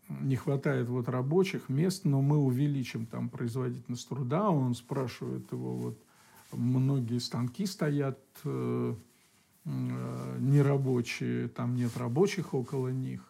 не 0.10 0.36
хватает 0.36 0.89
вот 0.89 1.07
рабочих 1.07 1.70
мест, 1.70 2.05
но 2.05 2.22
мы 2.22 2.38
увеличим 2.38 3.05
там 3.05 3.30
производительность 3.30 4.07
труда. 4.07 4.49
Он 4.49 4.74
спрашивает 4.76 5.51
его, 5.51 5.76
вот 5.76 5.99
многие 6.51 7.20
станки 7.20 7.66
стоят 7.66 8.20
э, 8.43 8.95
нерабочие, 10.39 11.47
там 11.49 11.76
нет 11.76 11.95
рабочих 11.97 12.53
около 12.53 12.89
них. 12.89 13.22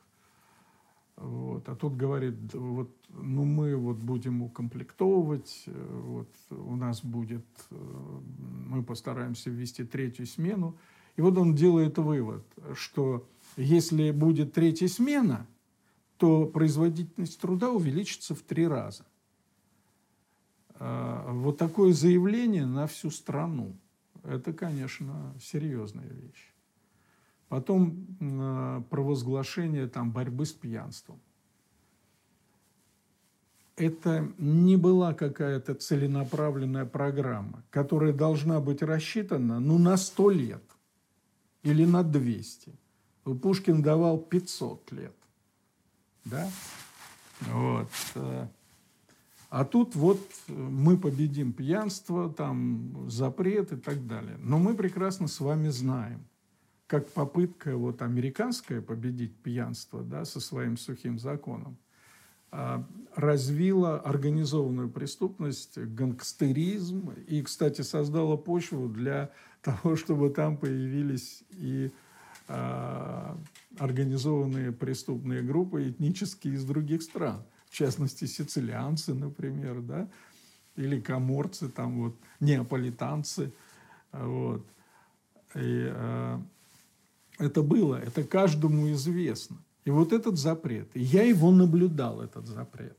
Вот. 1.15 1.67
А 1.67 1.75
тут 1.75 1.97
говорит, 1.97 2.35
вот, 2.53 2.89
ну 3.09 3.43
мы 3.43 3.75
вот 3.75 3.97
будем 3.97 4.41
укомплектовывать, 4.41 5.63
э, 5.65 6.01
вот 6.05 6.29
у 6.49 6.75
нас 6.75 7.03
будет, 7.03 7.45
э, 7.71 8.19
мы 8.67 8.83
постараемся 8.83 9.49
ввести 9.49 9.83
третью 9.83 10.25
смену. 10.25 10.75
И 11.17 11.21
вот 11.21 11.37
он 11.37 11.55
делает 11.55 11.97
вывод, 11.97 12.45
что 12.73 13.27
если 13.57 14.11
будет 14.11 14.53
третья 14.53 14.87
смена– 14.87 15.45
то 16.19 16.45
производительность 16.45 17.39
труда 17.39 17.71
увеличится 17.71 18.35
в 18.35 18.41
три 18.41 18.67
раза. 18.67 19.05
А, 20.75 21.31
вот 21.31 21.57
такое 21.57 21.93
заявление 21.93 22.65
на 22.65 22.87
всю 22.87 23.09
страну. 23.09 23.73
Это, 24.29 24.53
конечно, 24.53 25.33
серьезная 25.41 26.07
вещь. 26.07 26.53
Потом 27.47 28.05
а, 28.21 28.81
провозглашение 28.81 29.87
там, 29.87 30.11
борьбы 30.11 30.45
с 30.45 30.53
пьянством. 30.53 31.19
Это 33.75 34.31
не 34.37 34.75
была 34.75 35.15
какая-то 35.15 35.73
целенаправленная 35.73 36.85
программа, 36.85 37.63
которая 37.71 38.13
должна 38.13 38.59
быть 38.59 38.83
рассчитана 38.83 39.59
ну, 39.59 39.79
на 39.79 39.97
100 39.97 40.29
лет 40.29 40.63
или 41.63 41.85
на 41.85 42.03
200. 42.03 42.77
Пушкин 43.41 43.81
давал 43.81 44.19
500 44.19 44.91
лет. 44.91 45.15
Да? 46.25 46.47
Вот. 47.41 47.89
Э, 49.49 49.55
а 49.57 49.65
тут 49.65 49.95
вот 49.95 50.19
мы 50.47 50.97
победим 50.97 51.53
пьянство, 51.53 52.31
там 52.31 53.09
запрет 53.09 53.71
и 53.71 53.77
так 53.77 54.05
далее. 54.07 54.37
Но 54.39 54.59
мы 54.59 54.75
прекрасно 54.75 55.27
с 55.27 55.39
вами 55.39 55.69
знаем, 55.69 56.25
как 56.87 57.07
попытка 57.09 57.75
вот 57.75 58.01
американская 58.01 58.81
победить 58.81 59.35
пьянство 59.37 60.01
да, 60.03 60.25
со 60.25 60.39
своим 60.39 60.77
сухим 60.77 61.19
законом 61.19 61.77
а, 62.51 62.83
развила 63.15 63.99
организованную 63.99 64.89
преступность, 64.89 65.77
гангстеризм 65.77 67.11
и, 67.27 67.43
кстати, 67.43 67.81
создала 67.81 68.37
почву 68.37 68.87
для 68.89 69.31
того, 69.61 69.95
чтобы 69.95 70.29
там 70.29 70.57
появились 70.57 71.43
и 71.51 71.91
а, 72.47 73.37
организованные 73.77 74.71
преступные 74.71 75.43
группы 75.43 75.89
этнические 75.89 76.55
из 76.55 76.65
других 76.65 77.03
стран. 77.03 77.43
В 77.69 77.75
частности, 77.75 78.25
сицилианцы, 78.25 79.13
например, 79.13 79.81
да, 79.81 80.09
или 80.75 80.99
коморцы, 80.99 81.69
там 81.69 82.03
вот, 82.03 82.15
неаполитанцы. 82.39 83.53
Вот. 84.11 84.65
И, 85.55 85.87
э, 85.89 86.39
это 87.37 87.61
было, 87.61 87.95
это 87.95 88.23
каждому 88.23 88.91
известно. 88.91 89.57
И 89.85 89.91
вот 89.91 90.13
этот 90.13 90.37
запрет, 90.37 90.89
и 90.95 91.01
я 91.01 91.23
его 91.23 91.51
наблюдал, 91.51 92.21
этот 92.21 92.47
запрет. 92.47 92.97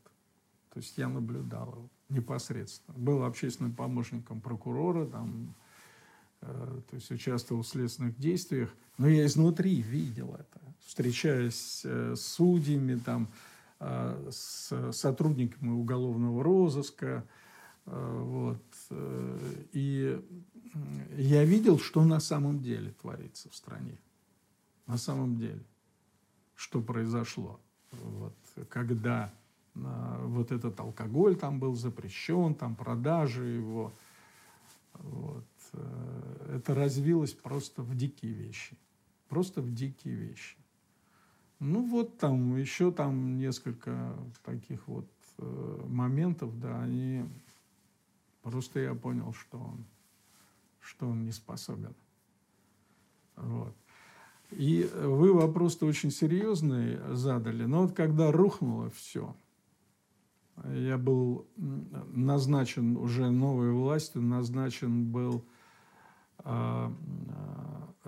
То 0.72 0.78
есть 0.78 0.96
я 0.96 1.08
наблюдал 1.08 1.68
его 1.68 1.90
непосредственно. 2.08 2.96
Был 2.96 3.24
общественным 3.24 3.74
помощником 3.74 4.40
прокурора, 4.40 5.06
там, 5.06 5.54
Э, 6.42 6.80
то 6.88 6.96
есть 6.96 7.10
участвовал 7.10 7.62
в 7.62 7.66
следственных 7.66 8.18
действиях, 8.18 8.74
но 8.96 9.08
я 9.08 9.26
изнутри 9.26 9.82
видел 9.82 10.34
это, 10.34 10.60
встречаясь 10.86 11.82
э, 11.84 12.14
с 12.16 12.22
судьями, 12.22 12.96
там, 12.96 13.24
э, 13.24 13.49
с 13.80 14.92
сотрудниками 14.92 15.70
уголовного 15.70 16.44
розыска, 16.44 17.26
вот, 17.86 18.62
и 19.72 20.22
я 21.16 21.44
видел, 21.44 21.78
что 21.78 22.04
на 22.04 22.20
самом 22.20 22.60
деле 22.60 22.92
творится 23.00 23.48
в 23.48 23.54
стране, 23.56 23.98
на 24.86 24.98
самом 24.98 25.38
деле, 25.38 25.64
что 26.56 26.82
произошло, 26.82 27.58
вот, 27.90 28.36
когда 28.68 29.32
вот 29.74 30.52
этот 30.52 30.78
алкоголь 30.80 31.36
там 31.36 31.58
был 31.58 31.74
запрещен, 31.74 32.54
там 32.54 32.74
продажи 32.74 33.44
его. 33.44 33.92
Вот. 34.94 35.46
Э, 35.72 36.56
это 36.56 36.74
развилось 36.74 37.32
просто 37.32 37.82
в 37.82 37.94
дикие 37.94 38.32
вещи. 38.32 38.76
Просто 39.28 39.62
в 39.62 39.72
дикие 39.72 40.14
вещи. 40.14 40.56
Ну 41.60 41.82
вот 41.82 42.16
там 42.16 42.56
еще 42.56 42.90
там 42.90 43.36
несколько 43.36 44.16
таких 44.44 44.88
вот 44.88 45.06
э, 45.38 45.80
моментов, 45.86 46.58
да, 46.58 46.80
они 46.82 47.26
просто 48.42 48.80
я 48.80 48.94
понял, 48.94 49.34
что 49.34 49.58
он, 49.58 49.84
что 50.80 51.08
он 51.08 51.24
не 51.24 51.32
способен. 51.32 51.94
Вот. 53.36 53.74
И 54.52 54.90
вы 54.94 55.34
вопрос-то 55.34 55.86
очень 55.86 56.10
серьезный 56.10 56.98
задали, 57.14 57.64
но 57.64 57.82
вот 57.82 57.92
когда 57.92 58.32
рухнуло 58.32 58.88
все, 58.90 59.36
я 60.64 60.96
был 60.96 61.46
назначен 61.56 62.96
уже 62.96 63.30
новой 63.30 63.72
властью, 63.72 64.22
назначен 64.22 65.12
был 65.12 65.44
э, 66.38 66.90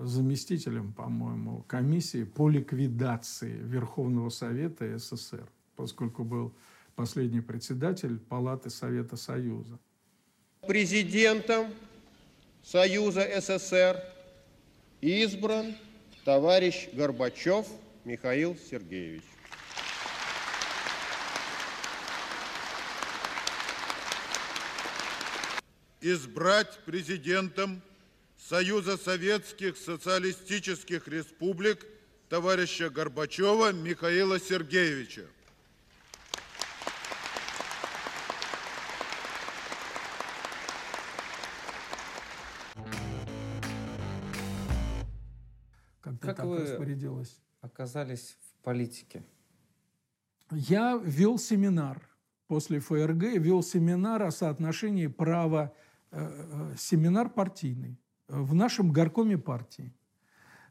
заместителем, 0.07 0.93
по-моему, 0.93 1.63
комиссии 1.67 2.23
по 2.23 2.49
ликвидации 2.49 3.51
Верховного 3.51 4.29
Совета 4.29 4.97
СССР, 4.97 5.47
поскольку 5.75 6.23
был 6.23 6.53
последний 6.95 7.41
председатель 7.41 8.19
Палаты 8.19 8.69
Совета 8.69 9.15
Союза. 9.17 9.79
Президентом 10.67 11.67
Союза 12.63 13.27
СССР 13.39 14.01
избран 15.01 15.75
товарищ 16.23 16.89
Горбачев 16.93 17.67
Михаил 18.05 18.55
Сергеевич. 18.55 19.23
Избрать 25.99 26.79
президентом 26.85 27.81
Союза 28.49 28.97
Советских 28.97 29.77
Социалистических 29.77 31.07
Республик 31.07 31.87
товарища 32.27 32.89
Горбачева 32.89 33.71
Михаила 33.71 34.37
Сергеевича. 34.37 35.27
как 46.01 46.35
так 46.35 46.45
вы 46.45 46.59
распорядилась. 46.59 47.41
оказались 47.61 48.37
в 48.41 48.63
политике? 48.63 49.23
Я 50.51 50.99
вел 51.01 51.39
семинар 51.39 52.05
после 52.47 52.81
ФРГ, 52.81 53.37
вел 53.37 53.63
семинар 53.63 54.21
о 54.21 54.31
соотношении 54.31 55.07
права, 55.07 55.73
э, 56.11 56.19
э, 56.19 56.75
семинар 56.77 57.29
партийный 57.29 58.02
в 58.41 58.53
нашем 58.53 58.91
горкоме 58.91 59.37
партии 59.37 59.93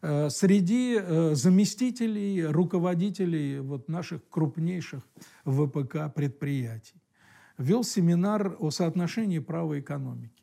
э, 0.03 0.31
среди 0.31 1.01
заместителей, 1.35 2.47
руководителей 2.47 3.61
вот 3.61 3.89
наших 3.89 4.29
крупнейших 4.29 5.03
ВПК 5.45 6.13
предприятий. 6.15 7.03
Вел 7.59 7.85
семинар 7.85 8.57
о 8.59 8.71
соотношении 8.71 9.39
права 9.39 9.79
экономики. 9.79 10.43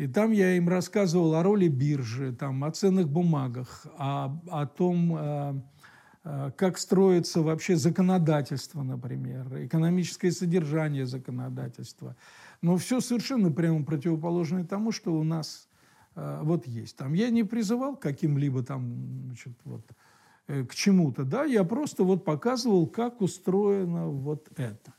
И 0.00 0.06
там 0.06 0.30
я 0.30 0.56
им 0.56 0.66
рассказывал 0.66 1.34
о 1.34 1.42
роли 1.42 1.68
биржи, 1.68 2.32
там, 2.32 2.64
о 2.64 2.70
ценных 2.70 3.10
бумагах, 3.10 3.86
о, 3.98 4.40
о 4.48 4.64
том, 4.64 5.14
э, 5.14 5.60
э, 6.24 6.52
как 6.56 6.78
строится 6.78 7.42
вообще 7.42 7.76
законодательство, 7.76 8.82
например, 8.82 9.66
экономическое 9.66 10.32
содержание 10.32 11.04
законодательства. 11.04 12.16
Но 12.62 12.78
все 12.78 13.00
совершенно 13.00 13.52
прямо 13.52 13.84
противоположное 13.84 14.64
тому, 14.64 14.90
что 14.90 15.12
у 15.12 15.22
нас 15.22 15.68
э, 15.68 15.69
вот 16.14 16.66
есть. 16.66 16.96
Там 16.96 17.12
я 17.12 17.30
не 17.30 17.44
призывал 17.44 17.96
каким-либо 17.96 18.62
там, 18.62 19.24
значит, 19.26 19.52
вот, 19.64 19.86
к 20.46 20.74
чему-то, 20.74 21.24
да, 21.24 21.44
я 21.44 21.64
просто 21.64 22.02
вот 22.02 22.24
показывал, 22.24 22.86
как 22.86 23.20
устроено 23.20 24.08
вот 24.08 24.48
это. 24.56 24.94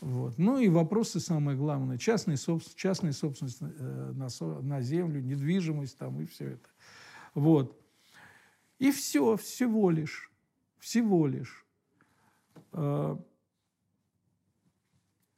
Вот. 0.00 0.38
Ну 0.38 0.58
и 0.58 0.68
вопросы 0.68 1.20
самое 1.20 1.56
главное. 1.56 1.98
Частная, 1.98 2.36
собствен, 2.36 2.74
частная 2.76 3.12
собственность 3.12 3.58
э, 3.60 4.12
на, 4.14 4.28
на 4.62 4.80
землю, 4.80 5.20
недвижимость 5.20 5.98
там 5.98 6.20
и 6.20 6.26
все 6.26 6.52
это. 6.52 6.68
Вот. 7.34 7.78
И 8.78 8.90
все, 8.92 9.36
всего 9.36 9.90
лишь. 9.90 10.30
Всего 10.78 11.26
лишь. 11.26 11.66
Э, 12.72 13.16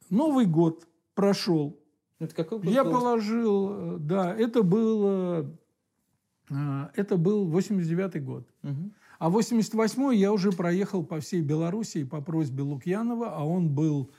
Новый 0.09 0.45
год 0.45 0.87
прошел. 1.13 1.79
Это 2.23 2.35
какой 2.35 2.59
год 2.59 2.67
Я 2.67 2.83
был? 2.83 2.93
положил, 2.93 3.95
э, 3.95 3.97
да, 3.99 4.33
это 4.33 4.63
было, 4.63 5.49
э, 6.49 6.87
это 6.95 7.17
был 7.17 7.49
89-й 7.49 8.19
год. 8.19 8.47
Угу. 8.63 8.91
А 9.19 9.29
88-й 9.29 10.17
я 10.17 10.33
уже 10.33 10.51
проехал 10.51 11.03
по 11.03 11.19
всей 11.19 11.41
Белоруссии 11.41 12.03
по 12.03 12.21
просьбе 12.21 12.63
Лукьянова, 12.63 13.35
а 13.35 13.43
он 13.45 13.69
был 13.69 14.11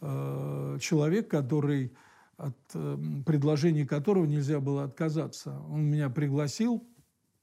Э, 0.00 0.78
человек, 0.80 1.30
который 1.30 1.92
от 2.36 2.56
э, 2.74 2.98
предложений 3.24 3.86
которого 3.86 4.26
нельзя 4.26 4.60
было 4.60 4.84
отказаться. 4.84 5.58
Он 5.70 5.84
меня 5.84 6.10
пригласил 6.10 6.86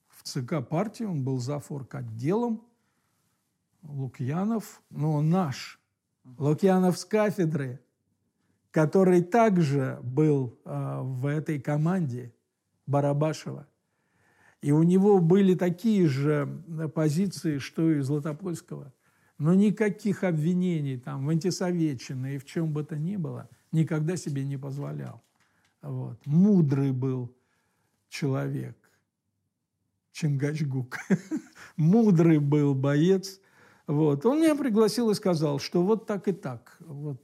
в 0.09 0.23
ЦК 0.23 0.67
партии, 0.67 1.03
он 1.03 1.23
был 1.23 1.39
за 1.39 1.59
форк 1.59 1.95
отделом. 1.95 2.63
Лукьянов, 3.81 4.81
но 4.89 5.15
он 5.15 5.29
наш, 5.29 5.77
Лукьянов 6.37 6.97
с 6.97 7.03
кафедры, 7.03 7.83
который 8.73 9.21
также 9.21 9.99
был 10.03 10.59
э, 10.65 10.99
в 11.01 11.25
этой 11.27 11.61
команде 11.61 12.33
Барабашева. 12.87 13.65
И 14.61 14.73
у 14.73 14.83
него 14.83 15.19
были 15.19 15.55
такие 15.55 16.07
же 16.07 16.61
позиции, 16.93 17.59
что 17.59 17.89
и 17.89 18.01
Златопольского– 18.01 18.91
но 19.37 19.53
никаких 19.53 20.23
обвинений 20.23 20.97
там 20.97 21.25
в 21.25 21.29
антисоветчине 21.29 22.35
и 22.35 22.37
в 22.37 22.45
чем 22.45 22.71
бы 22.71 22.83
то 22.83 22.97
ни 22.97 23.17
было 23.17 23.49
никогда 23.73 24.15
себе 24.15 24.45
не 24.45 24.57
позволял. 24.57 25.21
Вот. 25.81 26.25
Мудрый 26.25 26.91
был 26.91 27.35
человек. 28.07 28.77
Чингачгук. 30.13 30.97
Мудрый 31.75 32.37
был 32.37 32.75
боец. 32.75 33.41
Вот. 33.87 34.25
Он 34.25 34.39
меня 34.39 34.55
пригласил 34.55 35.09
и 35.09 35.13
сказал, 35.13 35.59
что 35.59 35.83
вот 35.83 36.05
так 36.05 36.27
и 36.27 36.31
так. 36.31 36.77
Вот 36.79 37.19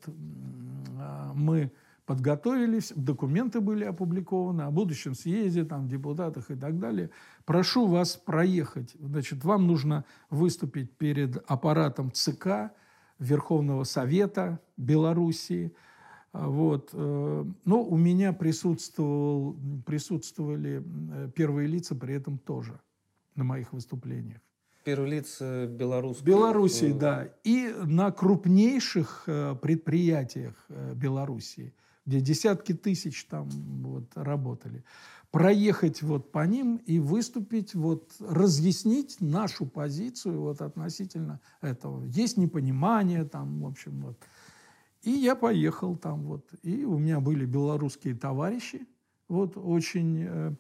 а, 1.00 1.32
мы 1.34 1.72
подготовились, 2.06 2.92
документы 2.96 3.62
были 3.62 3.84
опубликованы 3.86 4.64
о 4.64 4.72
будущем 4.72 5.14
съезде, 5.14 5.64
там, 5.64 5.88
депутатах 5.88 6.50
и 6.50 6.56
так 6.56 6.80
далее. 6.80 7.12
Прошу 7.46 7.86
вас 7.86 8.16
проехать. 8.16 8.96
Значит, 9.00 9.44
вам 9.44 9.68
нужно 9.68 10.06
выступить 10.32 10.98
перед 10.98 11.38
аппаратом 11.46 12.12
ЦК 12.12 12.72
Верховного 13.20 13.84
Совета 13.84 14.60
Белоруссии. 14.76 15.72
Вот. 16.34 16.90
Э, 16.94 17.46
но 17.66 17.84
у 17.84 17.96
меня 17.96 18.34
присутствовал, 18.34 19.56
присутствовали 19.86 20.84
э, 20.84 21.30
первые 21.36 21.68
лица 21.68 21.96
при 21.96 22.16
этом 22.16 22.40
тоже 22.40 22.80
на 23.36 23.44
моих 23.44 23.72
выступлениях. 23.72 24.42
Первые 24.90 25.20
лица 25.20 25.66
белорусских? 25.68 26.26
Белоруссии, 26.26 26.92
да. 26.92 27.30
И 27.44 27.74
на 27.86 28.12
крупнейших 28.12 29.24
э, 29.28 29.56
предприятиях 29.62 30.54
Белоруссии– 30.96 31.74
где 32.10 32.22
десятки 32.22 32.74
тысяч 32.74 33.26
там 33.26 33.48
вот 33.84 34.12
работали, 34.16 34.84
проехать 35.30 36.02
вот 36.02 36.32
по 36.32 36.44
ним 36.48 36.78
и 36.78 36.98
выступить, 36.98 37.76
вот 37.76 38.16
разъяснить 38.20 39.18
нашу 39.22 39.68
позицию 39.68 40.42
вот 40.42 40.60
относительно 40.62 41.40
этого. 41.62 42.04
Есть 42.06 42.38
непонимание 42.38 43.26
там, 43.26 43.62
в 43.62 43.68
общем, 43.68 44.02
вот. 44.02 44.18
И 45.04 45.12
я 45.12 45.36
поехал 45.36 45.96
там 45.96 46.24
вот, 46.24 46.50
и 46.64 46.84
у 46.84 46.98
меня 46.98 47.20
были 47.20 47.46
белорусские 47.46 48.16
товарищи, 48.16 48.88
вот 49.28 49.56
очень 49.56 50.24
э, 50.28 50.56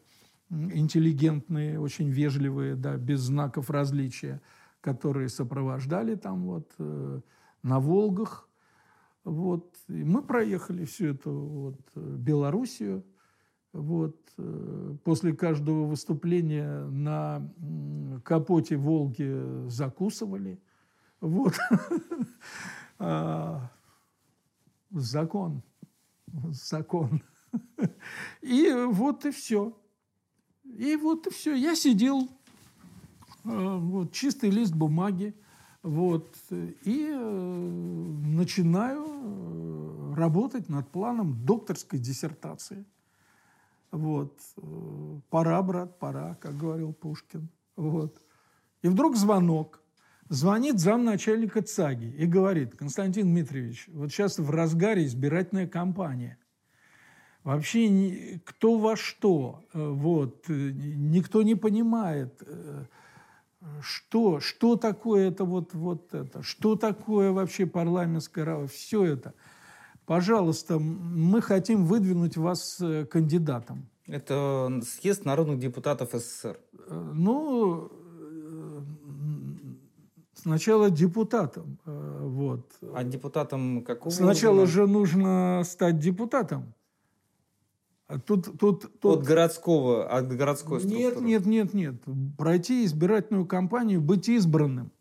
интеллигентные, 0.49 1.79
очень 1.79 2.09
вежливые, 2.09 2.75
да, 2.75 2.97
без 2.97 3.21
знаков 3.21 3.69
различия, 3.69 4.41
которые 4.81 5.29
сопровождали 5.29 6.15
там 6.15 6.43
вот 6.43 6.71
э, 6.79 7.21
на 7.63 7.79
Волгах, 7.79 8.49
вот. 9.23 9.75
И 9.87 10.03
мы 10.03 10.23
проехали 10.23 10.85
всю 10.85 11.07
эту 11.07 11.31
вот, 11.31 11.79
Белоруссию. 11.95 13.05
Вот. 13.73 14.17
Э, 14.37 14.95
после 15.03 15.35
каждого 15.35 15.85
выступления 15.85 16.85
на 16.85 17.47
капоте 18.23 18.77
«Волги» 18.77 19.67
закусывали. 19.67 20.61
Вот. 21.21 21.57
А, 23.01 23.71
закон. 24.91 25.63
Закон. 26.49 27.23
И 28.41 28.73
вот 28.73 29.23
и 29.23 29.31
все. 29.31 29.78
И 30.77 30.95
вот 30.95 31.27
и 31.27 31.29
все. 31.29 31.53
Я 31.53 31.75
сидел, 31.75 32.23
э, 32.23 32.27
вот, 33.43 34.11
чистый 34.11 34.49
лист 34.49 34.73
бумаги, 34.73 35.33
вот, 35.81 36.35
и 36.51 37.07
э, 37.09 37.69
начинаю 38.27 39.05
э, 39.05 40.13
работать 40.15 40.69
над 40.69 40.89
планом 40.89 41.45
докторской 41.45 41.99
диссертации. 41.99 42.85
Вот. 43.91 44.39
Пора, 45.29 45.61
брат, 45.63 45.97
пора, 45.97 46.35
как 46.35 46.57
говорил 46.57 46.93
Пушкин. 46.93 47.49
Вот. 47.75 48.21
И 48.81 48.87
вдруг 48.87 49.15
звонок. 49.15 49.81
Звонит 50.29 50.79
замначальника 50.79 51.63
ЦАГИ 51.63 52.11
и 52.11 52.27
говорит, 52.27 52.75
Константин 52.75 53.27
Дмитриевич, 53.33 53.87
вот 53.87 54.11
сейчас 54.11 54.37
в 54.37 54.51
разгаре 54.51 55.05
избирательная 55.05 55.67
кампания. 55.67 56.37
Вообще 57.43 58.41
кто 58.45 58.77
во 58.77 58.95
что, 58.95 59.63
э, 59.73 59.87
вот, 59.89 60.45
никто 60.47 61.41
не 61.41 61.55
понимает, 61.55 62.41
что, 63.81 64.39
что 64.39 64.75
такое 64.75 65.29
это 65.29 65.43
вот, 65.45 65.73
вот 65.73 66.13
это, 66.13 66.43
что 66.43 66.75
такое 66.75 67.31
вообще 67.31 67.65
парламентская 67.65 68.45
работа, 68.45 68.71
все 68.71 69.03
это. 69.03 69.33
Пожалуйста, 70.05 70.79
мы 70.79 71.39
хотим 71.39 71.85
выдвинуть 71.85 72.35
вас 72.35 72.79
э, 72.81 73.05
кандидатом. 73.05 73.87
Это 74.07 74.81
съезд 74.83 75.23
народных 75.23 75.59
депутатов 75.59 76.09
СССР. 76.13 76.59
Э, 76.87 77.11
ну, 77.13 77.91
э, 77.91 78.81
сначала 80.33 80.89
депутатом. 80.89 81.77
Вот. 81.85 82.71
А 82.95 83.03
депутатом 83.03 83.83
какого? 83.83 84.11
Сначала 84.11 84.61
уровня? 84.63 84.71
же 84.71 84.87
нужно 84.87 85.61
стать 85.63 85.99
депутатом. 85.99 86.73
А 88.09 88.17
тут, 88.17 88.57
тут, 88.57 88.99
тут... 88.99 89.19
От 89.19 89.23
городского, 89.23 90.09
от 90.09 90.35
городской 90.35 90.79
структуры? 90.79 91.21
Нет, 91.21 91.45
нет, 91.45 91.73
нет, 91.73 91.73
нет. 91.75 91.95
Пройти 92.39 92.83
избирательную 92.83 93.45
кампанию, 93.45 94.01
быть 94.01 94.27
избранным, 94.27 94.91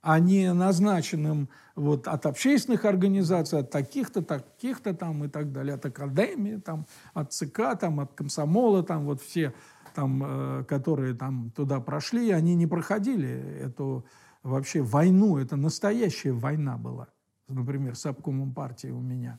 а 0.00 0.18
не 0.20 0.50
назначенным 0.54 1.50
вот, 1.76 2.08
от 2.08 2.24
общественных 2.24 2.86
организаций, 2.86 3.58
от 3.58 3.70
таких-то, 3.70 4.22
таких-то 4.22 4.94
там 4.94 5.24
и 5.24 5.28
так 5.28 5.52
далее, 5.52 5.74
от 5.74 5.84
академии, 5.84 6.56
там, 6.56 6.86
от 7.12 7.34
ЦК, 7.34 7.78
там, 7.78 8.00
от 8.00 8.14
комсомола, 8.14 8.82
там 8.82 9.04
вот 9.04 9.20
все, 9.20 9.52
там, 9.94 10.22
э, 10.24 10.64
которые 10.64 11.14
там 11.14 11.50
туда 11.54 11.78
прошли, 11.80 12.30
они 12.30 12.54
не 12.54 12.66
проходили 12.66 13.28
эту 13.60 14.06
вообще 14.42 14.80
войну, 14.80 15.36
это 15.36 15.56
настоящая 15.56 16.32
война 16.32 16.78
была, 16.78 17.08
например, 17.48 17.96
с 17.96 18.06
обкомом 18.06 18.54
партии 18.54 18.88
у 18.88 19.00
меня. 19.00 19.38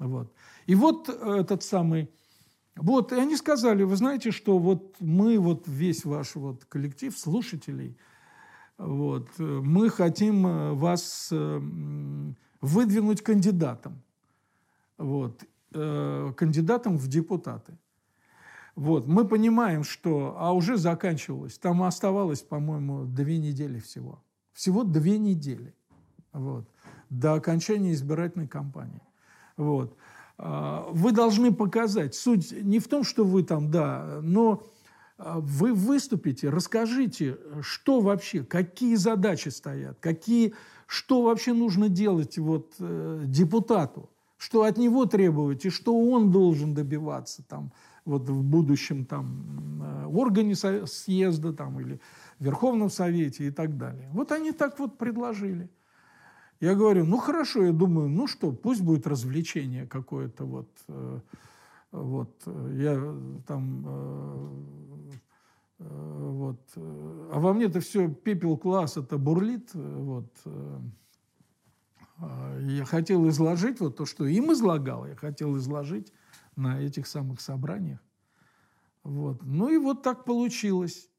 Вот. 0.00 0.32
И 0.66 0.74
вот 0.74 1.08
этот 1.08 1.62
самый 1.62 2.10
вот, 2.76 3.12
и 3.12 3.16
они 3.16 3.36
сказали, 3.36 3.84
вы 3.84 3.96
знаете, 3.96 4.30
что 4.30 4.58
вот 4.58 4.96
мы, 5.00 5.38
вот 5.38 5.68
весь 5.68 6.04
ваш 6.04 6.34
вот 6.34 6.64
коллектив 6.64 7.16
слушателей, 7.16 7.96
вот, 8.78 9.28
мы 9.38 9.88
хотим 9.90 10.46
э, 10.46 10.72
вас 10.72 11.28
э, 11.30 11.60
выдвинуть 12.60 13.22
кандидатом, 13.22 14.02
вот, 14.98 15.44
э, 15.72 16.32
кандидатом 16.36 16.98
в 16.98 17.06
депутаты. 17.06 17.78
Вот, 18.74 19.06
мы 19.06 19.24
понимаем, 19.24 19.84
что, 19.84 20.34
а 20.36 20.52
уже 20.52 20.76
заканчивалось, 20.76 21.56
там 21.58 21.84
оставалось, 21.84 22.42
по-моему, 22.42 23.04
две 23.04 23.38
недели 23.38 23.78
всего. 23.78 24.20
Всего 24.52 24.82
две 24.82 25.18
недели, 25.18 25.72
вот, 26.32 26.68
до 27.10 27.34
окончания 27.34 27.92
избирательной 27.92 28.48
кампании. 28.48 29.02
Вот. 29.56 29.96
А, 30.36 30.88
вы 30.90 31.12
должны 31.12 31.52
показать. 31.52 32.14
Суть 32.14 32.52
не 32.52 32.78
в 32.78 32.88
том, 32.88 33.04
что 33.04 33.24
вы 33.24 33.42
там, 33.42 33.70
да, 33.70 34.20
но 34.22 34.66
а, 35.16 35.38
вы 35.40 35.72
выступите, 35.72 36.48
расскажите, 36.48 37.38
что 37.62 38.00
вообще, 38.00 38.42
какие 38.42 38.96
задачи 38.96 39.48
стоят, 39.48 39.98
какие, 40.00 40.54
что 40.86 41.22
вообще 41.22 41.52
нужно 41.52 41.88
делать 41.88 42.36
вот, 42.36 42.74
э, 42.80 43.22
депутату, 43.26 44.10
что 44.36 44.64
от 44.64 44.76
него 44.76 45.06
требовать 45.06 45.64
и 45.66 45.70
что 45.70 45.96
он 45.96 46.32
должен 46.32 46.74
добиваться 46.74 47.44
там, 47.44 47.72
вот 48.04 48.28
в 48.28 48.42
будущем 48.42 49.06
там, 49.06 49.82
э, 49.82 50.06
органе 50.06 50.56
съезда 50.56 51.52
там, 51.52 51.80
или 51.80 52.00
Верховном 52.40 52.90
Совете 52.90 53.46
и 53.46 53.50
так 53.52 53.78
далее. 53.78 54.10
Вот 54.12 54.32
они 54.32 54.50
так 54.50 54.80
вот 54.80 54.98
предложили. 54.98 55.70
Я 56.60 56.74
говорю, 56.74 57.04
ну 57.04 57.18
хорошо, 57.18 57.64
я 57.64 57.72
думаю, 57.72 58.08
ну 58.08 58.26
что, 58.26 58.52
пусть 58.52 58.82
будет 58.82 59.06
развлечение 59.06 59.86
какое-то 59.86 60.44
вот, 60.44 60.70
э, 60.88 61.20
вот, 61.90 62.42
я 62.72 62.94
там, 63.46 63.84
э, 63.86 64.48
э, 65.80 66.28
вот, 66.30 66.60
а 66.76 67.40
во 67.40 67.52
мне 67.52 67.66
это 67.66 67.80
все 67.80 68.08
пепел 68.08 68.56
класс, 68.56 68.96
это 68.96 69.18
бурлит, 69.18 69.70
вот, 69.74 70.30
я 72.60 72.84
хотел 72.84 73.28
изложить 73.28 73.80
вот 73.80 73.96
то, 73.96 74.06
что 74.06 74.24
им 74.24 74.52
излагал, 74.52 75.06
я 75.06 75.16
хотел 75.16 75.56
изложить 75.56 76.12
на 76.56 76.80
этих 76.80 77.08
самых 77.08 77.40
собраниях. 77.40 78.00
Вот. 79.02 79.42
Ну 79.42 79.68
и 79.68 79.76
вот 79.76 80.02
так 80.02 80.24
получилось, 80.24 81.10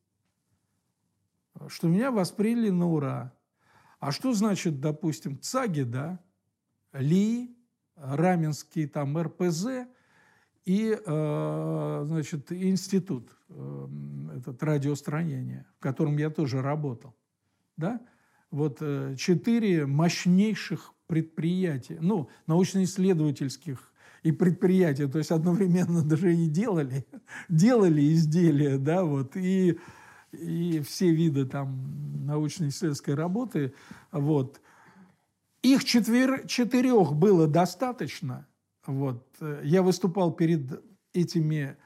что 1.67 1.87
меня 1.87 2.11
восприняли 2.11 2.69
на 2.69 2.87
ура. 2.87 3.34
А 3.99 4.11
что 4.11 4.33
значит, 4.33 4.79
допустим, 4.79 5.39
ЦАГИ, 5.39 5.83
да, 5.83 6.19
ЛИ, 6.93 7.55
Раменский 7.95 8.87
там 8.87 9.17
РПЗ 9.17 9.87
и, 10.65 10.97
э, 11.05 12.03
значит, 12.05 12.51
институт, 12.51 13.29
э, 13.49 13.87
этот 14.37 14.61
радиостроение, 14.63 15.65
в 15.77 15.79
котором 15.79 16.17
я 16.17 16.29
тоже 16.29 16.61
работал, 16.61 17.15
да, 17.77 18.01
вот 18.51 18.79
э, 18.81 19.15
четыре 19.17 19.85
мощнейших 19.85 20.93
предприятия, 21.07 21.99
ну, 22.01 22.29
научно-исследовательских 22.47 23.93
и 24.23 24.31
предприятия, 24.31 25.07
то 25.07 25.19
есть 25.19 25.31
одновременно 25.31 26.01
даже 26.03 26.35
и 26.35 26.47
делали, 26.47 27.05
делали 27.47 28.13
изделия, 28.13 28.77
да, 28.77 29.03
вот, 29.05 29.37
и 29.37 29.79
и 30.35 30.81
все 30.81 31.11
виды 31.11 31.45
там 31.45 32.25
научно-исследовательской 32.25 33.15
работы. 33.15 33.73
Вот. 34.11 34.61
Их 35.61 35.83
четвер... 35.83 36.47
четырех 36.47 37.13
было 37.13 37.47
достаточно. 37.47 38.47
Вот. 38.85 39.27
Я 39.63 39.81
выступал 39.81 40.31
перед 40.31 40.83
этими 41.13 41.77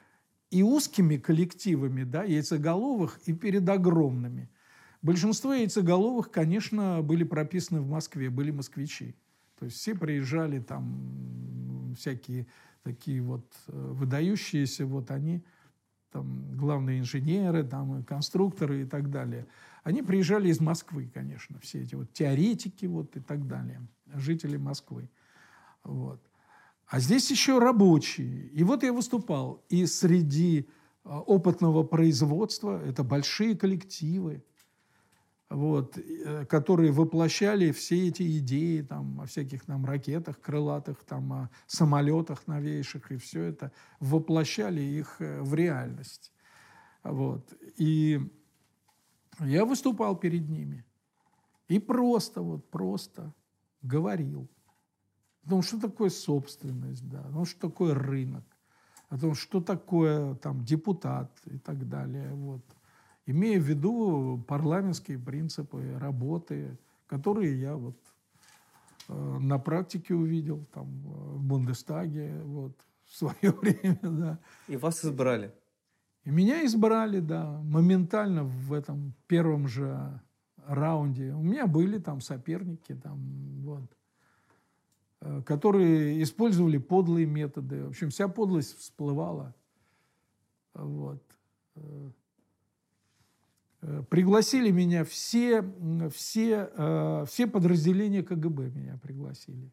и 0.50 0.62
узкими 0.62 1.16
коллективами, 1.16 2.04
да, 2.04 2.24
яйцеголовых, 2.24 3.20
и 3.26 3.32
перед 3.32 3.68
огромными. 3.68 4.50
Большинство 5.02 5.54
яйцеголовых, 5.54 6.30
конечно, 6.30 7.00
были 7.02 7.24
прописаны 7.24 7.80
в 7.80 7.88
Москве, 7.88 8.28
были 8.28 8.50
москвичи. 8.50 9.14
То 9.58 9.66
есть 9.66 9.76
все 9.76 9.94
приезжали 9.94 10.58
там, 10.58 11.94
всякие 11.96 12.46
такие 12.82 13.22
вот 13.22 13.46
э, 13.68 13.72
выдающиеся, 13.72 14.86
вот 14.86 15.10
они 15.10 15.44
там, 16.12 16.56
главные 16.56 17.00
инженеры, 17.00 17.64
там, 17.64 18.02
конструкторы 18.04 18.82
и 18.82 18.84
так 18.84 19.10
далее. 19.10 19.46
Они 19.82 20.02
приезжали 20.02 20.48
из 20.48 20.60
Москвы, 20.60 21.10
конечно, 21.12 21.58
все 21.60 21.82
эти 21.82 21.94
вот 21.94 22.12
теоретики 22.12 22.86
вот 22.86 23.16
и 23.16 23.20
так 23.20 23.46
далее, 23.46 23.80
жители 24.14 24.56
Москвы. 24.56 25.08
Вот. 25.84 26.20
А 26.86 26.98
здесь 26.98 27.30
еще 27.30 27.58
рабочие. 27.58 28.48
И 28.48 28.64
вот 28.64 28.82
я 28.82 28.92
выступал. 28.92 29.64
И 29.68 29.86
среди 29.86 30.68
а, 31.04 31.20
опытного 31.20 31.84
производства, 31.84 32.82
это 32.84 33.04
большие 33.04 33.56
коллективы, 33.56 34.42
вот, 35.50 35.98
э, 35.98 36.46
которые 36.46 36.92
воплощали 36.92 37.72
все 37.72 38.08
эти 38.08 38.38
идеи 38.38 38.82
там, 38.82 39.20
о 39.20 39.26
всяких 39.26 39.64
там, 39.64 39.84
ракетах 39.84 40.40
крылатых, 40.40 41.02
там, 41.04 41.32
о 41.32 41.50
самолетах 41.66 42.46
новейших, 42.46 43.10
и 43.10 43.16
все 43.16 43.42
это 43.42 43.72
воплощали 43.98 44.80
их 44.80 45.16
э, 45.20 45.42
в 45.42 45.52
реальность. 45.54 46.32
Вот. 47.02 47.52
И 47.76 48.20
я 49.40 49.64
выступал 49.64 50.16
перед 50.16 50.48
ними 50.48 50.84
и 51.66 51.80
просто, 51.80 52.42
вот, 52.42 52.70
просто 52.70 53.34
говорил 53.82 54.48
о 55.42 55.50
том, 55.50 55.62
что 55.62 55.80
такое 55.80 56.10
собственность, 56.10 57.08
да, 57.08 57.22
о 57.22 57.32
том, 57.32 57.44
что 57.44 57.68
такое 57.68 57.94
рынок, 57.94 58.44
о 59.08 59.18
том, 59.18 59.34
что 59.34 59.60
такое 59.60 60.36
там, 60.36 60.64
депутат 60.64 61.36
и 61.46 61.58
так 61.58 61.88
далее. 61.88 62.32
Вот 62.34 62.62
имея 63.30 63.60
в 63.60 63.64
виду 63.64 64.44
парламентские 64.48 65.18
принципы 65.18 65.96
работы, 65.98 66.78
которые 67.06 67.60
я 67.60 67.76
вот 67.76 67.96
э, 69.08 69.38
на 69.40 69.58
практике 69.58 70.14
увидел 70.14 70.64
там 70.72 70.86
в 71.02 71.42
Бундестаге 71.42 72.40
вот 72.44 72.76
в 73.04 73.16
свое 73.16 73.34
время, 73.60 73.98
да. 74.02 74.38
И 74.68 74.76
вас 74.76 75.04
избрали? 75.04 75.52
И 76.24 76.30
меня 76.30 76.64
избрали, 76.64 77.20
да, 77.20 77.60
моментально 77.62 78.44
в 78.44 78.72
этом 78.72 79.14
первом 79.26 79.68
же 79.68 80.20
раунде. 80.66 81.32
У 81.32 81.42
меня 81.42 81.66
были 81.66 81.98
там 81.98 82.20
соперники, 82.20 82.94
там, 82.94 83.18
вот, 83.62 83.96
э, 85.20 85.42
которые 85.46 86.22
использовали 86.22 86.78
подлые 86.78 87.26
методы. 87.26 87.84
В 87.84 87.88
общем, 87.88 88.10
вся 88.10 88.28
подлость 88.28 88.78
всплывала. 88.78 89.54
Вот. 90.74 91.22
Э, 93.82 94.02
пригласили 94.08 94.70
меня 94.70 95.04
все, 95.04 95.64
все, 96.14 96.70
э, 96.74 97.24
все 97.26 97.46
подразделения 97.46 98.22
КГБ 98.22 98.70
меня 98.70 98.98
пригласили. 99.02 99.70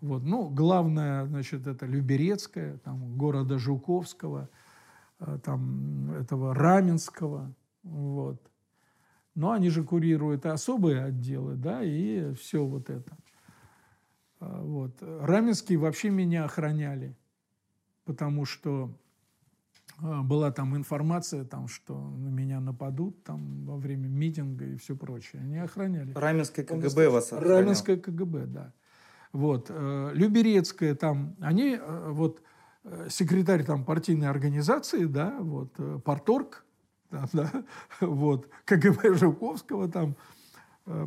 Вот. 0.00 0.22
Ну, 0.22 0.48
главное, 0.48 1.26
значит, 1.26 1.66
это 1.66 1.86
Люберецкая, 1.86 2.78
там, 2.78 3.16
города 3.16 3.58
Жуковского, 3.58 4.48
э, 5.20 5.38
там, 5.44 6.10
этого 6.12 6.54
Раменского, 6.54 7.54
вот. 7.82 8.40
Но 9.36 9.52
они 9.52 9.70
же 9.70 9.84
курируют 9.84 10.44
особые 10.46 11.04
отделы, 11.04 11.54
да, 11.54 11.84
и 11.84 12.34
все 12.34 12.64
вот 12.64 12.90
это. 12.90 13.16
Вот. 14.40 14.96
Раменские 15.02 15.78
вообще 15.78 16.10
меня 16.10 16.44
охраняли, 16.44 17.14
потому 18.04 18.44
что 18.44 18.90
была 20.00 20.50
там 20.50 20.76
информация, 20.76 21.44
там, 21.44 21.68
что 21.68 21.98
на 21.98 22.28
меня 22.28 22.60
нападут 22.60 23.22
там, 23.24 23.64
во 23.66 23.76
время 23.76 24.08
митинга 24.08 24.64
и 24.64 24.76
все 24.76 24.96
прочее. 24.96 25.42
Они 25.42 25.58
охраняли. 25.58 26.12
Раменское 26.14 26.64
КГБ 26.64 27.08
вас 27.10 27.32
охранял. 27.32 27.58
Раменское 27.60 27.96
КГБ, 27.96 28.46
да. 28.46 28.72
Вот. 29.32 29.66
Э, 29.68 30.10
Люберецкая 30.14 30.94
там, 30.94 31.36
они, 31.40 31.78
э, 31.80 32.10
вот, 32.10 32.42
э, 32.84 33.08
секретарь 33.10 33.64
там 33.64 33.84
партийной 33.84 34.28
организации, 34.28 35.04
да, 35.04 35.36
вот, 35.40 35.72
Порторг, 36.04 36.64
да, 37.10 37.28
да, 37.32 37.64
вот, 38.00 38.48
КГБ 38.64 39.14
Жуковского 39.14 39.88
там 39.88 40.16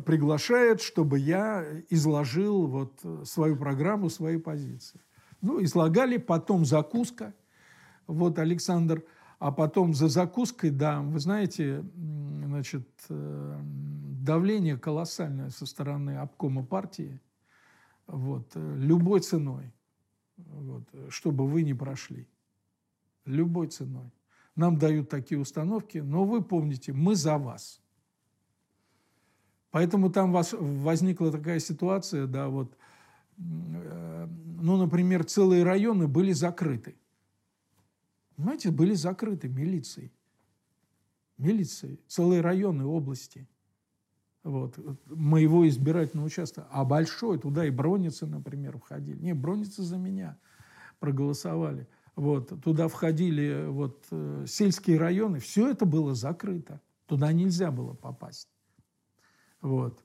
приглашает, 0.06 0.80
чтобы 0.80 1.18
я 1.18 1.64
изложил 1.90 2.66
вот 2.66 3.04
свою 3.24 3.56
программу, 3.56 4.08
свои 4.08 4.38
позиции. 4.38 5.00
Ну, 5.42 5.62
излагали, 5.62 6.16
потом 6.16 6.64
закуска– 6.64 7.34
вот, 8.06 8.38
Александр, 8.38 9.04
а 9.38 9.52
потом 9.52 9.94
за 9.94 10.08
закуской, 10.08 10.70
да, 10.70 11.00
вы 11.00 11.18
знаете, 11.18 11.84
значит, 12.44 12.88
э, 13.08 13.60
давление 14.22 14.78
колоссальное 14.78 15.50
со 15.50 15.66
стороны 15.66 16.16
обкома 16.16 16.64
партии, 16.64 17.20
вот, 18.06 18.50
э, 18.54 18.76
любой 18.78 19.20
ценой, 19.20 19.72
вот, 20.36 20.84
чтобы 21.08 21.46
вы 21.46 21.62
не 21.62 21.74
прошли. 21.74 22.26
Любой 23.24 23.68
ценой. 23.68 24.10
Нам 24.56 24.78
дают 24.78 25.08
такие 25.08 25.40
установки, 25.40 25.98
но 25.98 26.24
вы 26.24 26.42
помните, 26.42 26.92
мы 26.92 27.16
за 27.16 27.38
вас. 27.38 27.80
Поэтому 29.70 30.10
там 30.10 30.30
вас, 30.32 30.52
возникла 30.52 31.32
такая 31.32 31.58
ситуация, 31.58 32.26
да, 32.26 32.48
вот, 32.48 32.76
э, 33.38 34.28
ну, 34.60 34.76
например, 34.76 35.24
целые 35.24 35.64
районы 35.64 36.06
были 36.06 36.32
закрыты. 36.32 36.94
Понимаете, 38.36 38.70
были 38.70 38.94
закрыты 38.94 39.48
милицией. 39.48 40.12
Милицией. 41.38 42.00
Целые 42.08 42.40
районы 42.40 42.84
области. 42.84 43.48
Вот, 44.42 44.78
моего 45.06 45.66
избирательного 45.66 46.26
участка. 46.26 46.68
А 46.70 46.84
большой, 46.84 47.38
туда 47.38 47.64
и 47.64 47.70
броницы, 47.70 48.26
например, 48.26 48.76
входили. 48.78 49.18
Не, 49.18 49.34
броницы 49.34 49.82
за 49.82 49.96
меня 49.96 50.38
проголосовали. 50.98 51.88
Вот, 52.14 52.52
туда 52.62 52.88
входили 52.88 53.66
вот, 53.68 54.06
э, 54.10 54.44
сельские 54.46 54.98
районы. 54.98 55.40
Все 55.40 55.70
это 55.70 55.86
было 55.86 56.14
закрыто. 56.14 56.80
Туда 57.06 57.32
нельзя 57.32 57.70
было 57.70 57.94
попасть. 57.94 58.48
Вот. 59.60 60.04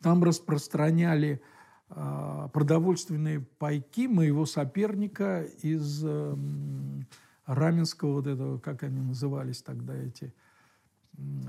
Там 0.00 0.22
распространяли 0.22 1.40
продовольственные 1.88 3.40
пайки 3.40 4.06
моего 4.06 4.46
соперника 4.46 5.42
из 5.62 6.04
эм, 6.04 7.06
Раменского, 7.46 8.14
вот 8.14 8.26
этого, 8.26 8.58
как 8.58 8.82
они 8.82 9.00
назывались 9.00 9.62
тогда 9.62 9.94
эти 9.94 10.34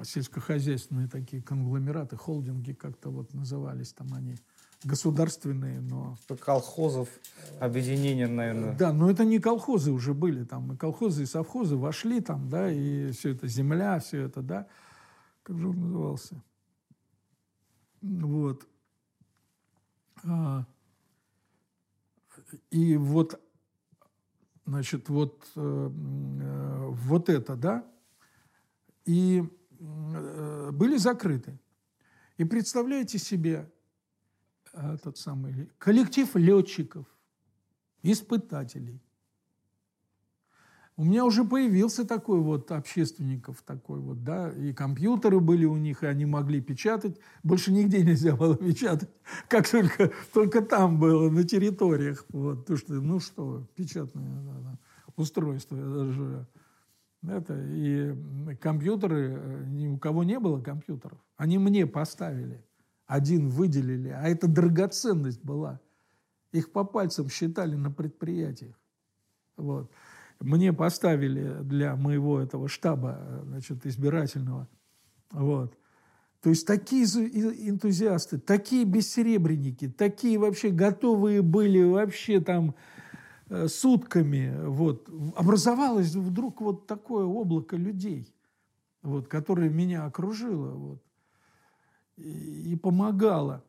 сельскохозяйственные 0.03 1.07
такие 1.07 1.41
конгломераты, 1.41 2.17
холдинги 2.17 2.73
как-то 2.73 3.09
вот 3.09 3.33
назывались 3.33 3.93
там 3.93 4.13
они 4.13 4.35
государственные, 4.83 5.81
но... 5.81 6.17
Колхозов, 6.39 7.09
объединения, 7.59 8.27
наверное. 8.27 8.75
Да, 8.77 8.93
но 8.93 9.09
это 9.09 9.25
не 9.25 9.39
колхозы 9.39 9.91
уже 9.91 10.13
были, 10.13 10.43
там 10.43 10.73
и 10.73 10.77
колхозы, 10.77 11.23
и 11.23 11.25
совхозы 11.25 11.75
вошли 11.75 12.21
там, 12.21 12.49
да, 12.49 12.69
и 12.71 13.11
все 13.11 13.31
это 13.31 13.47
земля, 13.47 13.99
все 13.99 14.21
это, 14.21 14.41
да. 14.41 14.67
Как 15.43 15.57
же 15.57 15.69
он 15.69 15.79
назывался? 15.79 16.43
Вот. 18.01 18.67
А, 20.27 20.65
и 22.71 22.97
вот, 22.97 23.39
значит, 24.65 25.09
вот, 25.09 25.47
э, 25.55 25.89
э, 25.91 26.87
вот 26.89 27.29
это, 27.29 27.55
да, 27.55 27.87
и 29.05 29.43
э, 29.79 30.71
были 30.71 30.97
закрыты. 30.97 31.59
И 32.37 32.43
представляете 32.43 33.17
себе 33.17 33.71
этот 34.73 35.17
самый 35.17 35.69
коллектив 35.77 36.35
летчиков, 36.35 37.05
испытателей, 38.01 39.01
у 40.97 41.03
меня 41.03 41.25
уже 41.25 41.43
появился 41.43 42.07
такой 42.07 42.39
вот 42.39 42.71
общественников 42.71 43.61
такой 43.63 43.99
вот, 43.99 44.23
да, 44.23 44.49
и 44.51 44.71
компьютеры 44.71 45.41
были 45.41 45.65
у 45.65 45.75
них, 45.75 46.03
и 46.03 46.05
они 46.05 46.25
могли 46.25 46.61
печатать. 46.61 47.19
Больше 47.43 47.73
нигде 47.73 48.01
нельзя 48.03 48.35
было 48.35 48.55
печатать, 48.55 49.09
как 49.49 49.69
только, 49.69 50.11
только 50.33 50.61
там 50.61 50.99
было, 50.99 51.29
на 51.29 51.43
территориях. 51.43 52.25
Вот, 52.29 52.61
потому 52.61 52.77
что, 52.77 52.93
ну 52.93 53.19
что, 53.19 53.67
печатное 53.75 54.41
да, 54.41 54.59
да, 54.61 54.79
устройство, 55.17 55.77
даже 55.77 56.47
это, 57.27 57.61
и 57.61 58.15
компьютеры, 58.61 59.65
ни 59.67 59.87
у 59.87 59.97
кого 59.97 60.23
не 60.23 60.39
было 60.39 60.61
компьютеров. 60.61 61.17
Они 61.35 61.57
мне 61.57 61.85
поставили, 61.87 62.63
один 63.05 63.49
выделили, 63.49 64.09
а 64.09 64.29
это 64.29 64.47
драгоценность 64.47 65.43
была. 65.43 65.81
Их 66.53 66.71
по 66.71 66.85
пальцам 66.85 67.27
считали 67.27 67.75
на 67.75 67.91
предприятиях. 67.91 68.79
Вот 69.57 69.91
мне 70.39 70.73
поставили 70.73 71.61
для 71.61 71.95
моего 71.95 72.39
этого 72.39 72.67
штаба 72.67 73.41
значит, 73.45 73.85
избирательного. 73.85 74.67
Вот. 75.31 75.77
То 76.41 76.49
есть 76.49 76.67
такие 76.67 77.05
энтузиасты, 77.05 78.37
такие 78.37 78.85
бессеребренники, 78.85 79.89
такие 79.89 80.37
вообще 80.37 80.69
готовые 80.69 81.41
были 81.41 81.81
вообще 81.81 82.39
там 82.39 82.75
э, 83.49 83.67
сутками. 83.67 84.55
Вот. 84.67 85.09
Образовалось 85.35 86.13
вдруг 86.13 86.61
вот 86.61 86.85
такое 86.85 87.25
облако 87.25 87.75
людей, 87.75 88.31
вот, 89.01 89.27
которое 89.27 89.69
меня 89.69 90.05
окружило 90.05 90.71
вот, 90.71 91.03
и, 92.17 92.73
и 92.73 92.75
помогало. 92.75 93.63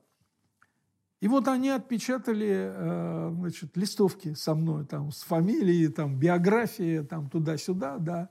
И 1.27 1.29
вот 1.29 1.49
они 1.49 1.71
отпечатали 1.71 2.71
э, 2.73 3.33
значит, 3.35 3.77
листовки 3.77 4.35
со 4.35 4.55
мной, 4.55 4.87
там, 4.87 5.11
с 5.11 5.23
фамилией, 5.23 5.89
там, 5.89 6.17
биографией, 6.17 7.05
там, 7.05 7.29
туда-сюда, 7.29 7.99
да. 7.99 8.29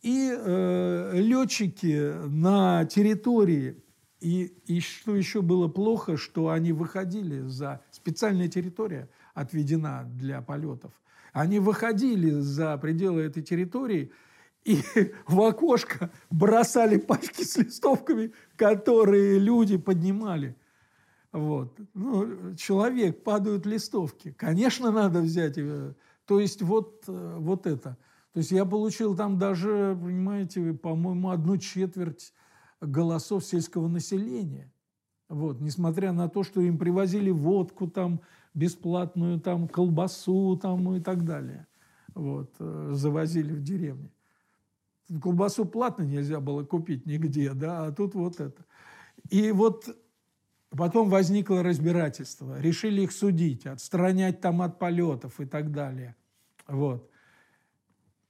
И 0.00 0.32
э, 0.32 1.10
летчики 1.14 2.14
на 2.28 2.84
территории, 2.84 3.82
и, 4.20 4.54
и 4.66 4.78
что 4.78 5.16
еще 5.16 5.42
было 5.42 5.66
плохо, 5.66 6.16
что 6.16 6.50
они 6.50 6.70
выходили 6.70 7.40
за... 7.48 7.80
Специальная 7.90 8.46
территория 8.46 9.08
отведена 9.34 10.08
для 10.14 10.42
полетов. 10.42 10.92
Они 11.32 11.58
выходили 11.58 12.30
за 12.30 12.78
пределы 12.78 13.22
этой 13.22 13.42
территории 13.42 14.12
и 14.64 14.78
в 15.26 15.40
окошко 15.40 16.12
бросали 16.30 16.98
пачки 16.98 17.42
с 17.42 17.56
листовками, 17.56 18.30
которые 18.54 19.40
люди 19.40 19.76
поднимали. 19.76 20.54
Вот. 21.32 21.78
Ну, 21.94 22.54
человек, 22.56 23.22
падают 23.22 23.66
листовки. 23.66 24.32
Конечно, 24.32 24.90
надо 24.90 25.20
взять. 25.20 25.56
То 26.26 26.40
есть 26.40 26.62
вот, 26.62 27.04
э, 27.06 27.36
вот 27.38 27.66
это. 27.66 27.96
То 28.32 28.38
есть 28.38 28.50
я 28.50 28.64
получил 28.64 29.16
там 29.16 29.38
даже, 29.38 29.98
понимаете, 30.00 30.72
по-моему, 30.74 31.30
одну 31.30 31.56
четверть 31.56 32.32
голосов 32.80 33.44
сельского 33.44 33.88
населения. 33.88 34.72
Вот, 35.28 35.60
несмотря 35.60 36.12
на 36.12 36.28
то, 36.28 36.42
что 36.42 36.60
им 36.60 36.78
привозили 36.78 37.30
водку 37.30 37.88
там, 37.88 38.20
бесплатную 38.54 39.40
там, 39.40 39.68
колбасу 39.68 40.56
там 40.56 40.96
и 40.96 41.00
так 41.00 41.24
далее. 41.24 41.66
Вот, 42.14 42.54
э, 42.58 42.90
завозили 42.92 43.52
в 43.52 43.62
деревне. 43.62 44.10
Колбасу 45.22 45.64
платно 45.64 46.02
нельзя 46.02 46.40
было 46.40 46.64
купить 46.64 47.06
нигде, 47.06 47.52
да, 47.52 47.86
а 47.86 47.92
тут 47.92 48.14
вот 48.14 48.40
это. 48.40 48.64
И 49.28 49.50
вот 49.52 49.88
Потом 50.70 51.10
возникло 51.10 51.62
разбирательство. 51.62 52.60
Решили 52.60 53.02
их 53.02 53.12
судить, 53.12 53.66
отстранять 53.66 54.40
там 54.40 54.62
от 54.62 54.78
полетов 54.78 55.40
и 55.40 55.46
так 55.46 55.72
далее. 55.72 56.14
Вот. 56.68 57.10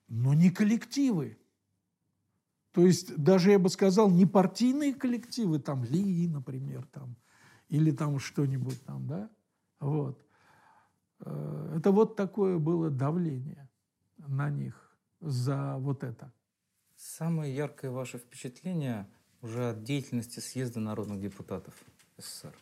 Но 0.08 0.32
не 0.32 0.50
коллективы. 0.50 1.38
То 2.72 2.86
есть 2.86 3.14
даже, 3.16 3.50
я 3.50 3.58
бы 3.58 3.68
сказал, 3.68 4.10
не 4.10 4.26
партийные 4.26 4.94
коллективы, 4.94 5.58
там 5.58 5.84
Ли, 5.84 6.28
например, 6.28 6.86
там, 6.86 7.16
или 7.68 7.90
там 7.90 8.18
что-нибудь 8.18 8.82
там, 8.84 9.06
да? 9.06 9.30
Вот. 9.80 10.24
Э, 11.20 11.74
это 11.76 11.90
вот 11.90 12.16
такое 12.16 12.58
было 12.58 12.90
давление 12.90 13.68
на 14.16 14.48
них 14.50 14.96
за 15.20 15.76
вот 15.78 16.04
это. 16.04 16.32
Самое 16.96 17.54
яркое 17.54 17.90
ваше 17.90 18.18
впечатление 18.18 19.08
уже 19.42 19.70
от 19.70 19.82
деятельности 19.82 20.40
съезда 20.40 20.80
народных 20.80 21.20
депутатов 21.20 21.74
СССР? 22.20 22.54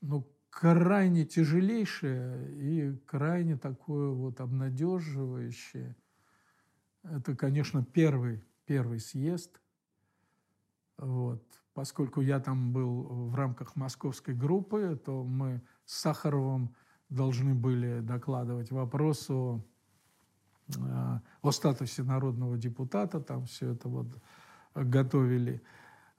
Ну, 0.00 0.26
крайне 0.50 1.24
тяжелейшее 1.24 2.52
и 2.52 2.96
крайне 3.06 3.56
такое 3.56 4.10
вот 4.10 4.40
обнадеживающее. 4.40 5.96
Это, 7.04 7.34
конечно, 7.36 7.84
первый, 7.84 8.44
первый 8.66 9.00
съезд. 9.00 9.60
Вот. 10.98 11.42
Поскольку 11.74 12.20
я 12.20 12.38
там 12.38 12.72
был 12.72 13.28
в 13.30 13.34
рамках 13.34 13.76
московской 13.76 14.34
группы, 14.34 15.00
то 15.04 15.24
мы 15.24 15.62
с 15.84 16.00
Сахаровым 16.00 16.74
должны 17.08 17.54
были 17.54 18.00
докладывать 18.00 18.70
вопрос 18.70 19.30
о, 19.30 19.64
э, 20.68 21.18
о 21.42 21.50
статусе 21.50 22.02
народного 22.02 22.58
депутата, 22.58 23.20
там 23.20 23.46
все 23.46 23.72
это 23.72 23.88
вот 23.88 24.06
готовили. 24.74 25.62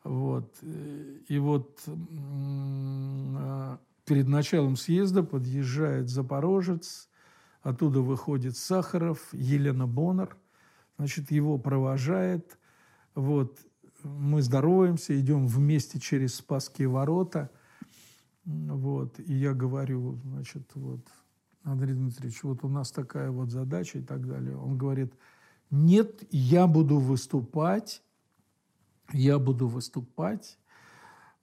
Вот. 0.04 0.58
И 0.62 1.40
вот 1.40 1.82
э, 1.88 3.78
перед 4.06 4.28
началом 4.28 4.76
съезда 4.76 5.24
подъезжает 5.24 6.10
Запорожец, 6.10 7.10
оттуда 7.62 8.02
выходит 8.02 8.58
Сахаров, 8.58 9.20
Елена 9.32 9.88
Боннер, 9.88 10.36
значит, 10.98 11.32
его 11.32 11.58
провожает. 11.58 12.60
Вот. 13.16 13.60
Мы 14.04 14.42
здороваемся, 14.42 15.18
идем 15.18 15.48
вместе 15.48 16.00
через 16.00 16.36
Спасские 16.36 16.90
ворота. 16.90 17.50
Вот. 18.44 19.20
И 19.20 19.34
я 19.34 19.54
говорю, 19.54 20.20
значит, 20.26 20.70
вот, 20.76 21.08
Андрей 21.64 21.94
Дмитриевич, 21.94 22.44
вот 22.44 22.66
у 22.66 22.68
нас 22.68 22.92
такая 22.92 23.32
вот 23.32 23.50
задача 23.52 24.00
и 24.00 24.02
так 24.02 24.28
далее. 24.28 24.58
Он 24.58 24.78
говорит, 24.78 25.14
нет, 25.72 26.24
я 26.30 26.68
буду 26.68 27.00
выступать, 27.00 28.03
я 29.12 29.40
буду 29.40 29.68
выступать 29.68 30.58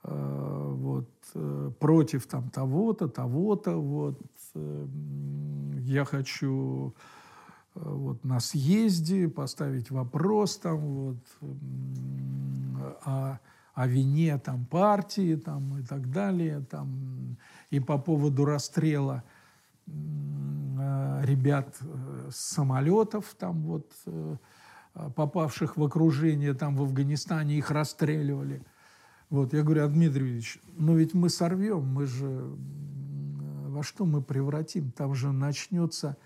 э, 0.05 0.75
вот, 0.77 1.11
э, 1.35 1.71
против 1.79 2.27
там 2.27 2.51
того-то, 2.51 3.09
того-то, 3.09 3.77
вот, 3.77 4.21
э, 4.55 4.87
я 5.81 6.05
хочу 6.05 6.95
э, 7.75 7.81
вот, 7.83 8.25
на 8.25 8.41
съезде 8.41 9.29
поставить 9.29 9.91
вопрос 9.91 10.59
там, 10.59 10.79
вот, 10.79 11.19
о, 13.05 13.39
о 13.75 13.87
вине 13.87 14.39
там, 14.39 14.65
партии 14.65 15.37
там, 15.37 15.79
и 15.79 15.83
так 15.83 16.11
далее, 16.11 16.65
там, 16.71 17.37
и 17.71 17.81
по 17.81 17.99
поводу 17.99 18.45
расстрела 18.45 19.23
ребят 19.87 21.77
с 22.31 22.37
самолетов, 22.37 23.35
там, 23.39 23.63
вот, 23.63 23.93
попавших 24.95 25.77
в 25.77 25.85
окружение 25.85 26.55
там 26.55 26.77
в 26.77 26.83
Афганистане, 26.83 27.57
их 27.57 27.71
расстреливали. 27.71 28.65
Вот, 29.29 29.53
я 29.53 29.63
говорю, 29.63 29.85
а 29.85 29.89
Дмитриевич, 29.89 30.59
ну 30.77 30.97
ведь 30.97 31.15
мы 31.15 31.29
сорвем, 31.29 31.87
мы 31.87 32.07
же 32.07 32.51
во 33.71 33.83
что 33.83 34.05
мы 34.05 34.21
превратим? 34.21 34.91
Там 34.93 35.15
же 35.15 35.33
начнется, 35.33 36.17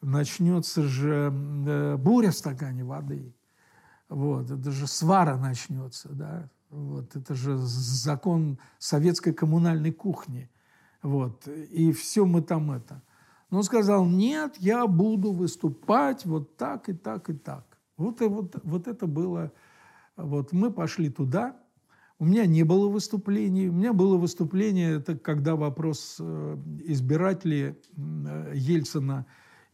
начнется 0.00 0.82
же 0.82 1.32
э, 1.66 1.96
буря 1.96 2.30
в 2.30 2.36
стакане 2.36 2.84
воды. 2.84 3.34
Вот, 4.08 4.50
это 4.50 4.70
же 4.70 4.86
свара 4.86 5.36
начнется, 5.36 6.10
да. 6.10 6.48
Вот, 6.70 7.16
это 7.16 7.34
же 7.34 7.56
закон 7.56 8.58
советской 8.78 9.32
коммунальной 9.32 9.92
кухни. 9.92 10.50
Вот, 11.02 11.48
и 11.48 11.92
все 11.92 12.24
мы 12.24 12.42
там 12.42 12.70
это. 12.70 13.02
Но 13.50 13.58
он 13.58 13.64
сказал, 13.64 14.06
нет, 14.06 14.56
я 14.58 14.86
буду 14.86 15.32
выступать 15.32 16.24
вот 16.24 16.56
так 16.56 16.88
и 16.88 16.94
так 16.94 17.28
и 17.28 17.34
так. 17.34 17.66
Вот, 18.02 18.20
и 18.20 18.26
вот, 18.26 18.56
вот 18.62 18.86
это 18.88 19.06
было... 19.06 19.52
Вот 20.16 20.52
мы 20.52 20.70
пошли 20.70 21.08
туда, 21.08 21.56
у 22.22 22.24
меня 22.24 22.46
не 22.46 22.62
было 22.62 22.88
выступлений. 22.88 23.68
У 23.68 23.72
меня 23.72 23.92
было 23.92 24.16
выступление, 24.16 24.98
это 24.98 25.18
когда 25.18 25.56
вопрос 25.56 26.18
э, 26.20 26.56
избирателей 26.84 27.74
э, 27.96 28.52
Ельцина 28.54 29.26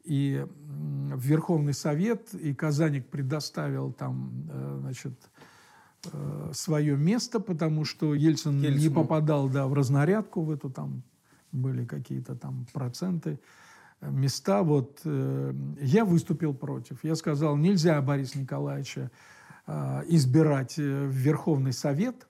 и 0.03 0.47
в 0.49 1.21
Верховный 1.21 1.75
Совет, 1.75 2.33
и 2.33 2.55
Казаник 2.55 3.07
предоставил 3.09 3.93
там, 3.93 4.49
э, 4.51 4.79
значит, 4.81 5.13
свое 6.53 6.97
место, 6.97 7.39
потому 7.39 7.85
что 7.85 8.15
Ельцин 8.15 8.63
Ельцину. 8.63 8.79
не 8.79 8.89
попадал 8.89 9.51
да, 9.51 9.67
в 9.67 9.75
разнарядку, 9.75 10.41
в 10.41 10.51
эту 10.51 10.71
там 10.71 11.03
были 11.53 11.85
какие-то 11.85 12.35
там 12.35 12.67
проценты 12.73 13.41
места. 14.01 14.63
Вот, 14.63 15.01
э, 15.05 15.53
я 15.81 16.05
выступил 16.05 16.55
против. 16.55 17.05
Я 17.05 17.15
сказал, 17.15 17.57
нельзя 17.57 18.01
Бориса 18.01 18.39
Николаевича 18.39 19.11
э, 19.67 20.03
избирать 20.09 20.79
э, 20.79 21.07
в 21.07 21.13
Верховный 21.13 21.73
Совет. 21.73 22.27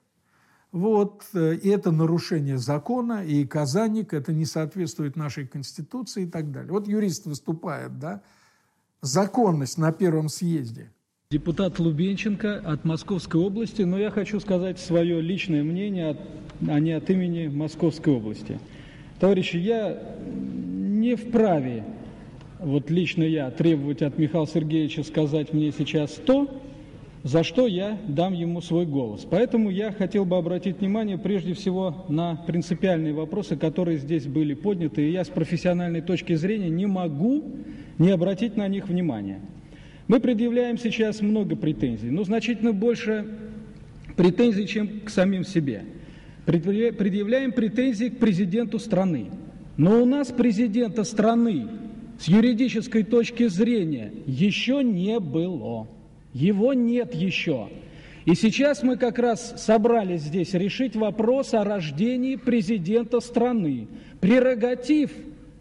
Вот, 0.71 1.25
э, 1.33 1.55
и 1.55 1.69
это 1.69 1.91
нарушение 1.91 2.57
закона, 2.57 3.25
и 3.25 3.45
Казанник, 3.45 4.13
это 4.13 4.33
не 4.33 4.45
соответствует 4.45 5.15
нашей 5.15 5.47
Конституции 5.47 6.23
и 6.23 6.27
так 6.27 6.51
далее. 6.51 6.71
Вот 6.71 6.87
юрист 6.87 7.25
выступает, 7.25 7.97
да, 7.97 8.21
законность 9.01 9.77
на 9.79 9.91
первом 9.91 10.29
съезде. 10.29 10.91
Депутат 11.31 11.79
Лубенченко 11.79 12.57
от 12.57 12.85
Московской 12.85 13.39
области, 13.41 13.83
но 13.83 13.97
я 13.97 14.09
хочу 14.11 14.39
сказать 14.39 14.79
свое 14.79 15.21
личное 15.21 15.63
мнение, 15.63 16.17
а 16.67 16.79
не 16.79 16.91
от 16.91 17.09
имени 17.09 17.47
Московской 17.47 18.13
области. 18.13 18.59
Товарищи, 19.19 19.57
я 19.57 20.17
не 20.99 21.15
вправе, 21.15 21.83
вот 22.59 22.89
лично 22.89 23.23
я, 23.23 23.49
требовать 23.51 24.01
от 24.01 24.17
Михаила 24.17 24.47
Сергеевича 24.47 25.03
сказать 25.03 25.53
мне 25.53 25.71
сейчас 25.71 26.11
то, 26.11 26.61
за 27.23 27.43
что 27.43 27.67
я 27.67 27.97
дам 28.07 28.33
ему 28.33 28.61
свой 28.61 28.85
голос. 28.85 29.25
Поэтому 29.29 29.69
я 29.69 29.91
хотел 29.91 30.25
бы 30.25 30.37
обратить 30.37 30.79
внимание 30.79 31.17
прежде 31.17 31.53
всего 31.53 32.05
на 32.09 32.35
принципиальные 32.35 33.13
вопросы, 33.13 33.57
которые 33.57 33.97
здесь 33.97 34.25
были 34.25 34.53
подняты, 34.53 35.07
и 35.07 35.11
я 35.11 35.23
с 35.23 35.29
профессиональной 35.29 36.01
точки 36.01 36.33
зрения 36.33 36.69
не 36.69 36.85
могу 36.85 37.43
не 37.97 38.11
обратить 38.11 38.55
на 38.55 38.67
них 38.67 38.87
внимание. 38.87 39.39
Мы 40.07 40.19
предъявляем 40.19 40.77
сейчас 40.77 41.21
много 41.21 41.55
претензий, 41.55 42.09
но 42.09 42.23
значительно 42.23 42.73
больше 42.73 43.25
претензий, 44.15 44.67
чем 44.67 45.01
к 45.01 45.09
самим 45.09 45.43
себе. 45.43 45.83
Предъявляем 46.45 47.51
претензии 47.51 48.05
к 48.05 48.17
президенту 48.17 48.79
страны. 48.79 49.27
Но 49.79 50.01
у 50.01 50.05
нас 50.05 50.27
президента 50.27 51.05
страны 51.05 51.67
с 52.19 52.27
юридической 52.27 53.03
точки 53.03 53.47
зрения 53.47 54.11
еще 54.27 54.83
не 54.83 55.21
было. 55.21 55.87
Его 56.33 56.73
нет 56.73 57.15
еще. 57.15 57.69
И 58.25 58.35
сейчас 58.35 58.83
мы 58.83 58.97
как 58.97 59.19
раз 59.19 59.53
собрались 59.55 60.23
здесь 60.23 60.53
решить 60.53 60.97
вопрос 60.97 61.53
о 61.53 61.63
рождении 61.63 62.35
президента 62.35 63.21
страны. 63.21 63.87
Прерогатив 64.19 65.11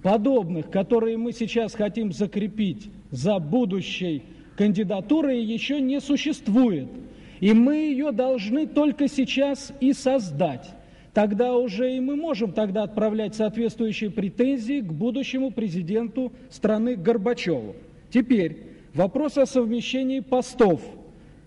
подобных, 0.03 0.69
которые 0.69 1.17
мы 1.17 1.33
сейчас 1.33 1.77
хотим 1.77 2.11
закрепить 2.11 2.91
за 3.13 3.39
будущей 3.39 4.25
кандидатурой, 4.57 5.45
еще 5.45 5.81
не 5.81 6.01
существует. 6.01 6.89
И 7.39 7.53
мы 7.53 7.77
ее 7.77 8.11
должны 8.11 8.67
только 8.67 9.07
сейчас 9.07 9.73
и 9.81 9.93
создать 9.93 10.75
тогда 11.19 11.57
уже 11.57 11.97
и 11.97 11.99
мы 11.99 12.15
можем 12.15 12.53
тогда 12.53 12.85
отправлять 12.85 13.35
соответствующие 13.35 14.09
претензии 14.09 14.81
к 14.81 14.93
будущему 14.93 15.51
президенту 15.51 16.33
страны 16.49 16.95
Горбачеву. 16.95 17.75
Теперь 18.09 18.69
вопрос 18.95 19.37
о 19.37 19.45
совмещении 19.45 20.21
постов 20.21 20.81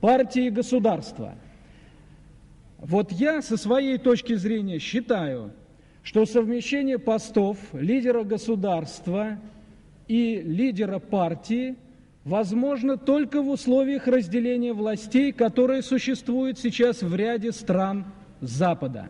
партии 0.02 0.48
и 0.48 0.50
государства. 0.50 1.36
Вот 2.80 3.14
я 3.14 3.42
со 3.42 3.56
своей 3.56 3.98
точки 3.98 4.34
зрения 4.34 4.78
считаю, 4.78 5.54
что 6.04 6.26
совмещение 6.26 7.00
постов 7.00 7.58
лидера 7.72 8.26
государства 8.26 9.40
и 10.10 10.42
лидера 10.44 11.00
партии 11.00 11.78
возможно 12.26 12.98
только 12.98 13.42
в 13.42 13.48
условиях 13.48 14.06
разделения 14.08 14.74
властей, 14.74 15.32
которые 15.32 15.82
существуют 15.82 16.60
сейчас 16.60 17.02
в 17.02 17.16
ряде 17.16 17.54
стран 17.54 18.04
Запада. 18.42 19.08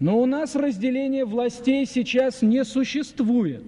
Но 0.00 0.18
у 0.18 0.24
нас 0.24 0.56
разделения 0.56 1.26
властей 1.26 1.84
сейчас 1.84 2.40
не 2.40 2.64
существует. 2.64 3.62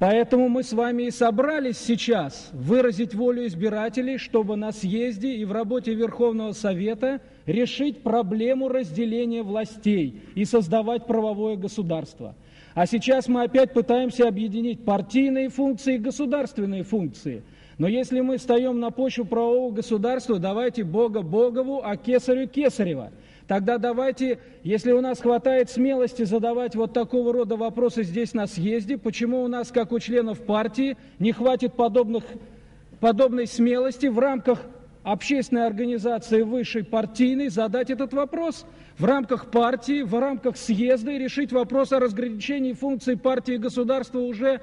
Поэтому 0.00 0.48
мы 0.48 0.64
с 0.64 0.72
вами 0.72 1.04
и 1.04 1.10
собрались 1.10 1.78
сейчас 1.78 2.50
выразить 2.52 3.14
волю 3.14 3.46
избирателей, 3.46 4.18
чтобы 4.18 4.56
на 4.56 4.72
съезде 4.72 5.34
и 5.34 5.44
в 5.44 5.52
работе 5.52 5.94
Верховного 5.94 6.52
Совета 6.52 7.20
решить 7.46 8.02
проблему 8.02 8.68
разделения 8.68 9.42
властей 9.42 10.22
и 10.34 10.44
создавать 10.44 11.06
правовое 11.06 11.56
государство. 11.56 12.34
А 12.74 12.86
сейчас 12.86 13.28
мы 13.28 13.44
опять 13.44 13.72
пытаемся 13.72 14.26
объединить 14.26 14.84
партийные 14.84 15.50
функции 15.50 15.96
и 15.96 15.98
государственные 15.98 16.82
функции. 16.82 17.42
Но 17.78 17.86
если 17.86 18.20
мы 18.20 18.38
встаем 18.38 18.80
на 18.80 18.90
почву 18.90 19.24
правового 19.24 19.72
государства, 19.72 20.38
давайте 20.38 20.82
Бога 20.82 21.22
Богову, 21.22 21.82
а 21.84 21.96
Кесарю 21.96 22.48
Кесарева– 22.48 23.12
Тогда 23.50 23.78
давайте, 23.78 24.38
если 24.62 24.92
у 24.92 25.00
нас 25.00 25.18
хватает 25.18 25.70
смелости 25.70 26.22
задавать 26.22 26.76
вот 26.76 26.92
такого 26.92 27.32
рода 27.32 27.56
вопросы 27.56 28.04
здесь 28.04 28.32
на 28.32 28.46
съезде, 28.46 28.96
почему 28.96 29.42
у 29.42 29.48
нас, 29.48 29.72
как 29.72 29.90
у 29.90 29.98
членов 29.98 30.38
партии, 30.38 30.96
не 31.18 31.32
хватит 31.32 31.74
подобных 31.74 32.22
подобной 33.00 33.48
смелости 33.48 34.06
в 34.06 34.20
рамках 34.20 34.60
общественной 35.02 35.66
организации 35.66 36.42
высшей 36.42 36.84
партийной 36.84 37.48
задать 37.48 37.90
этот 37.90 38.14
вопрос 38.14 38.66
в 38.96 39.04
рамках 39.04 39.50
партии, 39.50 40.02
в 40.02 40.16
рамках 40.16 40.56
съезда 40.56 41.10
и 41.10 41.18
решить 41.18 41.50
вопрос 41.50 41.90
о 41.90 41.98
разграничении 41.98 42.72
функций 42.72 43.16
партии 43.16 43.54
и 43.54 43.58
государства 43.58 44.20
уже 44.20 44.60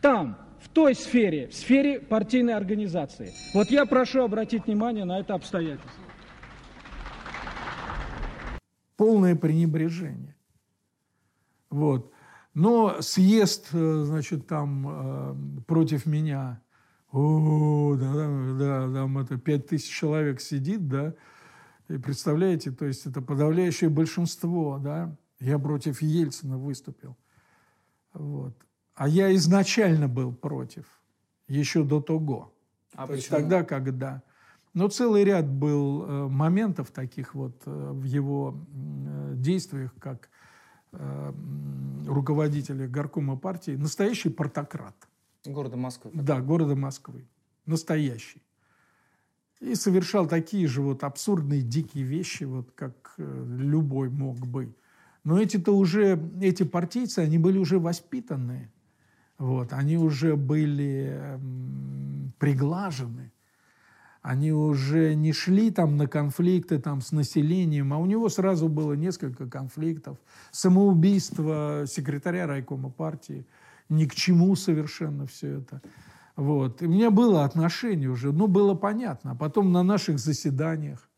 там, 0.00 0.36
в 0.60 0.68
той 0.68 0.94
сфере, 0.94 1.48
в 1.48 1.54
сфере 1.54 1.98
партийной 1.98 2.54
организации. 2.54 3.32
Вот 3.52 3.68
я 3.72 3.84
прошу 3.84 4.22
обратить 4.22 4.66
внимание 4.66 5.04
на 5.04 5.18
это 5.18 5.34
обстоятельство. 5.34 6.01
Полное 8.96 9.34
пренебрежение. 9.34 10.36
Вот. 11.70 12.12
Но 12.54 13.00
съезд, 13.00 13.68
э, 13.72 14.02
значит, 14.04 14.46
там 14.46 14.86
э, 14.88 15.62
против 15.66 16.04
меня, 16.04 16.60
о, 17.10 17.96
да, 17.98 18.54
да, 18.58 18.92
там 18.92 19.18
это 19.18 19.38
пять 19.38 19.66
тысяч 19.66 19.90
человек 19.90 20.40
сидит, 20.40 20.88
да, 20.88 21.14
и 21.88 21.98
представляете, 21.98 22.70
то 22.70 22.86
есть 22.86 23.06
это 23.06 23.20
подавляющее 23.20 23.90
большинство, 23.90 24.78
да, 24.78 25.14
я 25.40 25.58
против 25.58 26.02
Ельцина 26.02 26.56
выступил. 26.58 27.16
Вот. 28.12 28.54
А 28.94 29.08
я 29.08 29.34
изначально 29.34 30.08
был 30.08 30.32
против, 30.32 30.84
еще 31.48 31.82
до 31.84 32.00
того. 32.00 32.52
А 32.94 33.02
то 33.02 33.14
почему? 33.14 33.16
есть 33.16 33.28
тогда, 33.30 33.64
когда... 33.64 34.22
Но 34.74 34.88
целый 34.88 35.24
ряд 35.24 35.48
был 35.48 36.04
э, 36.04 36.28
моментов 36.28 36.90
таких 36.90 37.34
вот 37.34 37.60
э, 37.66 37.90
в 37.92 38.04
его 38.04 38.56
э, 38.74 39.32
действиях, 39.36 39.94
как 39.98 40.28
руководителя 42.06 42.86
горкома 42.86 43.38
партии, 43.38 43.70
настоящий 43.70 44.28
портократ. 44.28 44.94
Города 45.46 45.78
Москвы. 45.78 46.10
Да, 46.12 46.42
города 46.42 46.76
Москвы. 46.76 47.26
Настоящий. 47.64 48.42
И 49.60 49.74
совершал 49.74 50.26
такие 50.26 50.66
же 50.68 50.82
вот 50.82 51.02
абсурдные, 51.02 51.62
дикие 51.62 52.04
вещи, 52.04 52.44
вот 52.44 52.72
как 52.72 53.14
любой 53.16 54.10
мог 54.10 54.46
бы. 54.46 54.76
Но 55.24 55.40
эти-то 55.40 55.74
уже, 55.74 56.20
эти 56.42 56.64
партийцы, 56.64 57.20
они 57.20 57.38
были 57.38 57.56
уже 57.56 57.78
воспитанные. 57.78 58.70
Вот, 59.38 59.72
они 59.72 59.96
уже 59.96 60.36
были 60.36 61.40
приглажены. 62.38 63.31
Они 64.22 64.52
уже 64.52 65.14
не 65.14 65.32
шли 65.32 65.72
там 65.72 65.96
на 65.96 66.06
конфликты 66.06 66.78
там, 66.78 67.00
с 67.00 67.10
населением, 67.10 67.92
а 67.92 67.98
у 67.98 68.06
него 68.06 68.28
сразу 68.28 68.68
было 68.68 68.92
несколько 68.92 69.48
конфликтов. 69.48 70.16
Самоубийство 70.52 71.84
секретаря 71.88 72.46
райкома 72.46 72.88
партии. 72.88 73.44
Ни 73.88 74.06
к 74.06 74.14
чему 74.14 74.54
совершенно 74.54 75.26
все 75.26 75.58
это. 75.58 75.82
Вот. 76.36 76.82
И 76.82 76.86
у 76.86 76.88
меня 76.88 77.10
было 77.10 77.44
отношение 77.44 78.08
уже, 78.08 78.32
ну, 78.32 78.46
было 78.46 78.74
понятно. 78.74 79.32
А 79.32 79.34
потом 79.34 79.72
на 79.72 79.82
наших 79.82 80.20
заседаниях 80.20 81.08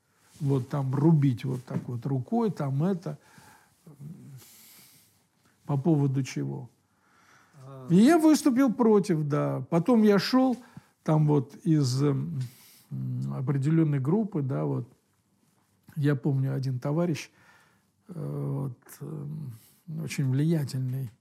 вот 0.40 0.70
там 0.70 0.94
рубить 0.94 1.44
вот 1.44 1.62
так 1.66 1.86
вот 1.86 2.06
рукой, 2.06 2.50
там 2.50 2.82
это, 2.82 3.18
по 5.66 5.76
поводу 5.76 6.22
чего. 6.22 6.70
И 7.90 7.96
я 7.96 8.18
выступил 8.18 8.72
против, 8.72 9.28
да. 9.28 9.62
Потом 9.68 10.02
я 10.02 10.18
шел 10.18 10.56
там 11.02 11.26
вот 11.26 11.54
из 11.64 12.02
определенной 13.32 14.00
группы, 14.00 14.42
да, 14.42 14.64
вот. 14.64 14.88
Я 15.96 16.16
помню, 16.16 16.54
один 16.54 16.80
товарищ, 16.80 17.30
э, 18.08 18.14
вот, 18.14 18.78
очень 20.02 20.28
влиятельный, 20.28 21.12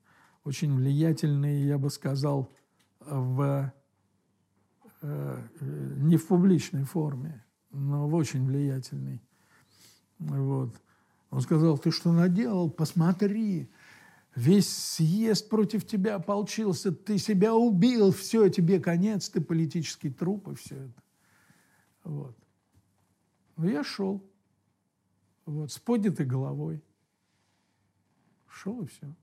очень 0.44 0.74
влиятельный, 0.76 1.62
я 1.62 1.78
бы 1.78 1.92
сказал, 1.92 2.52
в, 3.00 3.72
э, 5.02 5.42
не 5.98 6.18
в 6.18 6.26
публичной 6.26 6.86
форме, 6.86 7.44
но 7.72 8.08
в 8.08 8.16
очень 8.16 8.46
влиятельный. 8.46 9.22
Вот. 10.18 10.74
Он 11.30 11.42
сказал, 11.42 11.78
ты 11.78 11.92
что 11.92 12.12
наделал? 12.12 12.72
Посмотри, 12.72 13.70
Весь 14.36 14.68
съезд 14.68 15.48
против 15.48 15.86
тебя 15.86 16.16
ополчился, 16.16 16.92
ты 16.92 17.20
себя 17.20 17.54
убил, 17.54 18.12
все, 18.12 18.50
тебе 18.50 18.80
конец, 18.80 19.30
ты 19.30 19.42
политический 19.42 20.10
труп 20.10 20.50
и 20.50 20.56
все 20.56 20.76
это. 20.76 21.03
Вот. 22.04 22.36
Но 23.58 23.68
я 23.68 23.84
шел. 23.84 24.24
Вот, 25.46 25.72
с 25.72 25.80
поднятой 25.80 26.26
головой. 26.26 26.82
Шел 28.48 28.82
и 28.82 28.88
все. 28.88 29.14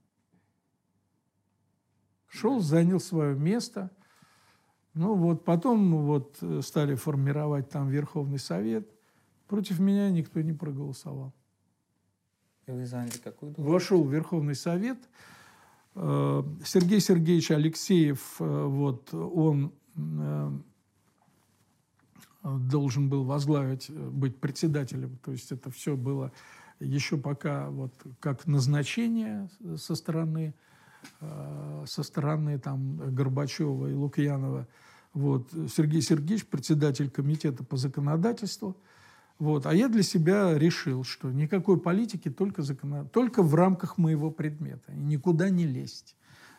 Шел, 2.27 2.59
занял 2.59 2.99
свое 2.99 3.35
место. 3.35 3.91
Ну 4.93 5.15
вот 5.15 5.45
потом 5.45 6.05
вот 6.05 6.43
стали 6.61 6.95
формировать 6.95 7.69
там 7.69 7.89
Верховный 7.89 8.39
Совет. 8.39 8.89
Против 9.47 9.79
меня 9.79 10.09
никто 10.11 10.41
не 10.41 10.53
проголосовал. 10.53 11.33
И 12.67 12.71
вы 12.71 12.85
заняли 12.85 13.17
какую 13.17 13.51
должность? 13.51 13.73
Вошел 13.73 14.03
в 14.03 14.13
Верховный 14.13 14.55
Совет. 14.55 14.97
Э, 15.95 16.43
Сергей 16.63 16.99
Сергеевич 16.99 17.51
Алексеев, 17.51 18.35
э, 18.39 18.65
вот 18.65 19.13
он 19.13 19.73
э, 19.95 20.51
должен 22.43 23.09
был 23.09 23.23
возглавить, 23.23 23.89
быть 23.89 24.37
председателем. 24.37 25.17
То 25.23 25.31
есть 25.31 25.51
это 25.51 25.71
все 25.71 25.95
было 25.95 26.31
еще 26.79 27.17
пока 27.17 27.69
вот 27.69 27.93
как 28.19 28.47
назначение 28.47 29.49
со 29.77 29.95
стороны, 29.95 30.53
со 31.19 32.03
стороны 32.03 32.57
там 32.59 33.15
Горбачева 33.15 33.87
и 33.87 33.93
Лукьянова. 33.93 34.67
Вот. 35.13 35.51
Сергей 35.69 36.01
Сергеевич, 36.01 36.45
председатель 36.45 37.09
комитета 37.09 37.63
по 37.63 37.77
законодательству– 37.77 38.75
вот. 39.41 39.65
А 39.65 39.73
я 39.73 39.89
для 39.89 40.03
себя 40.03 40.55
решил, 40.55 41.03
что 41.03 41.31
никакой 41.31 41.79
политики 41.79 42.29
только, 42.29 42.61
закон... 42.61 43.09
только 43.09 43.41
в 43.41 43.55
рамках 43.55 43.97
моего 43.97 44.29
предмета. 44.29 44.91
И 44.91 44.99
никуда 44.99 45.49
не 45.49 45.65
лезть. 45.65 46.15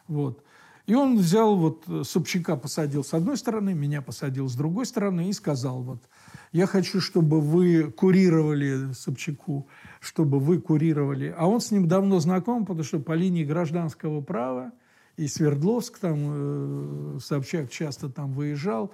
Вот. 0.08 0.42
И 0.86 0.94
он 0.94 1.16
взял, 1.16 1.56
вот 1.56 1.86
Собчака 2.02 2.56
посадил 2.56 3.04
с 3.04 3.14
одной 3.14 3.36
стороны, 3.36 3.72
меня 3.72 4.02
посадил 4.02 4.48
с 4.48 4.54
другой 4.54 4.84
стороны 4.86 5.28
и 5.28 5.32
сказал, 5.32 5.82
вот, 5.82 6.02
я 6.50 6.66
хочу, 6.66 7.00
чтобы 7.00 7.40
вы 7.40 7.90
курировали 7.92 8.92
Собчаку, 8.92 9.68
чтобы 10.00 10.40
вы 10.40 10.60
курировали. 10.60 11.34
А 11.36 11.46
он 11.46 11.60
с 11.60 11.70
ним 11.70 11.86
давно 11.86 12.18
знаком, 12.18 12.66
потому 12.66 12.84
что 12.84 12.98
по 12.98 13.12
линии 13.12 13.44
гражданского 13.44 14.22
права 14.22 14.72
и 15.16 15.28
Свердловск, 15.28 15.98
там 15.98 16.18
э, 16.18 17.18
Собчак 17.20 17.70
часто 17.70 18.08
там 18.08 18.32
выезжал, 18.32 18.92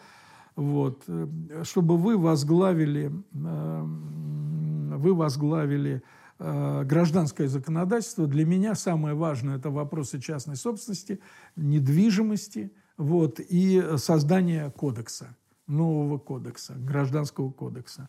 вот, 0.57 1.05
э, 1.07 1.63
чтобы 1.65 1.97
вы 1.97 2.19
возглавили, 2.19 3.11
э, 3.33 3.83
вы 3.85 5.15
возглавили 5.15 5.97
э, 5.97 6.18
гражданское 6.39 7.49
законодательство. 7.49 8.27
Для 8.27 8.45
меня 8.47 8.75
самое 8.75 9.15
важное– 9.15 9.57
это 9.59 9.71
вопросы 9.71 10.21
частной 10.21 10.57
собственности, 10.57 11.21
недвижимости 11.57 12.73
вот, 12.97 13.41
и 13.41 13.97
создание 13.97 14.71
кодекса, 14.71 15.37
нового 15.67 16.19
кодекса, 16.19 16.75
гражданского 16.75 17.51
кодекса. 17.51 18.09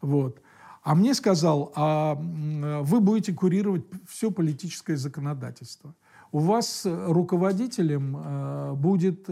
Вот. 0.00 0.40
А 0.82 0.94
мне 0.94 1.14
сказал, 1.14 1.72
а 1.74 2.14
вы 2.14 3.00
будете 3.00 3.32
курировать 3.32 3.84
все 4.06 4.30
политическое 4.30 4.96
законодательство. 4.96 5.94
У 6.30 6.40
вас 6.40 6.84
руководителем 6.84 8.76
будет 8.76 9.28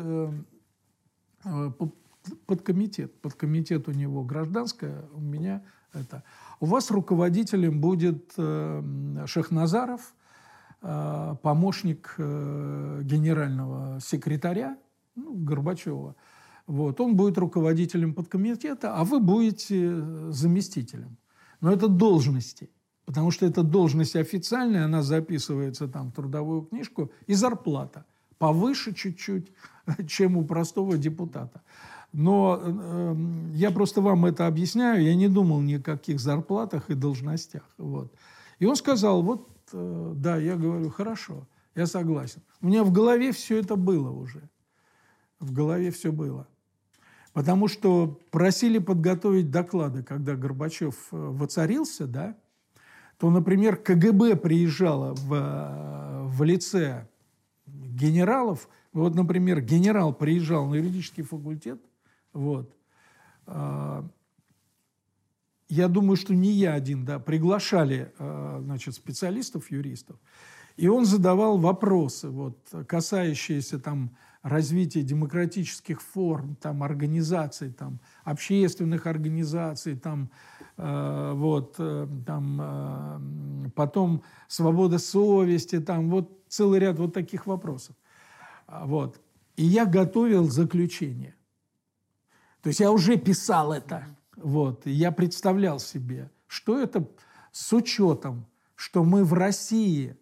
подкомитет. 2.47 3.20
Подкомитет 3.20 3.89
у 3.89 3.93
него 3.93 4.24
гражданское, 4.24 5.05
у 5.12 5.20
меня 5.20 5.62
это. 5.94 6.23
У 6.60 6.66
вас 6.66 6.90
руководителем 6.90 7.81
будет 7.81 8.32
э, 8.36 9.24
Шахназаров, 9.27 10.14
э, 10.82 11.36
помощник 11.43 12.14
э, 12.19 13.01
генерального 13.02 14.01
секретаря 14.01 14.77
ну, 15.14 15.35
Горбачева. 15.35 16.14
Вот. 16.66 17.01
Он 17.01 17.16
будет 17.16 17.39
руководителем 17.39 18.14
подкомитета, 18.14 18.97
а 18.97 19.05
вы 19.05 19.20
будете 19.20 20.31
заместителем. 20.31 21.16
Но 21.60 21.73
это 21.73 21.89
должности. 21.89 22.70
Потому 23.05 23.31
что 23.31 23.47
эта 23.47 23.62
должность 23.62 24.16
официальная, 24.16 24.85
она 24.85 25.02
записывается 25.02 25.89
там 25.89 26.10
в 26.10 26.14
трудовую 26.14 26.62
книжку, 26.62 27.10
и 27.27 27.35
зарплата 27.35 28.05
повыше 28.39 28.93
чуть-чуть, 28.94 29.52
чем 30.09 30.36
у 30.36 30.44
простого 30.44 30.97
депутата. 30.97 31.62
Но 32.12 32.60
э, 32.62 33.14
я 33.55 33.70
просто 33.70 34.02
вам 34.02 34.26
это 34.26 34.47
объясняю, 34.47 35.02
я 35.02 35.14
не 35.14 35.28
думал 35.28 35.62
ни 35.62 35.74
о 35.74 35.82
каких 35.82 36.20
зарплатах 36.20 36.90
и 36.90 36.94
должностях. 36.94 37.62
Вот. 37.78 38.12
И 38.59 38.66
он 38.66 38.76
сказал, 38.76 39.22
вот, 39.22 39.48
э, 39.72 40.12
да, 40.16 40.36
я 40.36 40.56
говорю, 40.56 40.90
хорошо, 40.90 41.48
я 41.74 41.86
согласен. 41.86 42.43
У 42.60 42.66
меня 42.66 42.84
в 42.84 42.93
голове 42.93 43.32
все 43.32 43.59
это 43.59 43.76
было 43.76 44.10
уже. 44.10 44.48
В 45.40 45.52
голове 45.52 45.90
все 45.90 46.12
было. 46.12 46.47
Потому 47.32 47.66
что 47.66 48.20
просили 48.30 48.78
подготовить 48.78 49.51
доклады, 49.51 50.02
когда 50.02 50.36
Горбачев 50.36 51.09
э, 51.12 51.16
воцарился, 51.16 52.06
да, 52.06 52.36
то, 53.16 53.30
например, 53.30 53.76
КГБ 53.76 54.36
приезжало 54.36 55.14
в, 55.14 55.32
э, 55.32 56.22
в 56.26 56.43
лице 56.43 57.09
генералов. 57.66 58.68
Вот, 58.93 59.14
например, 59.14 59.62
генерал 59.62 60.12
приезжал 60.12 60.66
на 60.66 60.74
юридический 60.74 61.22
факультет– 61.22 61.80
Вот. 62.33 62.75
А, 63.47 64.09
я 65.69 65.89
думаю, 65.89 66.17
что 66.17 66.35
не 66.35 66.53
я 66.53 66.75
один, 66.75 67.05
да, 67.05 67.19
приглашали, 67.19 68.13
а, 68.19 68.61
значит, 68.63 68.95
специалистов, 68.95 69.71
юристов, 69.71 70.17
и 70.77 70.89
он 70.89 71.05
задавал 71.05 71.59
вопросы, 71.59 72.29
вот, 72.29 72.59
касающиеся 72.87 73.79
там 73.79 74.17
развития 74.43 75.03
демократических 75.03 76.01
форм, 76.03 76.57
там, 76.57 76.83
организаций, 76.83 77.71
там, 77.71 78.01
общественных 78.25 79.07
организаций, 79.07 79.97
там, 79.97 80.31
э, 80.79 81.33
вот, 81.35 81.77
там, 81.77 82.61
э, 82.61 83.71
потом 83.77 84.23
свобода 84.49 84.99
совести, 84.99 85.79
там, 85.79 86.11
вот 86.11 86.43
целый 86.49 86.81
ряд 86.81 86.99
вот 86.99 87.15
таких 87.15 87.47
вопросов. 87.47 87.95
А, 88.67 88.87
вот. 88.87 89.21
И 89.57 89.65
я 89.65 89.85
готовил 89.85 90.49
заключение. 90.49 91.35
То 92.62 92.68
есть 92.68 92.80
я 92.80 92.90
уже 92.90 93.16
писал 93.16 93.72
это. 93.72 94.06
Вот. 94.36 94.86
И 94.86 94.90
я 94.90 95.12
представлял 95.12 95.78
себе, 95.78 96.30
что 96.47 96.78
это 96.78 97.09
с 97.51 97.72
учетом, 97.72 98.47
что 98.74 99.05
мы 99.05 99.24
в 99.24 99.34
России, 99.34 100.16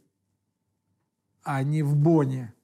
а 1.42 1.62
не 1.62 1.82
в 1.82 1.96
Боне, 1.96 2.54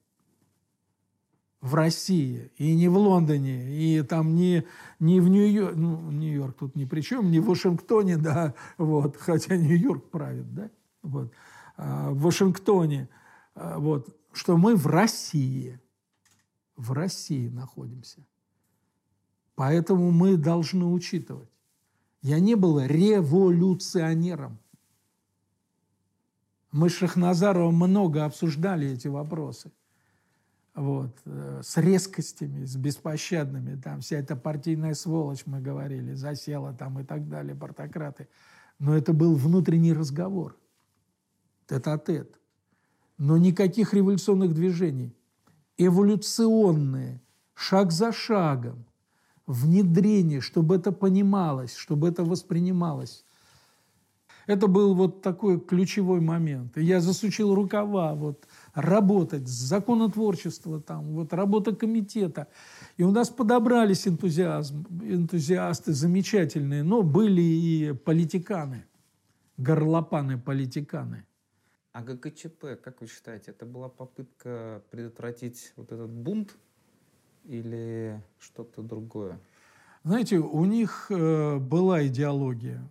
в 1.61 1.75
России, 1.75 2.51
и 2.57 2.75
не 2.75 2.87
в 2.87 2.97
Лондоне, 2.97 3.77
и 3.77 4.01
там 4.03 4.35
не, 4.35 4.65
не 4.99 5.19
в 5.19 5.27
Нью-Йорк, 5.27 5.75
ну, 5.75 6.11
Нью-Йорк 6.11 6.57
тут 6.57 6.75
ни 6.75 6.85
при 6.85 7.01
чем, 7.01 7.31
не 7.31 7.39
в 7.39 7.47
Вашингтоне, 7.47 8.17
да, 8.17 8.53
вот, 8.77 9.17
хотя 9.17 9.57
Нью-Йорк 9.57 10.09
правит, 10.09 10.53
да, 10.53 10.69
вот, 11.01 11.33
а 11.75 12.11
в 12.11 12.21
Вашингтоне, 12.21 13.09
а, 13.55 13.79
вот, 13.79 14.15
что 14.33 14.55
мы 14.55 14.75
в 14.75 14.85
России, 14.85 15.79
в 16.75 16.91
России 16.91 17.49
находимся. 17.49 18.23
Поэтому 19.57 20.11
мы 20.11 20.37
должны 20.37 20.85
учитывать. 20.85 21.49
Я 22.21 22.39
не 22.39 22.53
был 22.53 22.79
революционером. 22.79 24.59
Мы 26.71 26.89
с 26.89 26.93
Шахназаровым 26.93 27.73
много 27.73 28.23
обсуждали 28.23 28.87
эти 28.87 29.07
вопросы. 29.07 29.71
Вот, 30.75 31.17
э, 31.25 31.61
с 31.63 31.75
резкостями, 31.77 32.65
с 32.65 32.75
беспощадными. 32.75 33.81
Там 33.81 34.01
вся 34.01 34.17
эта 34.19 34.35
партийная 34.35 34.93
сволочь, 34.93 35.47
мы 35.47 35.59
говорили, 35.59 36.13
засела 36.13 36.71
там 36.73 36.99
и 36.99 37.03
так 37.03 37.27
далее, 37.27 37.55
портократы. 37.55 38.27
Но 38.77 38.95
это 38.95 39.11
был 39.11 39.33
внутренний 39.33 39.93
разговор. 39.93 40.55
Тет-а-тет. 41.65 42.29
-тет. 42.29 42.35
Но 43.17 43.37
никаких 43.37 43.95
революционных 43.95 44.53
движений. 44.53 45.15
Эволюционные, 45.79 47.21
шаг 47.55 47.91
за 47.91 48.11
шагом, 48.11 48.85
внедрение, 49.47 50.41
чтобы 50.41 50.75
это 50.75 50.91
понималось, 50.91 51.75
чтобы 51.75 52.09
это 52.09 52.23
воспринималось. 52.23 53.23
Это 54.45 54.67
был 54.67 54.95
вот 54.95 55.21
такой 55.21 55.59
ключевой 55.59 56.21
момент. 56.21 56.77
И 56.77 56.83
я 56.83 57.01
засучил 57.01 57.53
рукава, 57.53 58.13
вот 58.13 58.47
работать, 58.73 59.47
законотворчество 59.47 60.79
там, 60.79 61.13
вот 61.13 61.33
работа 61.33 61.75
комитета. 61.75 62.47
И 62.95 63.03
у 63.03 63.11
нас 63.11 63.29
подобрались 63.29 64.07
энтузиазм, 64.07 64.85
энтузиасты 65.01 65.91
замечательные, 65.91 66.83
но 66.83 67.01
были 67.01 67.41
и 67.41 67.93
политиканы, 67.93 68.85
горлопаны-политиканы. 69.57 71.25
А 71.91 72.01
ГКЧП, 72.01 72.79
как 72.81 73.01
вы 73.01 73.07
считаете, 73.07 73.51
это 73.51 73.65
была 73.65 73.89
попытка 73.89 74.81
предотвратить 74.91 75.73
вот 75.75 75.91
этот 75.91 76.09
бунт 76.09 76.55
или 77.47 78.21
что-то 78.39 78.81
другое? 78.81 79.39
Знаете, 80.03 80.37
у 80.37 80.65
них 80.65 81.07
э, 81.09 81.57
была 81.57 82.05
идеология. 82.07 82.81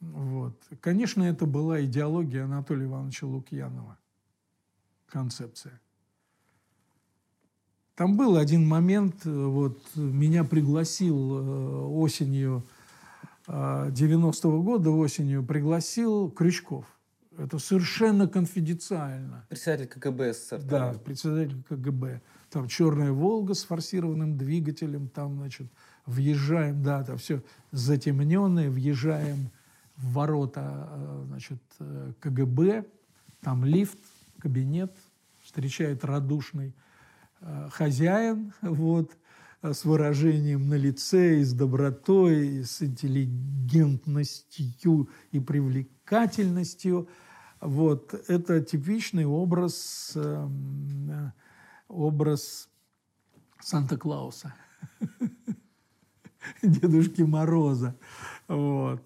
Вот. 0.00 0.54
Конечно, 0.80 1.22
это 1.22 1.46
была 1.46 1.84
идеология 1.84 2.44
Анатолия 2.44 2.84
Ивановича 2.84 3.26
Лукьянова 3.26 3.98
концепция. 5.06 5.80
Там 7.94 8.16
был 8.16 8.36
один 8.36 8.66
момент, 8.66 9.26
э, 9.26 9.30
вот 9.30 9.82
меня 9.96 10.44
пригласил 10.44 11.38
э, 11.38 11.86
осенью 11.86 12.62
90-го 13.48 14.58
э, 14.60 14.62
года, 14.62 14.90
осенью 14.90 15.44
пригласил 15.44 16.30
Крючков. 16.30 16.84
Это 17.38 17.58
совершенно 17.60 18.26
конфиденциально. 18.26 19.46
Председатель 19.48 19.86
КГБ 19.86 20.34
СССР. 20.34 20.62
Да, 20.62 20.92
председатель 20.92 21.62
КГБ. 21.68 22.20
Там 22.50 22.66
черная 22.66 23.12
«Волга» 23.12 23.54
с 23.54 23.62
форсированным 23.62 24.36
двигателем, 24.36 25.08
там, 25.08 25.36
значит, 25.36 25.70
въезжаем, 26.04 26.82
да, 26.82 27.04
там 27.04 27.18
все 27.18 27.44
затемненное, 27.70 28.70
въезжаем 28.70 29.50
в 29.96 30.14
ворота, 30.14 31.22
значит, 31.26 31.62
КГБ, 32.20 32.86
там 33.40 33.64
лифт, 33.64 33.98
кабинет, 34.38 34.94
встречает 35.42 36.04
радушный 36.04 36.74
э, 37.40 37.68
хозяин, 37.70 38.52
вот, 38.62 39.16
э, 39.62 39.72
с 39.72 39.84
выражением 39.84 40.68
на 40.68 40.74
лице, 40.74 41.40
и 41.40 41.44
с 41.44 41.52
добротой, 41.52 42.48
и 42.48 42.64
с 42.64 42.82
интеллигентностью 42.82 45.08
и 45.30 45.38
привлекательностью. 45.40 47.08
Вот, 47.60 48.14
это 48.28 48.60
типичный 48.60 49.26
образ, 49.26 50.12
э, 50.14 50.48
образ 51.88 52.68
Санта-Клауса, 53.60 54.54
Дедушки 56.62 57.22
Мороза. 57.22 57.96
Вот 58.46 59.02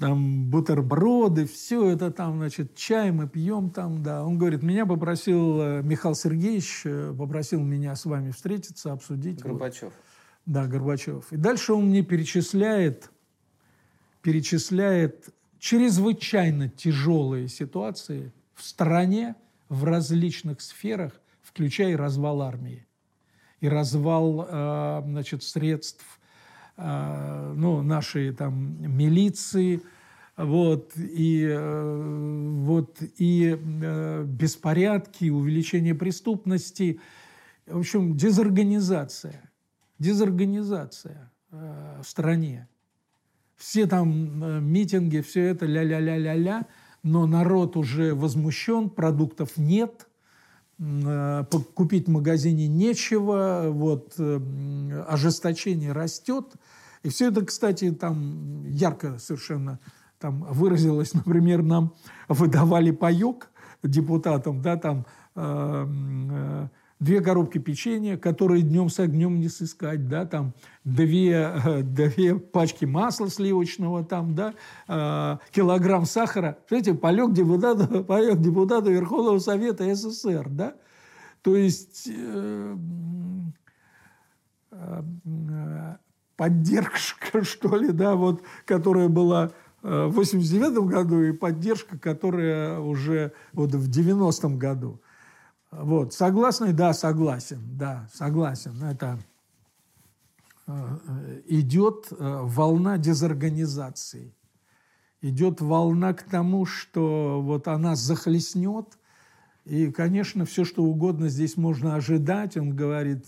там 0.00 0.50
бутерброды, 0.50 1.46
все 1.46 1.90
это 1.90 2.10
там, 2.10 2.38
значит, 2.38 2.74
чай 2.74 3.12
мы 3.12 3.28
пьем 3.28 3.70
там, 3.70 4.02
да. 4.02 4.24
Он 4.24 4.38
говорит, 4.38 4.62
меня 4.62 4.86
попросил 4.86 5.60
э, 5.60 5.82
Михаил 5.82 6.14
Сергеевич, 6.14 6.82
э, 6.84 7.14
попросил 7.16 7.60
меня 7.60 7.94
с 7.94 8.04
вами 8.04 8.30
встретиться, 8.32 8.92
обсудить. 8.92 9.40
Горбачев. 9.42 9.84
Вот. 9.84 9.92
Да, 10.46 10.66
Горбачев. 10.66 11.32
И 11.32 11.36
дальше 11.36 11.72
он 11.72 11.86
мне 11.88 12.02
перечисляет, 12.02 13.10
перечисляет 14.22 15.28
чрезвычайно 15.64 16.68
тяжелые 16.68 17.48
ситуации 17.48 18.34
в 18.54 18.62
стране, 18.62 19.34
в 19.70 19.84
различных 19.84 20.60
сферах, 20.60 21.18
включая 21.40 21.96
развал 21.96 22.42
армии 22.42 22.86
и 23.60 23.68
развал, 23.68 24.46
э, 24.46 25.02
значит, 25.06 25.42
средств 25.42 26.04
а, 26.76 27.54
ну, 27.54 27.80
нашей 27.80 28.34
там 28.34 28.76
милиции, 28.78 29.80
вот, 30.36 30.92
и, 30.96 31.46
э, 31.48 32.56
вот, 32.58 32.98
и 33.16 33.56
э, 33.58 34.24
беспорядки, 34.26 35.30
увеличение 35.30 35.94
преступности, 35.94 37.00
в 37.66 37.78
общем, 37.78 38.18
дезорганизация, 38.18 39.50
дезорганизация 39.98 41.32
э, 41.52 42.00
в 42.02 42.06
стране. 42.06 42.68
Все 43.56 43.86
там 43.86 44.64
митинги, 44.64 45.20
все 45.20 45.46
это 45.46 45.66
ля-ля-ля-ля-ля, 45.66 46.66
но 47.02 47.26
народ 47.26 47.76
уже 47.76 48.14
возмущен, 48.14 48.90
продуктов 48.90 49.56
нет– 49.56 50.08
Э, 50.80 51.44
купить 51.74 52.08
в 52.08 52.10
магазине 52.10 52.66
нечего, 52.66 53.66
вот, 53.70 54.14
э, 54.18 55.04
ожесточение 55.08 55.92
растет. 55.92 56.54
И 57.04 57.10
все 57.10 57.28
это, 57.28 57.44
кстати, 57.44 57.92
там 57.92 58.64
ярко 58.66 59.18
совершенно 59.18 59.78
там 60.18 60.42
выразилось, 60.50 61.14
например, 61.14 61.62
нам 61.62 61.94
выдавали 62.28 62.90
паек 62.90 63.50
депутатам, 63.84 64.62
да, 64.62 64.76
там 64.76 65.06
э, 65.36 65.86
э, 66.30 66.68
две 67.04 67.20
коробки 67.20 67.58
печенья, 67.58 68.16
которые 68.16 68.62
днем 68.62 68.88
с 68.88 68.98
огнем 68.98 69.38
не 69.38 69.48
сыскать, 69.48 70.08
да, 70.08 70.24
там 70.24 70.54
две, 70.84 71.82
две 71.82 72.36
пачки 72.36 72.86
масла 72.86 73.28
сливочного, 73.28 74.04
там, 74.04 74.34
да, 74.34 74.54
э, 74.88 75.36
килограмм 75.52 76.06
сахара. 76.06 76.58
Смотрите, 76.66 76.94
полег 76.94 77.32
депутата, 77.32 77.86
полег 78.04 78.40
депутата 78.40 78.90
Верховного 78.90 79.38
Совета 79.38 79.94
СССР, 79.94 80.48
да. 80.48 80.74
То 81.42 81.54
есть 81.56 82.08
э, 82.10 82.76
э, 84.72 85.02
поддержка, 86.36 87.44
что 87.44 87.76
ли, 87.76 87.92
да, 87.92 88.16
вот, 88.16 88.42
которая 88.64 89.08
была 89.08 89.52
в 89.82 90.12
89 90.12 90.78
году 90.88 91.20
и 91.20 91.32
поддержка, 91.32 91.98
которая 91.98 92.80
уже 92.80 93.34
вот 93.52 93.74
в 93.74 93.90
90-м 93.90 94.58
году. 94.58 94.98
Вот. 95.76 96.14
Согласны? 96.14 96.72
Да, 96.72 96.92
согласен. 96.92 97.60
Да, 97.72 98.08
согласен. 98.12 98.80
Это 98.82 99.18
э, 100.66 101.42
идет 101.46 102.08
э, 102.10 102.16
волна 102.18 102.96
дезорганизации. 102.96 104.34
Идет 105.20 105.60
волна 105.60 106.12
к 106.12 106.22
тому, 106.22 106.64
что 106.64 107.40
вот 107.42 107.66
она 107.66 107.96
захлестнет. 107.96 108.98
И, 109.64 109.90
конечно, 109.90 110.44
все, 110.44 110.64
что 110.64 110.84
угодно 110.84 111.28
здесь 111.28 111.56
можно 111.56 111.96
ожидать. 111.96 112.56
Он 112.56 112.76
говорит, 112.76 113.26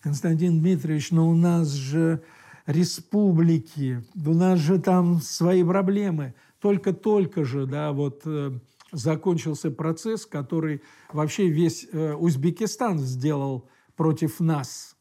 Константин 0.00 0.60
Дмитриевич, 0.60 1.12
но 1.12 1.28
у 1.28 1.34
нас 1.34 1.68
же 1.68 2.22
республики, 2.66 4.02
у 4.14 4.32
нас 4.32 4.58
же 4.58 4.80
там 4.80 5.20
свои 5.20 5.62
проблемы. 5.62 6.34
Только-только 6.60 7.44
же, 7.44 7.66
да, 7.66 7.92
вот 7.92 8.22
э, 8.24 8.58
закончился 8.94 9.70
процесс, 9.70 10.24
который 10.24 10.82
вообще 11.12 11.48
весь 11.48 11.86
э, 11.92 12.14
Узбекистан 12.14 12.98
сделал 12.98 13.68
против 13.96 14.40
нас, 14.40 14.96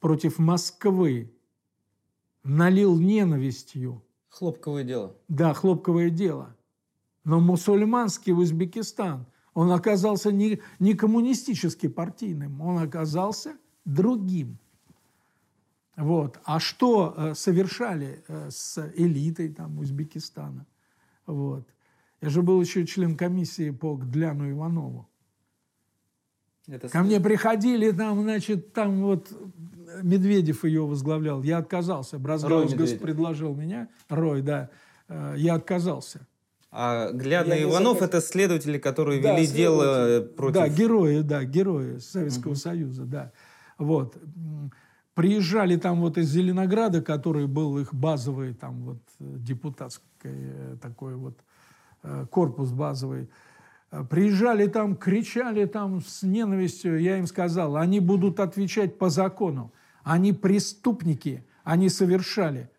против 0.00 0.38
Москвы, 0.38 1.32
налил 2.42 2.98
ненавистью. 2.98 4.02
Хлопковое 4.28 4.84
дело. 4.84 5.16
Да, 5.28 5.54
хлопковое 5.54 6.10
дело. 6.10 6.56
Но 7.24 7.40
мусульманский 7.40 8.32
Узбекистан, 8.32 9.26
он 9.54 9.70
оказался 9.70 10.30
не, 10.30 10.60
не 10.78 10.94
коммунистически 10.94 11.88
партийным, 11.88 12.60
он 12.60 12.78
оказался 12.78 13.56
другим. 13.84 14.58
Вот. 15.96 16.38
А 16.44 16.60
что 16.60 17.14
э, 17.16 17.34
совершали 17.34 18.22
э, 18.28 18.50
с 18.50 18.92
элитой 18.96 19.48
там, 19.48 19.78
Узбекистана? 19.78 20.66
Вот. 21.24 21.66
Я 22.26 22.30
же 22.30 22.42
был 22.42 22.60
еще 22.60 22.84
член 22.84 23.16
комиссии 23.16 23.70
по 23.70 23.94
Гдляну 23.94 24.50
Иванову. 24.50 25.08
Это 26.66 26.88
Ко 26.88 27.04
мне 27.04 27.20
приходили 27.20 27.92
там, 27.92 28.22
значит, 28.22 28.72
там 28.72 29.00
вот 29.02 29.28
Медведев 30.02 30.64
ее 30.64 30.84
возглавлял. 30.84 31.44
Я 31.44 31.58
отказался. 31.58 32.18
Бразгаузгас 32.18 32.94
предложил 32.94 33.54
меня. 33.54 33.88
Рой, 34.08 34.42
да. 34.42 34.70
Э, 35.06 35.34
я 35.36 35.54
отказался. 35.54 36.26
А 36.72 37.12
Гляд 37.12 37.46
и 37.46 37.62
Иванов 37.62 38.02
это 38.02 38.20
следователи, 38.20 38.78
которые 38.78 39.22
да, 39.22 39.36
вели 39.36 39.46
дело 39.46 40.20
против... 40.22 40.54
Да, 40.62 40.68
герои, 40.68 41.20
да, 41.20 41.44
герои 41.44 41.98
Советского 41.98 42.52
угу. 42.52 42.58
Союза, 42.58 43.04
да. 43.04 43.32
Вот. 43.78 44.16
Приезжали 45.14 45.76
там 45.76 46.00
вот 46.00 46.18
из 46.18 46.28
Зеленограда, 46.28 47.02
который 47.02 47.46
был 47.46 47.78
их 47.78 47.94
базовый 47.94 48.52
там 48.52 48.82
вот 48.82 48.98
депутатский 49.20 50.02
э, 50.24 50.76
такой 50.82 51.14
вот 51.14 51.38
э, 51.38 51.45
корпус 52.30 52.70
базовый. 52.70 53.28
Приезжали 54.10 54.66
там, 54.66 54.96
кричали 54.96 55.64
там 55.64 56.00
с 56.00 56.22
ненавистью. 56.22 57.00
Я 57.00 57.18
им 57.18 57.26
сказал, 57.26 57.76
они 57.76 58.00
будут 58.00 58.40
отвечать 58.40 58.98
по 58.98 59.10
закону. 59.10 59.72
Они 60.02 60.32
преступники, 60.32 61.44
они 61.64 61.88
совершали. 61.88 62.70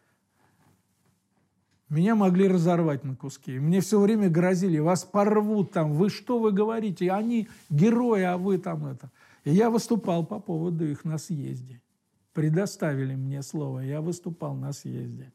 Меня 1.89 2.15
могли 2.15 2.49
разорвать 2.49 3.05
на 3.05 3.15
куски. 3.15 3.59
Мне 3.59 3.79
все 3.79 3.99
время 3.99 4.29
грозили, 4.29 4.79
вас 4.79 5.05
порвут 5.05 5.71
там, 5.71 5.93
вы 5.93 6.09
что 6.09 6.37
вы 6.37 6.51
говорите? 6.51 7.09
Они 7.11 7.47
герои, 7.69 8.23
а 8.23 8.37
вы 8.37 8.57
там 8.57 8.85
это. 8.85 9.09
И 9.45 9.51
я 9.51 9.69
выступал 9.69 10.25
по 10.25 10.39
поводу 10.39 10.85
их 10.85 11.05
на 11.05 11.17
съезде. 11.17 11.81
Предоставили 12.33 13.15
мне 13.15 13.41
слово, 13.41 13.79
я 13.79 14.01
выступал 14.01 14.53
на 14.53 14.73
съезде. 14.73 15.31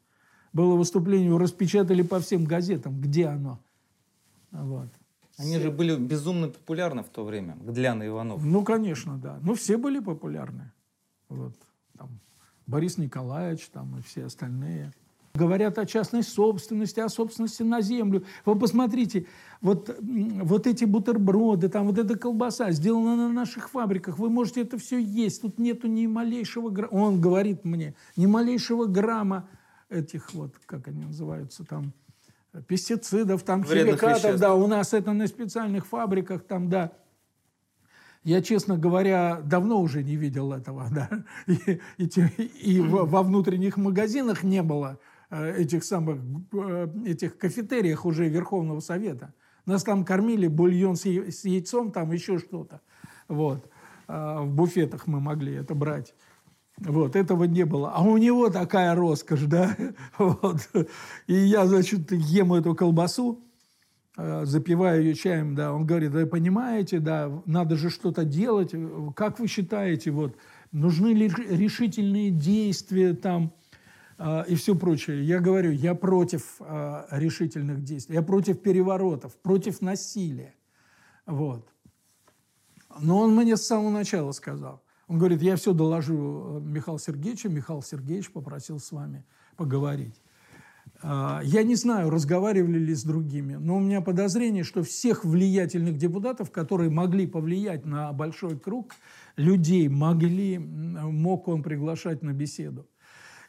Было 0.53 0.75
выступление, 0.75 1.35
распечатали 1.35 2.03
по 2.03 2.19
всем 2.19 2.45
газетам, 2.45 3.01
где 3.01 3.25
оно. 3.25 3.59
Вот. 4.53 4.89
Они 5.37 5.53
все. 5.55 5.61
же 5.61 5.71
были 5.71 5.95
безумно 5.95 6.47
популярны 6.47 7.03
в 7.03 7.09
то 7.09 7.25
время, 7.25 7.57
Гдлян 7.59 8.03
и 8.03 8.07
Иванов. 8.07 8.43
Ну, 8.43 8.63
конечно, 8.63 9.17
да. 9.17 9.39
Ну, 9.41 9.55
все 9.55 9.77
были 9.77 9.99
популярны. 9.99 10.71
Вот. 11.27 11.53
Там, 11.97 12.19
Борис 12.67 12.97
Николаевич 12.97 13.67
там, 13.69 13.97
и 13.97 14.01
все 14.03 14.25
остальные. 14.25 14.93
Говорят 15.33 15.79
о 15.79 15.87
частной 15.87 16.21
собственности, 16.21 16.99
о 16.99 17.09
собственности 17.09 17.63
на 17.63 17.81
землю. 17.81 18.23
Вы 18.45 18.55
посмотрите, 18.55 19.25
вот, 19.61 19.97
вот 19.99 20.67
эти 20.67 20.85
бутерброды, 20.85 21.69
там 21.69 21.87
вот 21.87 21.97
эта 21.97 22.15
колбаса 22.15 22.69
сделана 22.69 23.15
на 23.15 23.29
наших 23.29 23.71
фабриках. 23.71 24.19
Вы 24.19 24.29
можете 24.29 24.61
это 24.61 24.77
все 24.77 24.99
есть. 24.99 25.41
Тут 25.41 25.57
нету 25.57 25.87
ни 25.87 26.05
малейшего 26.05 26.69
грамма. 26.69 26.91
Он 26.93 27.19
говорит 27.19 27.65
мне, 27.65 27.95
ни 28.15 28.27
малейшего 28.27 28.85
грамма 28.85 29.49
этих 29.89 30.35
вот, 30.35 30.53
как 30.67 30.87
они 30.87 31.05
называются 31.05 31.65
там, 31.65 31.93
пестицидов, 32.67 33.43
там, 33.43 33.63
химикатов. 33.63 34.39
Да, 34.39 34.53
у 34.53 34.67
нас 34.67 34.93
это 34.93 35.13
на 35.13 35.27
специальных 35.27 35.85
фабриках, 35.85 36.43
там, 36.43 36.69
да. 36.69 36.91
Я, 38.23 38.41
честно 38.41 38.77
говоря, 38.77 39.41
давно 39.43 39.81
уже 39.81 40.03
не 40.03 40.15
видел 40.15 40.53
этого, 40.53 40.87
да. 40.91 41.09
И, 41.47 41.79
и, 41.97 42.07
и 42.61 42.79
во 42.79 43.23
внутренних 43.23 43.77
магазинах 43.77 44.43
не 44.43 44.61
было 44.61 44.99
Э, 45.33 45.51
этих 45.57 45.83
самых 45.83 46.19
э, 46.51 46.87
этих 47.07 47.39
кафетериях 47.39 48.05
уже 48.05 48.29
Верховного 48.29 48.81
Совета. 48.81 49.33
Нас 49.65 49.83
там 49.83 50.05
кормили 50.05 50.45
бульон 50.45 50.95
с 50.95 51.05
яйцом, 51.05 51.91
там 51.91 52.11
еще 52.11 52.37
что-то. 52.37 52.81
Вот. 53.27 53.67
А 54.07 54.43
в 54.43 54.53
буфетах 54.53 55.07
мы 55.07 55.19
могли 55.19 55.55
это 55.55 55.73
брать. 55.73 56.13
Вот, 56.79 57.15
этого 57.15 57.43
не 57.43 57.65
было. 57.65 57.91
А 57.93 58.01
у 58.01 58.17
него 58.17 58.49
такая 58.49 58.95
роскошь, 58.95 59.43
да? 59.43 59.75
Вот. 60.17 60.69
И 61.27 61.33
я, 61.33 61.67
значит, 61.67 62.11
ем 62.11 62.53
эту 62.53 62.75
колбасу, 62.75 63.43
э, 64.17 64.45
запиваю 64.45 65.03
ее 65.03 65.13
чаем, 65.13 65.55
да. 65.55 65.73
Он 65.73 65.85
говорит, 65.85 66.11
вы 66.11 66.25
понимаете, 66.25 66.99
да, 66.99 67.31
надо 67.45 67.75
же 67.75 67.89
что-то 67.89 68.25
делать. 68.25 68.73
Как 69.15 69.39
вы 69.39 69.47
считаете, 69.47 70.11
вот, 70.11 70.35
нужны 70.71 71.09
ли 71.09 71.27
решительные 71.49 72.31
действия 72.31 73.13
там, 73.13 73.53
а, 74.17 74.41
и 74.47 74.55
все 74.55 74.75
прочее. 74.75 75.23
Я 75.23 75.39
говорю, 75.39 75.71
я 75.71 75.95
против 75.95 76.55
а, 76.59 77.07
решительных 77.11 77.83
действий, 77.83 78.15
я 78.15 78.21
против 78.21 78.61
переворотов, 78.61 79.35
против 79.37 79.81
насилия. 79.81 80.55
Вот. 81.25 81.67
Но 82.99 83.19
он 83.19 83.35
мне 83.35 83.57
с 83.57 83.65
самого 83.65 83.89
начала 83.89 84.31
сказал. 84.31 84.83
Он 85.07 85.17
говорит, 85.17 85.41
я 85.41 85.55
все 85.55 85.73
доложу 85.73 86.59
э, 86.59 86.61
Михаилу 86.61 86.99
Сергеевичу. 86.99 87.49
Михаил 87.49 87.81
Сергеевич 87.81 88.31
попросил 88.31 88.79
с 88.79 88.91
вами 88.91 89.25
поговорить. 89.57 90.21
А, 91.01 91.41
я 91.43 91.63
не 91.63 91.75
знаю, 91.75 92.09
разговаривали 92.09 92.79
ли 92.79 92.95
с 92.95 93.03
другими, 93.03 93.55
но 93.55 93.77
у 93.77 93.79
меня 93.79 94.01
подозрение, 94.01 94.63
что 94.63 94.83
всех 94.83 95.25
влиятельных 95.25 95.97
депутатов, 95.97 96.51
которые 96.51 96.89
могли 96.89 97.27
повлиять 97.27 97.85
на 97.85 98.13
большой 98.13 98.57
круг 98.57 98.93
людей, 99.35 99.89
могли, 99.89 100.57
мог 100.57 101.47
он 101.47 101.63
приглашать 101.63 102.21
на 102.21 102.31
беседу. 102.31 102.87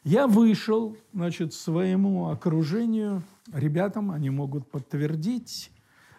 Я 0.03 0.27
вышел, 0.27 0.97
значит, 1.13 1.53
своему 1.53 2.27
окружению, 2.29 3.23
ребятам, 3.51 4.11
они 4.11 4.29
могут 4.29 4.69
подтвердить, 4.69 5.71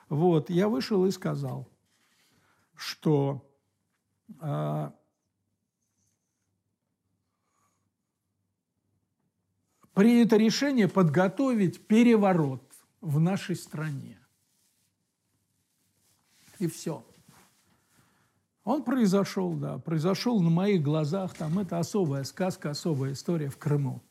вот, 0.09 0.51
я 0.51 0.69
вышел 0.69 1.05
и 1.05 1.11
сказал, 1.11 1.69
что 2.75 3.45
э, 4.41 4.91
принято 9.97 10.37
решение 10.37 10.89
подготовить 10.89 11.87
переворот 11.87 12.63
в 13.01 13.19
нашей 13.19 13.57
стране. 13.57 14.21
И 16.59 16.67
все. 16.67 17.03
Он 18.63 18.85
произошел, 18.85 19.55
да, 19.55 19.79
произошел 19.79 20.43
на 20.43 20.51
моих 20.51 20.83
глазах. 20.83 21.33
Там 21.33 21.59
это 21.59 21.79
особая 21.79 22.25
сказка, 22.25 22.71
особая 22.71 23.15
история 23.15 23.49
в 23.49 23.57
Крыму. 23.57 24.03